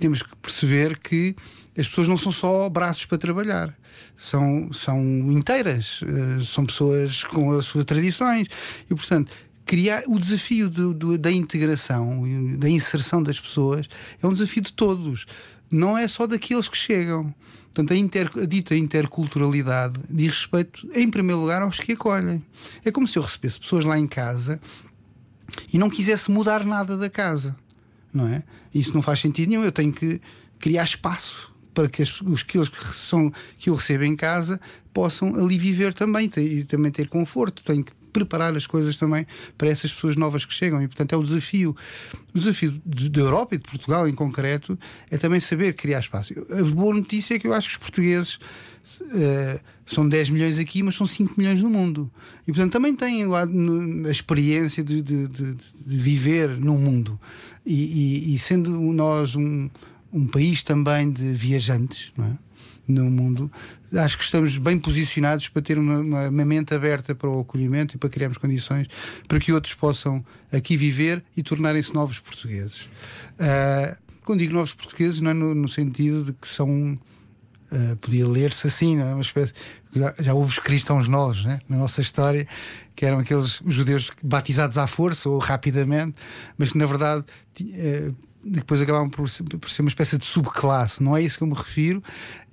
temos 0.00 0.20
que 0.20 0.34
perceber 0.38 0.98
que 0.98 1.36
as 1.78 1.86
pessoas 1.86 2.08
não 2.08 2.16
são 2.16 2.32
só 2.32 2.68
braços 2.68 3.04
para 3.04 3.18
trabalhar, 3.18 3.72
são, 4.16 4.72
são 4.72 5.00
inteiras, 5.32 6.02
uh, 6.02 6.44
são 6.44 6.66
pessoas 6.66 7.24
com 7.24 7.52
as 7.52 7.64
suas 7.66 7.84
tradições, 7.84 8.48
e 8.90 8.94
portanto. 8.94 9.32
Criar 9.66 10.02
o 10.08 10.18
desafio 10.18 10.68
do, 10.68 10.92
do, 10.92 11.16
da 11.16 11.30
integração, 11.30 12.24
da 12.58 12.68
inserção 12.68 13.22
das 13.22 13.38
pessoas, 13.38 13.88
é 14.20 14.26
um 14.26 14.32
desafio 14.32 14.62
de 14.62 14.72
todos, 14.72 15.26
não 15.70 15.96
é 15.96 16.08
só 16.08 16.26
daqueles 16.26 16.68
que 16.68 16.76
chegam. 16.76 17.32
Portanto, 17.72 17.92
a, 17.92 17.96
inter, 17.96 18.30
a 18.36 18.46
dita 18.46 18.74
interculturalidade 18.74 20.00
diz 20.08 20.30
respeito, 20.30 20.90
em 20.92 21.08
primeiro 21.08 21.40
lugar, 21.40 21.62
aos 21.62 21.78
que 21.78 21.92
acolhem. 21.92 22.44
É 22.84 22.90
como 22.90 23.06
se 23.06 23.16
eu 23.16 23.22
recebesse 23.22 23.60
pessoas 23.60 23.84
lá 23.84 23.98
em 23.98 24.06
casa 24.06 24.60
e 25.72 25.78
não 25.78 25.88
quisesse 25.88 26.30
mudar 26.30 26.64
nada 26.64 26.96
da 26.96 27.08
casa, 27.08 27.54
não 28.12 28.26
é? 28.26 28.42
Isso 28.74 28.92
não 28.92 29.02
faz 29.02 29.20
sentido 29.20 29.50
nenhum. 29.50 29.64
Eu 29.64 29.72
tenho 29.72 29.92
que 29.92 30.20
criar 30.58 30.82
espaço 30.82 31.49
para 31.74 31.88
que 31.88 32.02
as, 32.02 32.20
os 32.20 32.42
que, 32.42 32.58
são, 32.94 33.32
que 33.58 33.70
eu 33.70 33.74
recebo 33.74 34.04
em 34.04 34.16
casa 34.16 34.60
possam 34.92 35.34
ali 35.36 35.58
viver 35.58 35.94
também 35.94 36.30
e 36.36 36.64
também 36.64 36.90
ter 36.90 37.08
conforto. 37.08 37.62
Tenho 37.62 37.84
que 37.84 37.92
preparar 38.12 38.54
as 38.56 38.66
coisas 38.66 38.96
também 38.96 39.26
para 39.56 39.68
essas 39.68 39.92
pessoas 39.92 40.16
novas 40.16 40.44
que 40.44 40.52
chegam. 40.52 40.82
E, 40.82 40.88
portanto, 40.88 41.12
é 41.12 41.16
o 41.16 41.22
desafio. 41.22 41.74
O 42.34 42.38
desafio 42.38 42.80
da 42.84 43.20
Europa 43.20 43.54
e 43.54 43.58
de 43.58 43.64
Portugal, 43.64 44.08
em 44.08 44.14
concreto, 44.14 44.78
é 45.10 45.16
também 45.16 45.40
saber 45.40 45.74
criar 45.74 46.00
espaço. 46.00 46.34
A 46.50 46.62
boa 46.74 46.94
notícia 46.94 47.34
é 47.34 47.38
que 47.38 47.46
eu 47.46 47.54
acho 47.54 47.68
que 47.68 47.74
os 47.74 47.78
portugueses. 47.78 48.38
Uh, 49.00 49.60
são 49.86 50.08
10 50.08 50.30
milhões 50.30 50.58
aqui, 50.58 50.82
mas 50.82 50.94
são 50.94 51.06
5 51.06 51.34
milhões 51.36 51.60
no 51.62 51.68
mundo. 51.68 52.10
E 52.46 52.52
portanto 52.52 52.72
também 52.72 52.94
têm 52.94 53.24
a 53.24 54.10
experiência 54.10 54.84
de, 54.84 55.02
de, 55.02 55.26
de, 55.26 55.54
de 55.54 55.96
viver 55.96 56.50
no 56.50 56.78
mundo. 56.78 57.18
E, 57.66 57.74
e, 57.74 58.34
e 58.34 58.38
sendo 58.38 58.70
nós 58.92 59.34
um, 59.34 59.68
um 60.12 60.26
país 60.26 60.62
também 60.62 61.10
de 61.10 61.32
viajantes, 61.32 62.12
não 62.16 62.26
é? 62.26 62.50
no 62.90 63.08
mundo, 63.08 63.50
acho 63.94 64.18
que 64.18 64.24
estamos 64.24 64.58
bem 64.58 64.76
posicionados 64.78 65.48
para 65.48 65.62
ter 65.62 65.78
uma, 65.78 65.98
uma, 66.00 66.28
uma, 66.28 66.44
mente 66.44 66.74
aberta 66.74 67.14
para 67.14 67.28
o 67.28 67.40
acolhimento 67.40 67.94
e 67.94 67.98
para 67.98 68.08
criarmos 68.08 68.36
condições 68.36 68.88
para 69.28 69.38
que 69.38 69.52
outros 69.52 69.74
possam 69.74 70.24
aqui 70.52 70.76
viver 70.76 71.22
e 71.36 71.42
tornarem-se 71.42 71.94
novos 71.94 72.18
portugueses. 72.18 72.88
Uh, 73.38 73.96
quando 74.24 74.40
digo 74.40 74.52
novos 74.52 74.74
portugueses, 74.74 75.20
não 75.20 75.30
é 75.30 75.34
no, 75.34 75.54
no 75.54 75.68
sentido 75.68 76.24
de 76.24 76.32
que 76.32 76.48
são. 76.48 76.94
Uh, 77.72 77.96
podia 77.98 78.26
ler-se 78.26 78.66
assim, 78.66 78.96
não 78.96 79.06
é? 79.06 79.14
uma 79.14 79.22
espécie. 79.22 79.54
Já, 79.94 80.14
já 80.18 80.34
houve 80.34 80.50
os 80.50 80.58
cristãos 80.58 81.06
novos 81.06 81.44
né? 81.44 81.60
na 81.68 81.78
nossa 81.78 82.00
história, 82.00 82.46
que 82.96 83.06
eram 83.06 83.20
aqueles 83.20 83.62
judeus 83.64 84.10
batizados 84.22 84.76
à 84.76 84.88
força 84.88 85.28
ou 85.28 85.38
rapidamente, 85.38 86.16
mas 86.58 86.72
que 86.72 86.78
na 86.78 86.86
verdade 86.86 87.24
uh, 87.60 88.16
depois 88.42 88.80
acabavam 88.80 89.08
por, 89.08 89.28
por, 89.60 89.68
ser 89.70 89.82
uma 89.82 89.88
espécie 89.88 90.16
de 90.16 90.24
subclasse. 90.24 91.02
Não 91.02 91.16
é 91.16 91.22
isso 91.22 91.36
que 91.36 91.44
eu 91.44 91.48
me 91.48 91.54
refiro, 91.54 92.02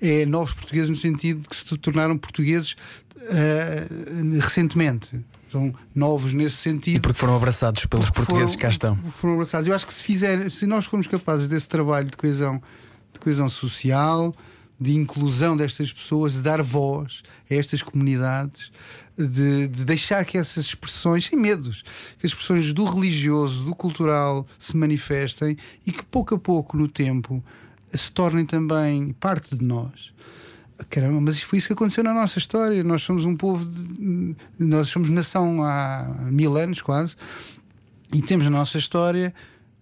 é 0.01 0.25
novos 0.25 0.53
portugueses 0.53 0.89
no 0.89 0.95
sentido 0.95 1.41
de 1.41 1.49
que 1.49 1.55
se 1.55 1.77
tornaram 1.77 2.17
portugueses 2.17 2.75
uh, 3.15 4.39
recentemente. 4.39 5.19
São 5.49 5.73
novos 5.95 6.33
nesse 6.33 6.57
sentido. 6.57 6.97
E 6.97 6.99
porque 6.99 7.19
foram 7.19 7.37
abraçados 7.37 7.85
pelos 7.85 8.09
portugueses 8.09 8.49
foram, 8.49 8.57
que 8.57 8.61
cá 8.61 8.69
estão. 8.69 8.95
Foram 9.11 9.35
abraçados. 9.35 9.67
Eu 9.67 9.73
acho 9.73 9.87
que 9.87 9.93
se 9.93 10.03
fizer, 10.03 10.49
se 10.51 10.65
nós 10.65 10.85
formos 10.85 11.07
capazes 11.07 11.47
desse 11.47 11.69
trabalho 11.69 12.07
de 12.07 12.17
coesão, 12.17 12.61
de 13.13 13.19
coesão 13.19 13.47
social, 13.47 14.35
de 14.79 14.95
inclusão 14.95 15.57
destas 15.57 15.91
pessoas, 15.91 16.33
de 16.33 16.41
dar 16.41 16.61
voz 16.61 17.23
a 17.49 17.55
estas 17.55 17.81
comunidades, 17.81 18.71
de, 19.17 19.67
de, 19.67 19.83
deixar 19.83 20.23
que 20.23 20.37
essas 20.37 20.65
expressões, 20.65 21.25
sem 21.25 21.37
medos, 21.37 21.83
que 22.19 22.25
as 22.25 22.31
expressões 22.31 22.71
do 22.73 22.83
religioso, 22.83 23.63
do 23.63 23.73
cultural 23.73 24.45
se 24.59 24.77
manifestem 24.77 25.57
e 25.85 25.91
que 25.91 26.05
pouco 26.05 26.35
a 26.35 26.39
pouco, 26.39 26.77
no 26.77 26.87
tempo, 26.87 27.43
se 27.93 28.11
tornem 28.11 28.45
também 28.45 29.13
parte 29.13 29.57
de 29.57 29.65
nós. 29.65 30.13
Caramba, 30.89 31.19
mas 31.19 31.41
foi 31.41 31.57
isso 31.57 31.67
que 31.67 31.73
aconteceu 31.73 32.03
na 32.03 32.13
nossa 32.13 32.37
história. 32.37 32.83
Nós 32.83 33.01
somos 33.01 33.25
um 33.25 33.35
povo, 33.35 33.65
de, 33.65 34.35
nós 34.59 34.89
somos 34.89 35.09
nação 35.09 35.63
há 35.63 36.27
mil 36.29 36.55
anos 36.55 36.81
quase, 36.81 37.15
e 38.13 38.21
temos 38.21 38.45
na 38.45 38.51
nossa 38.51 38.77
história 38.77 39.33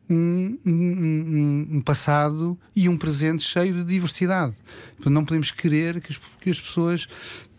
um, 0.09 0.57
um, 0.65 1.67
um, 1.71 1.81
passado 1.81 2.57
e 2.75 2.87
um 2.87 2.97
presente 2.97 3.43
cheio 3.43 3.73
de 3.73 3.83
diversidade. 3.83 4.53
Portanto, 4.95 5.13
não 5.13 5.25
podemos 5.25 5.51
querer 5.51 6.01
que 6.01 6.11
as, 6.11 6.17
que 6.39 6.49
as 6.49 6.59
pessoas. 6.59 7.07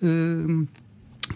Uh, 0.03 0.67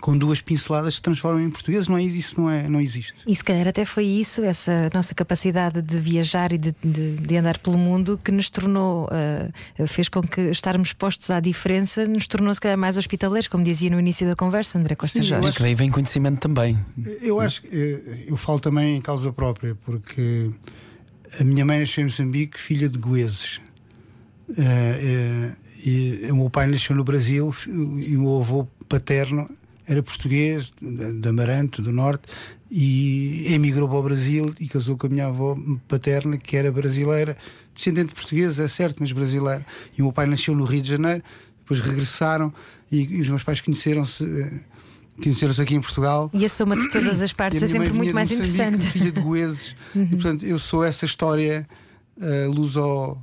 com 0.01 0.17
duas 0.17 0.41
pinceladas 0.41 0.95
se 0.95 1.03
transformam 1.03 1.43
em 1.43 1.51
portugueses, 1.51 1.89
não 1.89 1.97
é 1.97 2.03
isso, 2.03 2.41
não, 2.41 2.51
é, 2.51 2.69
não 2.69 2.81
existe. 2.81 3.17
E 3.27 3.35
se 3.35 3.43
calhar 3.43 3.67
até 3.67 3.85
foi 3.85 4.05
isso, 4.05 4.43
essa 4.43 4.91
nossa 4.95 5.15
capacidade 5.15 5.83
de 5.83 5.99
viajar 5.99 6.53
e 6.53 6.59
de, 6.59 6.75
de, 6.83 7.17
de 7.17 7.37
andar 7.37 7.59
pelo 7.59 7.77
mundo 7.77 8.19
que 8.23 8.31
nos 8.31 8.51
tornou, 8.51 9.07
uh, 9.07 9.87
fez 9.87 10.09
com 10.09 10.23
que 10.23 10.43
estarmos 10.43 10.93
postos 10.93 11.31
à 11.31 11.41
diferença, 11.41 12.05
nos 12.05 12.27
tornou 12.27 12.55
se 12.55 12.61
calhar 12.61 12.79
mais 12.79 12.97
hospitaleiros, 12.97 13.49
como 13.49 13.65
dizia 13.65 13.91
no 13.91 13.99
início 13.99 14.27
da 14.29 14.37
conversa, 14.37 14.79
André 14.79 14.95
Costa 14.95 15.21
Sim, 15.21 15.29
Jorge. 15.29 15.49
Acho 15.49 15.57
que 15.57 15.63
daí 15.63 15.75
vem 15.75 15.91
conhecimento 15.91 16.41
também. 16.41 16.79
Eu 17.21 17.41
acho 17.41 17.63
que 17.63 17.69
eh, 17.73 18.25
eu 18.29 18.37
falo 18.37 18.61
também 18.61 18.97
em 18.97 19.01
causa 19.01 19.33
própria, 19.33 19.77
porque 19.85 20.51
a 21.39 21.45
minha 21.45 21.65
mãe 21.65 21.81
nasceu 21.81 22.03
em 22.03 22.07
Moçambique, 22.07 22.59
filha 22.59 22.89
de 22.89 22.99
goeses. 22.99 23.61
Uh, 24.49 25.57
e 25.85 26.29
o 26.31 26.37
meu 26.37 26.51
pai 26.51 26.67
nasceu 26.67 26.95
no 26.95 27.05
Brasil 27.05 27.55
e 27.67 28.17
o 28.17 28.21
meu 28.21 28.41
avô 28.41 28.67
paterno 28.89 29.49
era 29.87 30.03
português, 30.03 30.73
de 30.81 31.29
Amarante, 31.29 31.83
do 31.83 31.93
Norte, 31.93 32.25
e 32.71 33.47
emigrou 33.53 33.89
para 33.89 33.99
o 33.99 34.03
Brasil 34.03 34.55
e 34.61 34.69
casou 34.69 34.97
com 34.97 35.09
a 35.09 35.11
minha 35.11 35.27
avó 35.27 35.57
paterna, 35.89 36.39
que 36.39 36.57
era 36.57 36.71
brasileira, 36.71 37.37
descendente 37.75 38.09
de 38.09 38.15
português, 38.15 38.61
é 38.61 38.69
certo, 38.69 39.01
mas 39.01 39.11
brasileira. 39.11 39.67
E 39.97 40.01
o 40.01 40.05
meu 40.05 40.13
pai 40.13 40.27
nasceu 40.27 40.55
no 40.55 40.65
Rio 40.65 40.81
de 40.81 40.91
Janeiro, 40.91 41.25
depois 41.59 41.81
regressaram 41.81 42.53
e, 42.91 43.03
e 43.17 43.21
os 43.21 43.29
meus 43.29 43.43
pais 43.43 43.61
conheceram-se 43.61 44.25
eh, 44.25 44.61
conheceram-se 45.21 45.61
aqui 45.61 45.75
em 45.75 45.81
Portugal. 45.81 46.31
E 46.33 46.45
a 46.45 46.49
soma 46.49 46.77
de 46.77 46.89
todas 46.91 47.23
as 47.23 47.33
partes 47.33 47.63
é 47.63 47.69
sempre 47.69 47.93
muito 47.93 48.15
mais 48.15 48.31
interessante. 48.31 48.87
Filha 48.87 49.13
de 49.13 49.21
Goeses. 49.21 49.77
uhum. 49.95 50.03
E 50.11 50.17
portanto, 50.17 50.45
eu 50.45 50.59
sou 50.59 50.85
essa 50.85 51.05
história 51.05 51.69
uh, 52.17 52.51
luso 52.51 53.17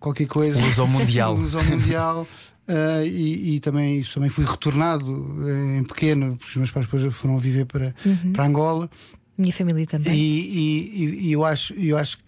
qualquer 0.00 0.26
coisa. 0.26 0.60
Luso 0.60 0.86
mundial. 0.86 1.34
luso 1.36 1.62
mundial. 1.62 2.26
Uh, 2.68 3.04
e, 3.04 3.56
e, 3.56 3.60
também 3.60 3.98
isso 3.98 4.14
também 4.14 4.30
fui 4.30 4.44
retornado 4.44 5.12
uh, 5.12 5.78
em 5.78 5.84
pequeno, 5.84 6.36
porque 6.36 6.50
os 6.50 6.56
meus 6.56 6.70
pais 6.70 6.86
depois 6.86 7.14
foram 7.14 7.38
viver 7.38 7.66
para, 7.66 7.94
uhum. 8.04 8.32
para 8.32 8.46
Angola. 8.46 8.90
Minha 9.36 9.52
família 9.52 9.86
também. 9.86 10.14
E, 10.14 10.94
e, 10.94 11.28
e, 11.28 11.32
eu 11.32 11.44
acho, 11.44 11.74
eu 11.74 11.96
acho 11.96 12.18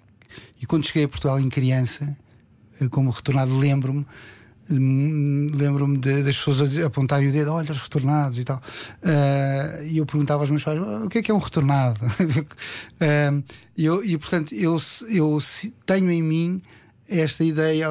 e 0.60 0.66
quando 0.66 0.84
cheguei 0.84 1.04
a 1.04 1.08
Portugal 1.08 1.38
em 1.38 1.48
criança, 1.48 2.16
uh, 2.80 2.90
como 2.90 3.10
retornado, 3.10 3.56
lembro-me 3.56 4.04
lembro-me 4.70 5.98
das 5.98 6.36
pessoas 6.36 6.78
apontarem 6.78 7.28
o 7.28 7.32
dedo, 7.32 7.52
olha 7.52 7.70
os 7.70 7.80
retornados 7.80 8.38
e 8.38 8.44
tal. 8.44 8.56
Uh, 8.56 9.84
e 9.84 9.98
eu 9.98 10.06
perguntava 10.06 10.42
aos 10.42 10.50
meus 10.50 10.64
pais 10.64 10.80
o 10.80 11.08
que 11.08 11.18
é 11.18 11.22
que 11.22 11.30
é 11.30 11.34
um 11.34 11.38
retornado? 11.38 12.00
uh, 12.04 13.44
e, 13.76 13.84
eu, 13.84 14.04
e 14.04 14.16
portanto, 14.16 14.54
eu, 14.54 14.76
eu 15.08 15.38
tenho 15.86 16.10
em 16.10 16.22
mim 16.22 16.62
esta 17.08 17.44
ideia, 17.44 17.88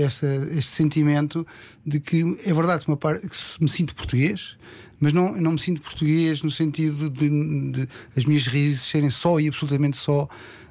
esta, 0.00 0.26
este 0.50 0.74
sentimento 0.74 1.46
de 1.84 2.00
que 2.00 2.36
é 2.44 2.52
verdade 2.52 2.84
uma 2.88 2.96
parte, 2.96 3.26
que 3.28 3.62
me 3.62 3.68
sinto 3.68 3.94
português, 3.94 4.56
mas 4.98 5.12
não, 5.12 5.36
não 5.36 5.52
me 5.52 5.58
sinto 5.58 5.80
português 5.80 6.42
no 6.42 6.50
sentido 6.50 7.08
de, 7.08 7.28
de 7.72 7.88
as 8.16 8.24
minhas 8.24 8.46
raízes 8.46 8.82
serem 8.82 9.10
só 9.10 9.38
e 9.38 9.46
absolutamente 9.46 9.96
só 9.96 10.28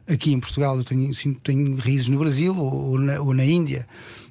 aqui 0.07 0.33
em 0.33 0.39
Portugal. 0.39 0.77
Eu 0.77 0.83
tenho, 0.83 1.13
sinto, 1.13 1.39
tenho 1.39 1.75
raízes 1.77 2.09
no 2.09 2.19
Brasil 2.19 2.55
ou, 2.57 2.91
ou, 2.91 2.99
na, 2.99 3.21
ou 3.21 3.33
na 3.33 3.45
Índia, 3.45 3.87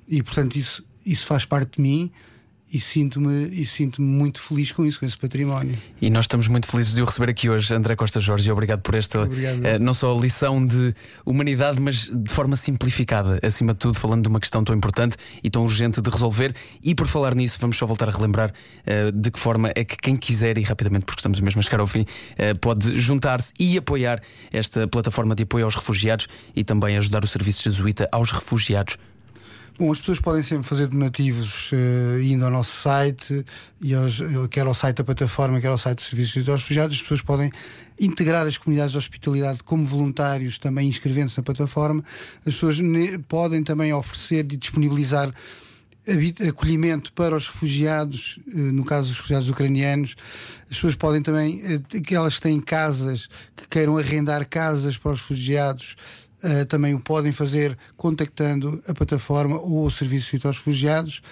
e 0.06 0.22
portanto 0.22 0.56
isso 0.56 0.84
isso 1.04 1.26
faz 1.26 1.44
parte 1.44 1.76
de 1.76 1.82
mim 1.82 2.10
e 2.72 2.80
sinto-me 2.80 3.48
e 3.52 3.64
sinto-me 3.64 4.06
muito 4.08 4.40
feliz 4.40 4.72
com 4.72 4.84
isso, 4.84 4.98
com 4.98 5.06
esse 5.06 5.16
património. 5.16 5.78
E 6.00 6.10
nós 6.10 6.24
estamos 6.24 6.48
muito 6.48 6.66
felizes 6.66 6.94
de 6.94 7.02
o 7.02 7.04
receber 7.04 7.30
aqui 7.30 7.48
hoje, 7.48 7.72
André 7.72 7.94
Costa 7.94 8.18
Jorge, 8.18 8.50
obrigado 8.50 8.80
por 8.80 8.96
esta 8.96 9.22
Obrigado. 9.22 9.64
eh, 9.64 9.78
não 9.78 9.94
só 9.94 10.12
lição 10.18 10.64
de 10.64 10.92
humanidade, 11.24 11.80
mas 11.80 12.10
de 12.12 12.32
forma 12.32 12.56
simplificada, 12.56 13.38
acima 13.44 13.74
de 13.74 13.78
tudo, 13.78 13.94
falando 13.94 14.22
de 14.22 14.28
uma 14.28 14.40
questão 14.40 14.64
tão 14.64 14.74
importante 14.74 15.16
e 15.42 15.48
tão 15.48 15.62
urgente 15.62 16.02
de 16.02 16.10
resolver. 16.10 16.54
E 16.82 16.94
por 16.96 17.06
falar 17.06 17.34
nisso, 17.36 17.58
vamos 17.60 17.76
só 17.76 17.86
voltar 17.86 18.08
a 18.08 18.12
relembrar 18.12 18.52
eh, 18.84 19.12
de 19.12 19.30
que 19.30 19.38
forma 19.38 19.70
é 19.76 19.84
que 19.84 19.96
quem 19.96 20.16
quiser, 20.16 20.58
e 20.58 20.62
rapidamente, 20.62 21.04
porque 21.04 21.20
estamos 21.20 21.40
mesmo 21.40 21.60
a 21.60 21.62
chegar 21.62 21.78
ao 21.78 21.86
fim, 21.86 22.04
eh, 22.36 22.54
pode 22.54 22.98
juntar-se 22.98 23.52
e 23.56 23.78
apoiar 23.78 24.20
esta 24.50 24.88
plataforma 24.88 25.36
de 25.36 25.44
apoio 25.44 25.64
aos 25.64 25.76
refugiados 25.76 26.26
e 26.56 26.64
também 26.64 26.96
ajudar 26.96 27.22
o 27.22 27.28
Serviço 27.28 27.62
Jesuíta 27.62 28.08
aos 28.10 28.32
refugiados. 28.32 28.96
Bom, 29.76 29.90
as 29.90 29.98
pessoas 29.98 30.20
podem 30.20 30.40
sempre 30.40 30.68
fazer 30.68 30.86
donativos 30.86 31.72
eh, 31.72 32.22
indo 32.22 32.44
ao 32.44 32.50
nosso 32.50 32.80
site, 32.80 33.44
e 33.80 33.92
aos, 33.92 34.20
quer 34.48 34.66
ao 34.66 34.74
site 34.74 34.98
da 34.98 35.04
plataforma, 35.04 35.60
quer 35.60 35.66
ao 35.66 35.76
site 35.76 35.96
do 35.96 36.02
Serviço 36.02 36.40
de 36.40 36.48
Refugiados. 36.48 36.94
As 36.94 37.02
pessoas 37.02 37.22
podem 37.22 37.50
integrar 37.98 38.46
as 38.46 38.56
comunidades 38.56 38.92
de 38.92 38.98
hospitalidade 38.98 39.64
como 39.64 39.84
voluntários, 39.84 40.58
também 40.58 40.88
inscrevendo-se 40.88 41.38
na 41.38 41.42
plataforma. 41.42 42.04
As 42.46 42.54
pessoas 42.54 42.78
podem 43.26 43.64
também 43.64 43.92
oferecer 43.92 44.46
e 44.52 44.56
disponibilizar 44.56 45.34
acolhimento 46.48 47.12
para 47.12 47.34
os 47.34 47.48
refugiados, 47.48 48.38
eh, 48.46 48.56
no 48.56 48.84
caso 48.84 49.08
dos 49.08 49.16
refugiados 49.16 49.48
ucranianos. 49.48 50.14
As 50.70 50.76
pessoas 50.76 50.94
podem 50.94 51.22
também, 51.22 51.62
eh, 51.64 51.98
aquelas 51.98 52.36
que 52.36 52.42
têm 52.42 52.60
casas, 52.60 53.28
que 53.56 53.66
queiram 53.68 53.96
arrendar 53.96 54.46
casas 54.46 54.96
para 54.96 55.12
os 55.12 55.20
refugiados, 55.20 55.96
eh, 56.44 56.64
também 56.66 56.94
o 56.94 57.00
podem 57.00 57.32
fazer 57.32 57.76
contactando 57.96 58.82
a 58.86 58.92
plataforma 58.92 59.58
ou 59.58 59.86
o 59.86 59.90
Serviço 59.90 60.26
de 60.26 60.32
Refugiados. 60.58 61.22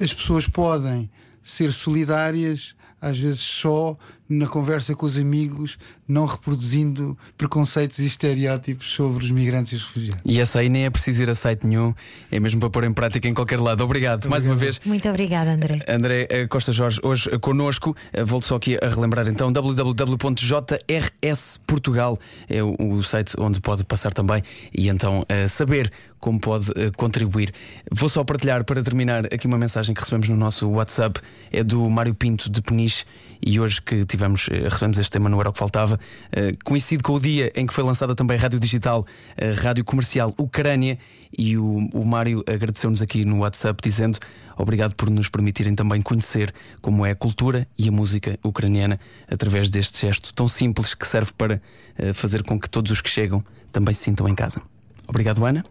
As 0.00 0.14
pessoas 0.14 0.48
podem 0.48 1.10
ser 1.42 1.70
solidárias, 1.72 2.74
às 3.00 3.18
vezes 3.18 3.40
só 3.40 3.96
na 4.30 4.46
conversa 4.46 4.94
com 4.94 5.04
os 5.06 5.18
amigos, 5.18 5.76
não 6.06 6.24
reproduzindo 6.24 7.18
preconceitos 7.36 7.98
e 7.98 8.06
estereótipos 8.06 8.92
sobre 8.92 9.24
os 9.24 9.30
migrantes 9.32 9.72
e 9.72 9.76
os 9.76 9.84
refugiados. 9.84 10.22
E 10.24 10.40
essa 10.40 10.60
aí 10.60 10.68
nem 10.68 10.84
é 10.84 10.90
preciso 10.90 11.24
ir 11.24 11.30
a 11.30 11.34
site 11.34 11.66
nenhum, 11.66 11.92
é 12.30 12.38
mesmo 12.38 12.60
para 12.60 12.70
pôr 12.70 12.84
em 12.84 12.92
prática 12.92 13.26
em 13.26 13.34
qualquer 13.34 13.58
lado. 13.58 13.82
Obrigado, 13.82 14.28
mais 14.28 14.46
uma 14.46 14.54
vez. 14.54 14.80
Muito 14.84 15.08
obrigada, 15.08 15.50
André. 15.50 15.84
André 15.88 16.28
eh, 16.30 16.46
Costa 16.46 16.70
Jorge, 16.70 17.00
hoje 17.02 17.28
eh, 17.32 17.38
connosco. 17.38 17.96
Eh, 18.12 18.22
Volto 18.22 18.46
só 18.46 18.54
aqui 18.54 18.78
a 18.80 18.88
relembrar 18.88 19.26
então: 19.26 19.52
www.jrsportugal 19.52 22.20
é 22.48 22.62
o, 22.62 22.76
o 22.78 23.02
site 23.02 23.34
onde 23.36 23.60
pode 23.60 23.82
passar 23.84 24.12
também 24.12 24.44
e 24.72 24.88
então 24.88 25.26
saber 25.48 25.90
como 26.20 26.38
pode 26.38 26.70
eh, 26.76 26.90
contribuir. 26.94 27.52
Vou 27.90 28.08
só 28.08 28.22
partilhar 28.22 28.62
para 28.64 28.82
terminar 28.82 29.24
aqui 29.26 29.46
uma 29.46 29.58
mensagem 29.58 29.94
que 29.94 30.00
recebemos 30.00 30.28
no 30.28 30.36
nosso 30.36 30.68
WhatsApp: 30.68 31.20
é 31.50 31.64
do 31.64 31.88
Mário 31.88 32.14
Pinto 32.14 32.50
de 32.50 32.60
Peniche. 32.60 33.04
E 33.42 33.58
hoje 33.58 33.80
que 33.80 34.04
tivemos, 34.04 34.48
eh, 34.50 34.68
recebemos 34.68 34.98
este 34.98 35.10
tema 35.10 35.30
no 35.30 35.40
Era 35.40 35.48
o 35.48 35.52
que 35.52 35.58
Faltava, 35.58 35.98
eh, 36.30 36.54
coincide 36.62 37.02
com 37.02 37.14
o 37.14 37.20
dia 37.20 37.50
em 37.56 37.66
que 37.66 37.72
foi 37.72 37.82
lançada 37.82 38.14
também 38.14 38.36
a 38.36 38.40
Rádio 38.40 38.60
Digital, 38.60 39.06
a 39.34 39.58
Rádio 39.58 39.82
Comercial 39.82 40.34
Ucrânia, 40.36 40.98
e 41.36 41.56
o, 41.56 41.88
o 41.94 42.04
Mário 42.04 42.44
agradeceu-nos 42.46 43.00
aqui 43.00 43.24
no 43.24 43.38
WhatsApp 43.38 43.80
dizendo 43.82 44.18
obrigado 44.58 44.94
por 44.94 45.08
nos 45.08 45.28
permitirem 45.28 45.74
também 45.74 46.02
conhecer 46.02 46.52
como 46.82 47.06
é 47.06 47.12
a 47.12 47.14
cultura 47.14 47.66
e 47.78 47.88
a 47.88 47.92
música 47.92 48.38
ucraniana 48.44 49.00
através 49.30 49.70
deste 49.70 50.02
gesto 50.02 50.34
tão 50.34 50.48
simples 50.48 50.92
que 50.92 51.06
serve 51.06 51.32
para 51.32 51.62
fazer 52.12 52.42
com 52.42 52.58
que 52.60 52.68
todos 52.68 52.90
os 52.90 53.00
que 53.00 53.08
chegam 53.08 53.42
também 53.72 53.94
se 53.94 54.02
sintam 54.02 54.28
em 54.28 54.34
casa. 54.34 54.60
Obrigado, 55.06 55.44
Ana. 55.46 55.64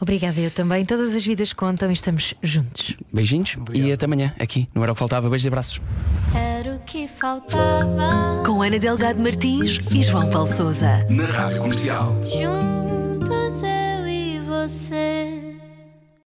Obrigada, 0.00 0.38
eu 0.40 0.50
também. 0.50 0.84
Todas 0.84 1.14
as 1.14 1.24
vidas 1.24 1.52
contam 1.52 1.90
e 1.90 1.92
estamos 1.92 2.34
juntos. 2.42 2.96
Beijinhos 3.12 3.56
e 3.74 3.92
até 3.92 4.04
amanhã 4.06 4.34
aqui 4.38 4.68
no 4.74 4.82
Era 4.82 4.92
o 4.92 4.94
que 4.94 4.98
Faltava. 4.98 5.28
Beijos 5.28 5.44
e 5.44 5.48
abraços. 5.48 5.82
Era 6.34 6.74
o 6.74 6.78
que 6.80 7.08
faltava. 7.08 8.42
Com 8.44 8.62
Ana 8.62 8.78
Delgado 8.78 9.20
Martins 9.20 9.80
e 9.90 10.02
João 10.02 10.30
Paulo 10.30 10.48
Souza. 10.48 11.04
Na 11.10 11.24
Rádio 11.24 11.62
Comercial. 11.62 12.14
Juntos 12.24 13.62
eu 13.62 14.08
e 14.08 14.40
você. 14.40 15.37